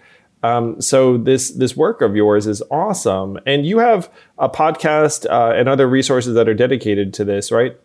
Um, 0.43 0.79
so 0.79 1.17
this 1.17 1.51
this 1.51 1.75
work 1.75 2.01
of 2.01 2.15
yours 2.15 2.45
is 2.45 2.61
awesome, 2.69 3.39
and 3.45 3.65
you 3.65 3.79
have 3.79 4.11
a 4.37 4.49
podcast 4.49 5.25
uh, 5.29 5.53
and 5.55 5.69
other 5.69 5.87
resources 5.87 6.35
that 6.35 6.47
are 6.47 6.53
dedicated 6.53 7.13
to 7.15 7.25
this, 7.25 7.51
right? 7.51 7.79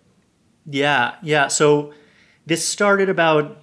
Yeah, 0.67 1.15
yeah. 1.23 1.49
So 1.49 1.93
this 2.47 2.67
started 2.67 3.09
about, 3.09 3.59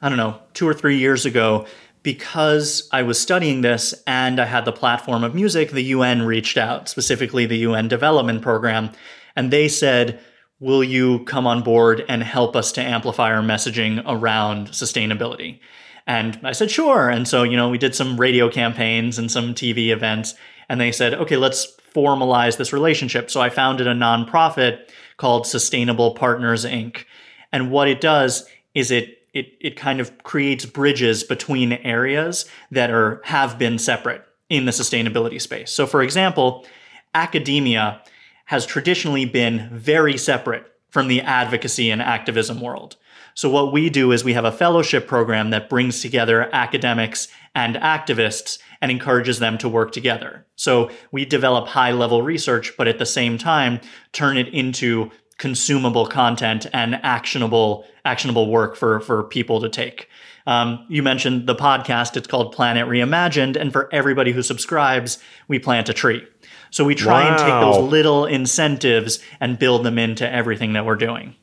I 0.00 0.08
don't 0.08 0.18
know, 0.18 0.40
two 0.54 0.68
or 0.68 0.74
three 0.74 0.98
years 0.98 1.26
ago 1.26 1.66
because 2.02 2.88
I 2.92 3.02
was 3.02 3.20
studying 3.20 3.60
this 3.60 3.94
and 4.06 4.40
I 4.40 4.44
had 4.44 4.64
the 4.64 4.72
platform 4.72 5.22
of 5.22 5.34
music, 5.34 5.70
the 5.70 5.82
UN 5.82 6.22
reached 6.22 6.58
out, 6.58 6.88
specifically 6.88 7.46
the 7.46 7.58
UN 7.58 7.88
Development 7.88 8.42
Program, 8.42 8.90
and 9.36 9.50
they 9.50 9.68
said, 9.68 10.20
Will 10.60 10.84
you 10.84 11.24
come 11.24 11.44
on 11.44 11.62
board 11.62 12.04
and 12.08 12.22
help 12.22 12.54
us 12.54 12.70
to 12.72 12.80
amplify 12.80 13.34
our 13.34 13.42
messaging 13.42 14.00
around 14.06 14.68
sustainability? 14.68 15.58
And 16.06 16.38
I 16.44 16.52
said, 16.52 16.70
Sure. 16.70 17.08
And 17.08 17.26
so, 17.26 17.42
you 17.42 17.56
know, 17.56 17.68
we 17.68 17.78
did 17.78 17.94
some 17.94 18.18
radio 18.18 18.48
campaigns 18.48 19.18
and 19.18 19.30
some 19.30 19.54
TV 19.54 19.88
events, 19.88 20.34
and 20.68 20.80
they 20.80 20.92
said, 20.92 21.14
Okay, 21.14 21.36
let's 21.36 21.66
formalize 21.94 22.56
this 22.56 22.72
relationship. 22.72 23.30
So 23.30 23.40
I 23.40 23.50
founded 23.50 23.86
a 23.86 23.94
nonprofit 23.94 24.88
called 25.16 25.46
Sustainable 25.46 26.14
Partners 26.14 26.64
Inc. 26.64 27.04
And 27.52 27.70
what 27.70 27.88
it 27.88 28.00
does 28.00 28.48
is 28.74 28.90
it 28.90 29.18
it 29.32 29.54
it 29.60 29.76
kind 29.76 30.00
of 30.00 30.22
creates 30.22 30.64
bridges 30.66 31.24
between 31.24 31.72
areas 31.72 32.46
that 32.70 32.90
are 32.90 33.20
have 33.24 33.58
been 33.58 33.78
separate 33.78 34.24
in 34.48 34.66
the 34.66 34.72
sustainability 34.72 35.40
space. 35.40 35.70
So 35.70 35.86
for 35.86 36.02
example, 36.02 36.66
academia 37.14 38.02
has 38.46 38.66
traditionally 38.66 39.24
been 39.24 39.68
very 39.72 40.18
separate 40.18 40.66
from 40.90 41.08
the 41.08 41.22
advocacy 41.22 41.90
and 41.90 42.02
activism 42.02 42.60
world. 42.60 42.96
So 43.34 43.48
what 43.48 43.72
we 43.72 43.88
do 43.88 44.12
is 44.12 44.24
we 44.24 44.34
have 44.34 44.44
a 44.44 44.52
fellowship 44.52 45.06
program 45.06 45.50
that 45.50 45.70
brings 45.70 46.02
together 46.02 46.50
academics 46.52 47.28
and 47.54 47.76
activists 47.76 48.58
and 48.82 48.90
encourages 48.90 49.38
them 49.38 49.56
to 49.58 49.68
work 49.68 49.92
together. 49.92 50.46
So 50.56 50.90
we 51.10 51.24
develop 51.24 51.68
high 51.68 51.92
level 51.92 52.22
research, 52.22 52.76
but 52.76 52.88
at 52.88 52.98
the 52.98 53.06
same 53.06 53.38
time, 53.38 53.80
turn 54.12 54.36
it 54.36 54.48
into 54.48 55.10
consumable 55.42 56.06
content 56.06 56.68
and 56.72 56.94
actionable 57.02 57.84
actionable 58.04 58.48
work 58.48 58.76
for 58.76 59.00
for 59.00 59.24
people 59.24 59.60
to 59.60 59.68
take. 59.68 60.08
Um, 60.46 60.86
you 60.88 61.02
mentioned 61.02 61.48
the 61.48 61.56
podcast; 61.56 62.16
it's 62.16 62.28
called 62.28 62.52
Planet 62.52 62.86
Reimagined, 62.86 63.56
and 63.56 63.72
for 63.72 63.92
everybody 63.92 64.30
who 64.30 64.42
subscribes, 64.42 65.18
we 65.48 65.58
plant 65.58 65.88
a 65.88 65.92
tree. 65.92 66.24
So 66.70 66.84
we 66.84 66.94
try 66.94 67.24
wow. 67.24 67.30
and 67.30 67.38
take 67.38 67.48
those 67.48 67.90
little 67.90 68.24
incentives 68.24 69.18
and 69.40 69.58
build 69.58 69.84
them 69.84 69.98
into 69.98 70.32
everything 70.32 70.74
that 70.74 70.86
we're 70.86 70.94
doing. 70.94 71.34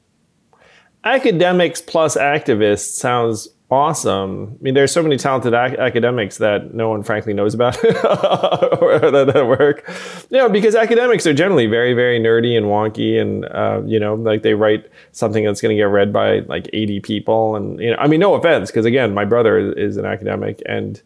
Academics 1.04 1.82
plus 1.82 2.18
activists 2.18 2.92
sounds 2.92 3.48
awesome. 3.72 4.58
I 4.60 4.64
mean, 4.64 4.74
there's 4.74 4.92
so 4.92 5.04
many 5.04 5.18
talented 5.18 5.54
ac- 5.54 5.78
academics 5.78 6.38
that 6.40 6.74
no 6.74 6.90
one, 6.90 7.04
frankly, 7.04 7.34
knows 7.34 7.54
about 7.54 7.78
or 7.84 9.00
that, 9.00 9.32
that 9.34 9.48
work. 9.48 9.88
You 10.30 10.38
know, 10.38 10.50
because 10.50 10.76
academics 10.76 11.26
are 11.28 11.34
generally 11.34 11.68
very, 11.68 11.94
very 11.94 12.20
nerdy 12.20 12.58
and 12.58 12.66
wonky, 12.66 13.20
and 13.20 13.46
uh, 13.46 13.82
you 13.86 14.00
know, 14.00 14.16
like 14.16 14.42
they 14.42 14.56
write 14.56 14.90
something 15.12 15.46
that's 15.46 15.62
going 15.62 15.76
to 15.76 15.80
get 15.82 15.88
read 15.88 16.12
by 16.12 16.40
like 16.40 16.70
80 16.74 17.00
people, 17.02 17.56
and 17.56 17.80
you 17.80 17.92
know, 17.92 17.98
I 17.98 18.08
mean, 18.08 18.20
no 18.20 18.34
offense, 18.34 18.70
because 18.70 18.86
again, 18.86 19.14
my 19.14 19.26
brother 19.26 19.58
is, 19.58 19.92
is 19.92 19.98
an 19.98 20.06
academic, 20.06 20.62
and 20.66 21.02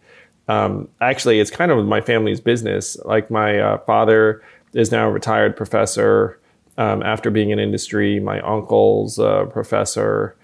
um, 0.48 0.89
actually, 1.02 1.39
it's 1.39 1.52
kind 1.52 1.72
of 1.72 1.86
my 1.86 2.02
family's 2.02 2.39
business. 2.39 2.98
Like 3.06 3.30
my 3.30 3.60
uh, 3.60 3.78
father 3.80 4.41
is 4.74 4.91
now 4.91 5.08
a 5.08 5.12
retired 5.12 5.56
professor. 5.56 6.39
Um, 6.78 7.03
after 7.03 7.30
being 7.30 7.51
in 7.51 7.59
industry, 7.59 8.19
my 8.19 8.39
uncle's 8.41 9.19
a 9.19 9.47
professor 9.51 10.36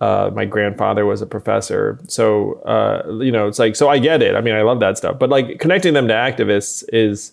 uh, 0.00 0.30
my 0.32 0.44
grandfather 0.44 1.04
was 1.04 1.22
a 1.22 1.26
professor. 1.26 1.98
So, 2.06 2.54
uh, 2.60 3.18
you 3.20 3.32
know, 3.32 3.48
it's 3.48 3.58
like, 3.58 3.74
so 3.74 3.88
I 3.88 3.98
get 3.98 4.22
it. 4.22 4.36
I 4.36 4.40
mean, 4.40 4.54
I 4.54 4.62
love 4.62 4.80
that 4.80 4.96
stuff. 4.96 5.18
But 5.18 5.28
like 5.28 5.58
connecting 5.58 5.94
them 5.94 6.06
to 6.08 6.14
activists 6.14 6.84
is, 6.92 7.32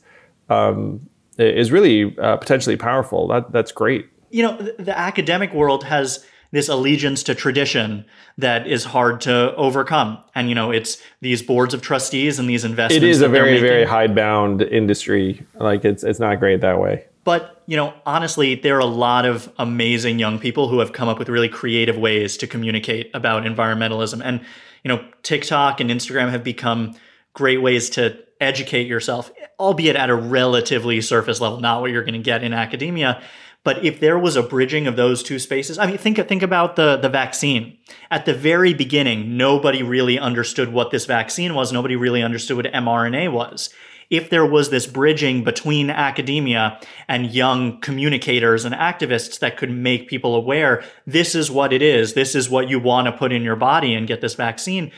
um, 0.50 1.08
is 1.38 1.72
really 1.72 2.18
uh, 2.18 2.38
potentially 2.38 2.76
powerful. 2.76 3.28
That, 3.28 3.52
that's 3.52 3.72
great. 3.72 4.08
You 4.32 4.44
know, 4.44 4.58
the, 4.80 4.98
academic 4.98 5.54
world 5.54 5.84
has 5.84 6.26
this 6.52 6.68
allegiance 6.68 7.22
to 7.24 7.36
tradition 7.36 8.06
that 8.38 8.66
is 8.66 8.86
hard 8.86 9.22
to 9.22 9.54
overcome. 9.56 10.18
And, 10.34 10.50
you 10.50 10.56
know, 10.56 10.72
it's 10.72 10.98
these 11.22 11.44
boards 11.44 11.74
of 11.74 11.82
trustees 11.82 12.40
and 12.40 12.50
these 12.50 12.66
investments. 12.66 13.04
It 13.04 13.08
is 13.08 13.22
a 13.22 13.30
very, 13.30 13.60
very 13.60 13.86
hidebound 13.86 14.64
industry. 14.64 15.46
Like 15.56 15.86
it's, 15.86 16.04
it's 16.04 16.20
not 16.20 16.40
great 16.40 16.62
that 16.62 16.80
way. 16.80 17.06
But, 17.26 17.64
you 17.66 17.76
know, 17.76 17.94
honestly, 18.06 18.54
there 18.54 18.78
are 18.78 18.80
a 18.80 18.86
lot 18.86 19.26
of 19.26 19.52
amazing 19.58 20.20
young 20.20 20.40
people 20.40 20.70
who 20.70 20.80
have 20.80 20.94
come 20.94 21.10
up 21.10 21.18
with 21.20 21.28
really 21.28 21.50
creative 21.50 21.98
ways 21.98 22.38
to 22.38 22.48
communicate 22.48 23.10
about 23.16 23.44
environmentalism. 23.44 24.22
And, 24.24 24.42
you 24.84 24.90
know, 24.90 25.04
TikTok 25.24 25.80
and 25.80 25.90
Instagram 25.90 26.30
have 26.30 26.44
become 26.44 26.96
great 27.34 27.62
ways 27.62 27.90
to 27.92 28.24
educate 28.40 28.86
yourself, 28.86 29.32
albeit 29.60 29.96
at 29.96 30.12
a 30.12 30.16
relatively 30.16 31.02
surface 31.02 31.42
level, 31.42 31.60
not 31.60 31.82
what 31.82 31.90
you're 31.90 32.04
going 32.04 32.14
to 32.14 32.20
get 32.20 32.44
in 32.44 32.54
academia. 32.54 33.22
But 33.64 33.84
if 33.84 34.00
there 34.00 34.20
was 34.20 34.36
a 34.36 34.44
bridging 34.44 34.86
of 34.86 34.96
those 34.96 35.24
two 35.24 35.40
spaces, 35.40 35.80
I 35.80 35.88
mean, 35.88 35.98
think 35.98 36.18
think 36.28 36.44
about 36.44 36.76
the 36.76 36.98
the 36.98 37.10
vaccine. 37.10 37.80
At 38.12 38.26
the 38.26 38.36
very 38.36 38.76
beginning, 38.76 39.38
nobody 39.38 39.82
really 39.82 40.20
understood 40.20 40.72
what 40.72 40.92
this 40.92 41.08
vaccine 41.08 41.56
was. 41.56 41.74
Nobody 41.74 41.96
really 41.96 42.22
understood 42.22 42.58
what 42.58 42.66
mRNA 42.68 43.32
was 43.32 43.74
if 44.10 44.30
there 44.30 44.46
was 44.46 44.70
this 44.70 44.86
bridging 44.88 45.44
between 45.44 45.90
academia 45.90 46.80
and 47.08 47.32
young 47.32 47.80
communicators 47.82 48.66
and 48.66 48.76
activists 48.76 49.40
that 49.40 49.58
could 49.58 49.72
make 49.72 50.08
people 50.08 50.36
aware 50.36 50.84
this 51.06 51.36
is 51.36 51.50
what 51.50 51.74
it 51.74 51.82
is, 51.82 52.14
this 52.14 52.36
is 52.36 52.50
what 52.50 52.70
you 52.70 52.80
want 52.80 53.08
to 53.08 53.12
put 53.12 53.32
in 53.32 53.44
your 53.44 53.56
body 53.56 53.94
and 53.94 54.08
get 54.08 54.22
this 54.22 54.36
vaccine, 54.36 54.92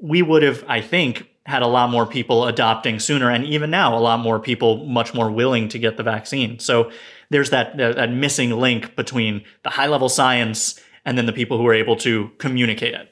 we 0.00 0.22
would 0.22 0.42
have, 0.42 0.64
I 0.68 0.80
think, 0.80 1.28
had 1.46 1.62
a 1.62 1.66
lot 1.66 1.90
more 1.90 2.06
people 2.06 2.46
adopting 2.46 2.98
sooner. 2.98 3.30
And 3.30 3.44
even 3.44 3.70
now, 3.70 3.96
a 3.96 4.00
lot 4.00 4.20
more 4.20 4.40
people 4.40 4.86
much 4.86 5.12
more 5.12 5.30
willing 5.30 5.68
to 5.68 5.78
get 5.78 5.96
the 5.96 6.02
vaccine. 6.02 6.58
So 6.58 6.90
there's 7.30 7.50
that, 7.50 7.76
that 7.76 8.10
missing 8.10 8.50
link 8.50 8.96
between 8.96 9.44
the 9.62 9.70
high 9.70 9.86
level 9.86 10.08
science 10.08 10.80
and 11.04 11.18
then 11.18 11.26
the 11.26 11.32
people 11.32 11.58
who 11.58 11.66
are 11.66 11.74
able 11.74 11.96
to 11.96 12.30
communicate 12.38 12.94
it. 12.94 13.10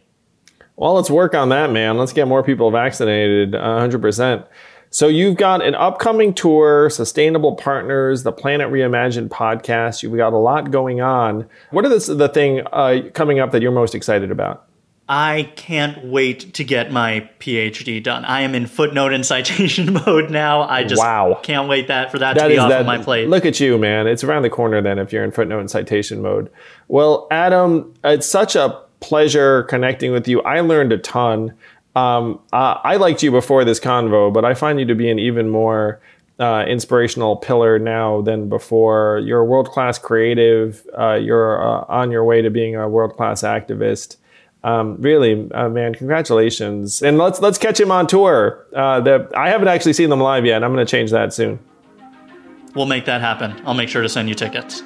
Well, 0.76 0.94
let's 0.94 1.10
work 1.10 1.34
on 1.34 1.50
that, 1.50 1.70
man. 1.70 1.98
Let's 1.98 2.14
get 2.14 2.26
more 2.26 2.42
people 2.42 2.70
vaccinated 2.70 3.52
100%. 3.52 4.46
So 4.92 5.08
you've 5.08 5.36
got 5.36 5.64
an 5.64 5.74
upcoming 5.74 6.34
tour, 6.34 6.90
Sustainable 6.90 7.56
Partners, 7.56 8.24
the 8.24 8.30
Planet 8.30 8.70
Reimagined 8.70 9.30
podcast. 9.30 10.02
You've 10.02 10.14
got 10.18 10.34
a 10.34 10.36
lot 10.36 10.70
going 10.70 11.00
on. 11.00 11.48
What 11.70 11.86
is 11.86 12.08
the 12.08 12.28
thing 12.28 12.60
uh, 12.70 13.00
coming 13.14 13.40
up 13.40 13.52
that 13.52 13.62
you're 13.62 13.72
most 13.72 13.94
excited 13.94 14.30
about? 14.30 14.66
I 15.08 15.50
can't 15.56 16.04
wait 16.04 16.52
to 16.54 16.62
get 16.62 16.92
my 16.92 17.26
PhD 17.40 18.02
done. 18.02 18.26
I 18.26 18.42
am 18.42 18.54
in 18.54 18.66
footnote 18.66 19.14
and 19.14 19.24
citation 19.24 19.94
mode 20.06 20.30
now. 20.30 20.68
I 20.68 20.84
just 20.84 21.00
wow. 21.00 21.40
can't 21.42 21.70
wait 21.70 21.88
that 21.88 22.12
for 22.12 22.18
that, 22.18 22.34
that 22.34 22.42
to 22.42 22.48
be 22.50 22.58
off 22.58 22.68
that, 22.68 22.82
of 22.82 22.86
my 22.86 22.98
plate. 22.98 23.30
Look 23.30 23.46
at 23.46 23.60
you, 23.60 23.78
man. 23.78 24.06
It's 24.06 24.22
around 24.22 24.42
the 24.42 24.50
corner 24.50 24.82
then 24.82 24.98
if 24.98 25.10
you're 25.10 25.24
in 25.24 25.30
footnote 25.30 25.60
and 25.60 25.70
citation 25.70 26.20
mode. 26.20 26.50
Well, 26.88 27.28
Adam, 27.30 27.94
it's 28.04 28.26
such 28.26 28.56
a 28.56 28.78
pleasure 29.00 29.64
connecting 29.64 30.12
with 30.12 30.28
you. 30.28 30.40
I 30.42 30.60
learned 30.60 30.92
a 30.92 30.98
ton. 30.98 31.54
Um, 31.94 32.40
uh, 32.52 32.78
I 32.82 32.96
liked 32.96 33.22
you 33.22 33.30
before 33.30 33.64
this 33.64 33.78
convo, 33.78 34.32
but 34.32 34.44
I 34.44 34.54
find 34.54 34.78
you 34.78 34.86
to 34.86 34.94
be 34.94 35.10
an 35.10 35.18
even 35.18 35.50
more 35.50 36.00
uh, 36.38 36.64
inspirational 36.66 37.36
pillar 37.36 37.78
now 37.78 38.22
than 38.22 38.48
before. 38.48 39.20
You're 39.24 39.40
a 39.40 39.44
world 39.44 39.68
class 39.68 39.98
creative. 39.98 40.86
Uh, 40.98 41.14
you're 41.14 41.62
uh, 41.62 41.84
on 41.88 42.10
your 42.10 42.24
way 42.24 42.42
to 42.42 42.50
being 42.50 42.76
a 42.76 42.88
world 42.88 43.14
class 43.16 43.42
activist. 43.42 44.16
Um, 44.64 44.96
really, 45.00 45.50
uh, 45.50 45.68
man, 45.68 45.92
congratulations! 45.94 47.02
And 47.02 47.18
let's 47.18 47.40
let's 47.40 47.58
catch 47.58 47.80
him 47.80 47.90
on 47.90 48.06
tour. 48.06 48.64
Uh, 48.74 49.00
the, 49.00 49.28
I 49.36 49.48
haven't 49.48 49.68
actually 49.68 49.92
seen 49.92 50.08
them 50.08 50.20
live 50.20 50.46
yet. 50.46 50.62
I'm 50.62 50.72
going 50.72 50.84
to 50.84 50.90
change 50.90 51.10
that 51.10 51.34
soon. 51.34 51.58
We'll 52.74 52.86
make 52.86 53.04
that 53.06 53.20
happen. 53.20 53.60
I'll 53.66 53.74
make 53.74 53.88
sure 53.88 54.02
to 54.02 54.08
send 54.08 54.28
you 54.28 54.36
tickets. 54.36 54.82